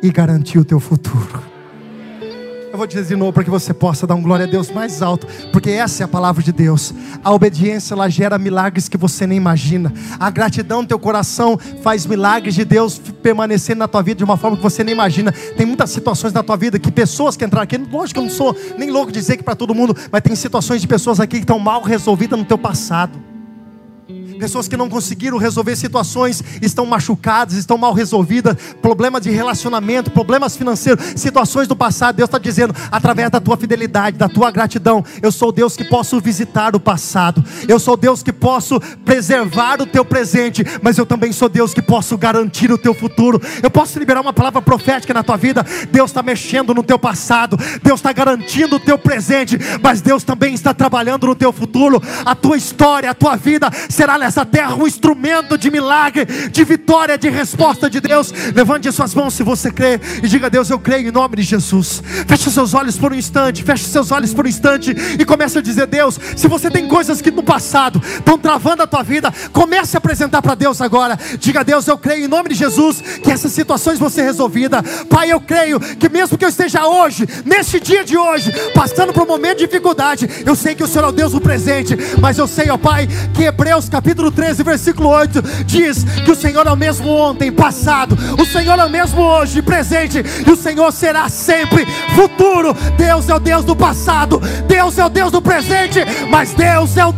e 0.00 0.12
garantir 0.12 0.60
o 0.60 0.64
teu 0.64 0.78
futuro. 0.78 1.42
Eu 2.78 2.80
vou 2.80 2.86
dizer 2.86 3.06
de 3.06 3.16
novo 3.16 3.32
para 3.32 3.42
que 3.42 3.50
você 3.50 3.74
possa 3.74 4.06
dar 4.06 4.14
um 4.14 4.22
glória 4.22 4.46
a 4.46 4.48
Deus 4.48 4.70
mais 4.70 5.02
alto, 5.02 5.26
porque 5.50 5.68
essa 5.68 6.00
é 6.00 6.04
a 6.04 6.08
palavra 6.08 6.40
de 6.44 6.52
Deus. 6.52 6.94
A 7.24 7.34
obediência 7.34 7.92
ela 7.92 8.08
gera 8.08 8.38
milagres 8.38 8.88
que 8.88 8.96
você 8.96 9.26
nem 9.26 9.36
imagina. 9.36 9.92
A 10.16 10.30
gratidão 10.30 10.82
no 10.82 10.86
teu 10.86 10.96
coração 10.96 11.58
faz 11.82 12.06
milagres 12.06 12.54
de 12.54 12.64
Deus 12.64 12.96
permanecer 13.20 13.74
na 13.74 13.88
tua 13.88 14.00
vida 14.00 14.18
de 14.18 14.22
uma 14.22 14.36
forma 14.36 14.56
que 14.56 14.62
você 14.62 14.84
nem 14.84 14.94
imagina. 14.94 15.32
Tem 15.32 15.66
muitas 15.66 15.90
situações 15.90 16.32
na 16.32 16.40
tua 16.44 16.56
vida 16.56 16.78
que 16.78 16.92
pessoas 16.92 17.36
que 17.36 17.44
entraram 17.44 17.64
aqui, 17.64 17.76
lógico 17.78 18.20
que 18.20 18.24
eu 18.24 18.30
não 18.30 18.30
sou 18.30 18.56
nem 18.78 18.92
louco 18.92 19.10
dizer 19.10 19.38
que 19.38 19.42
para 19.42 19.56
todo 19.56 19.74
mundo, 19.74 19.96
mas 20.12 20.22
tem 20.22 20.36
situações 20.36 20.80
de 20.80 20.86
pessoas 20.86 21.18
aqui 21.18 21.38
que 21.38 21.42
estão 21.42 21.58
mal 21.58 21.82
resolvidas 21.82 22.38
no 22.38 22.44
teu 22.44 22.56
passado 22.56 23.27
pessoas 24.38 24.68
que 24.68 24.76
não 24.76 24.88
conseguiram 24.88 25.38
resolver 25.38 25.76
situações, 25.76 26.42
estão 26.62 26.86
machucadas, 26.86 27.56
estão 27.56 27.76
mal 27.76 27.92
resolvidas, 27.92 28.56
problemas 28.80 29.22
de 29.22 29.30
relacionamento, 29.30 30.10
problemas 30.10 30.56
financeiros, 30.56 31.04
situações 31.16 31.68
do 31.68 31.76
passado. 31.76 32.16
Deus 32.16 32.28
está 32.28 32.38
dizendo, 32.38 32.74
através 32.90 33.30
da 33.30 33.40
tua 33.40 33.56
fidelidade, 33.56 34.16
da 34.16 34.28
tua 34.28 34.50
gratidão, 34.50 35.04
eu 35.22 35.32
sou 35.32 35.52
Deus 35.52 35.76
que 35.76 35.84
posso 35.84 36.20
visitar 36.20 36.74
o 36.74 36.80
passado, 36.80 37.44
eu 37.66 37.78
sou 37.78 37.96
Deus 37.96 38.22
que 38.22 38.32
posso 38.32 38.80
preservar 39.04 39.80
o 39.80 39.86
teu 39.86 40.04
presente, 40.04 40.64
mas 40.82 40.98
eu 40.98 41.06
também 41.06 41.32
sou 41.32 41.48
Deus 41.48 41.74
que 41.74 41.82
posso 41.82 42.16
garantir 42.16 42.70
o 42.70 42.78
teu 42.78 42.94
futuro. 42.94 43.40
Eu 43.62 43.70
posso 43.70 43.98
liberar 43.98 44.20
uma 44.20 44.32
palavra 44.32 44.62
profética 44.62 45.14
na 45.14 45.22
tua 45.22 45.36
vida. 45.36 45.64
Deus 45.90 46.10
está 46.10 46.22
mexendo 46.22 46.74
no 46.74 46.82
teu 46.82 46.98
passado, 46.98 47.56
Deus 47.82 48.00
está 48.00 48.12
garantindo 48.12 48.76
o 48.76 48.80
teu 48.80 48.98
presente, 48.98 49.58
mas 49.82 50.00
Deus 50.00 50.24
também 50.24 50.54
está 50.54 50.72
trabalhando 50.74 51.26
no 51.26 51.34
teu 51.34 51.52
futuro. 51.52 52.02
A 52.24 52.34
tua 52.34 52.56
história, 52.56 53.10
a 53.10 53.14
tua 53.14 53.36
vida 53.36 53.70
será 53.88 54.16
nessa 54.28 54.44
terra 54.44 54.74
um 54.74 54.86
instrumento 54.86 55.56
de 55.56 55.70
milagre, 55.70 56.26
de 56.26 56.62
vitória, 56.62 57.16
de 57.16 57.30
resposta 57.30 57.88
de 57.88 57.98
Deus. 57.98 58.30
Levante 58.54 58.92
suas 58.92 59.14
mãos 59.14 59.32
se 59.32 59.42
você 59.42 59.70
crê 59.70 59.98
e 60.22 60.28
diga: 60.28 60.50
Deus, 60.50 60.68
eu 60.68 60.78
creio 60.78 61.08
em 61.08 61.10
nome 61.10 61.36
de 61.36 61.42
Jesus. 61.42 62.02
Feche 62.26 62.50
seus 62.50 62.74
olhos 62.74 62.98
por 62.98 63.12
um 63.12 63.14
instante, 63.14 63.62
feche 63.62 63.84
seus 63.84 64.12
olhos 64.12 64.34
por 64.34 64.44
um 64.44 64.48
instante 64.48 64.94
e 65.18 65.24
comece 65.24 65.58
a 65.58 65.62
dizer: 65.62 65.86
Deus, 65.86 66.20
se 66.36 66.46
você 66.46 66.70
tem 66.70 66.86
coisas 66.86 67.22
que 67.22 67.30
no 67.30 67.42
passado 67.42 68.02
estão 68.04 68.38
travando 68.38 68.82
a 68.82 68.86
tua 68.86 69.02
vida, 69.02 69.32
comece 69.50 69.96
a 69.96 69.98
apresentar 69.98 70.42
para 70.42 70.54
Deus 70.54 70.82
agora. 70.82 71.18
Diga: 71.38 71.64
Deus, 71.64 71.86
eu 71.86 71.96
creio 71.96 72.26
em 72.26 72.28
nome 72.28 72.50
de 72.50 72.54
Jesus 72.54 73.00
que 73.22 73.30
essas 73.30 73.52
situações 73.52 73.98
vão 73.98 74.10
ser 74.10 74.22
resolvidas. 74.24 74.82
Pai, 75.08 75.32
eu 75.32 75.40
creio 75.40 75.80
que 75.80 76.08
mesmo 76.10 76.36
que 76.36 76.44
eu 76.44 76.50
esteja 76.50 76.86
hoje, 76.86 77.26
neste 77.46 77.80
dia 77.80 78.04
de 78.04 78.18
hoje, 78.18 78.52
passando 78.74 79.10
por 79.10 79.22
um 79.22 79.26
momento 79.26 79.58
de 79.58 79.66
dificuldade, 79.66 80.28
eu 80.44 80.54
sei 80.54 80.74
que 80.74 80.84
o 80.84 80.86
Senhor 80.86 81.06
é 81.06 81.08
o 81.08 81.12
Deus 81.12 81.32
do 81.32 81.40
presente, 81.40 81.96
mas 82.20 82.36
eu 82.36 82.46
sei, 82.46 82.68
ó 82.68 82.76
Pai, 82.76 83.08
que 83.34 83.44
Hebreus 83.44 83.88
capítulo 83.88 84.17
capítulo 84.18 84.32
13, 84.32 84.62
versículo 84.64 85.08
8, 85.10 85.42
diz 85.64 86.02
que 86.24 86.30
o 86.32 86.34
Senhor 86.34 86.66
é 86.66 86.70
o 86.72 86.76
mesmo 86.76 87.08
ontem, 87.08 87.52
passado, 87.52 88.18
o 88.36 88.44
Senhor 88.44 88.76
é 88.76 88.84
o 88.84 88.90
mesmo 88.90 89.22
hoje, 89.22 89.62
presente, 89.62 90.24
e 90.44 90.50
o 90.50 90.56
Senhor 90.56 90.90
será 90.92 91.28
sempre 91.28 91.86
futuro. 92.16 92.74
Deus 92.96 93.28
é 93.28 93.34
o 93.34 93.38
Deus 93.38 93.64
do 93.64 93.76
passado, 93.76 94.40
Deus 94.66 94.98
é 94.98 95.04
o 95.04 95.08
Deus 95.08 95.30
do 95.30 95.40
presente, 95.40 96.00
mas 96.28 96.52
Deus 96.52 96.96
é 96.96 97.06
o 97.06 97.12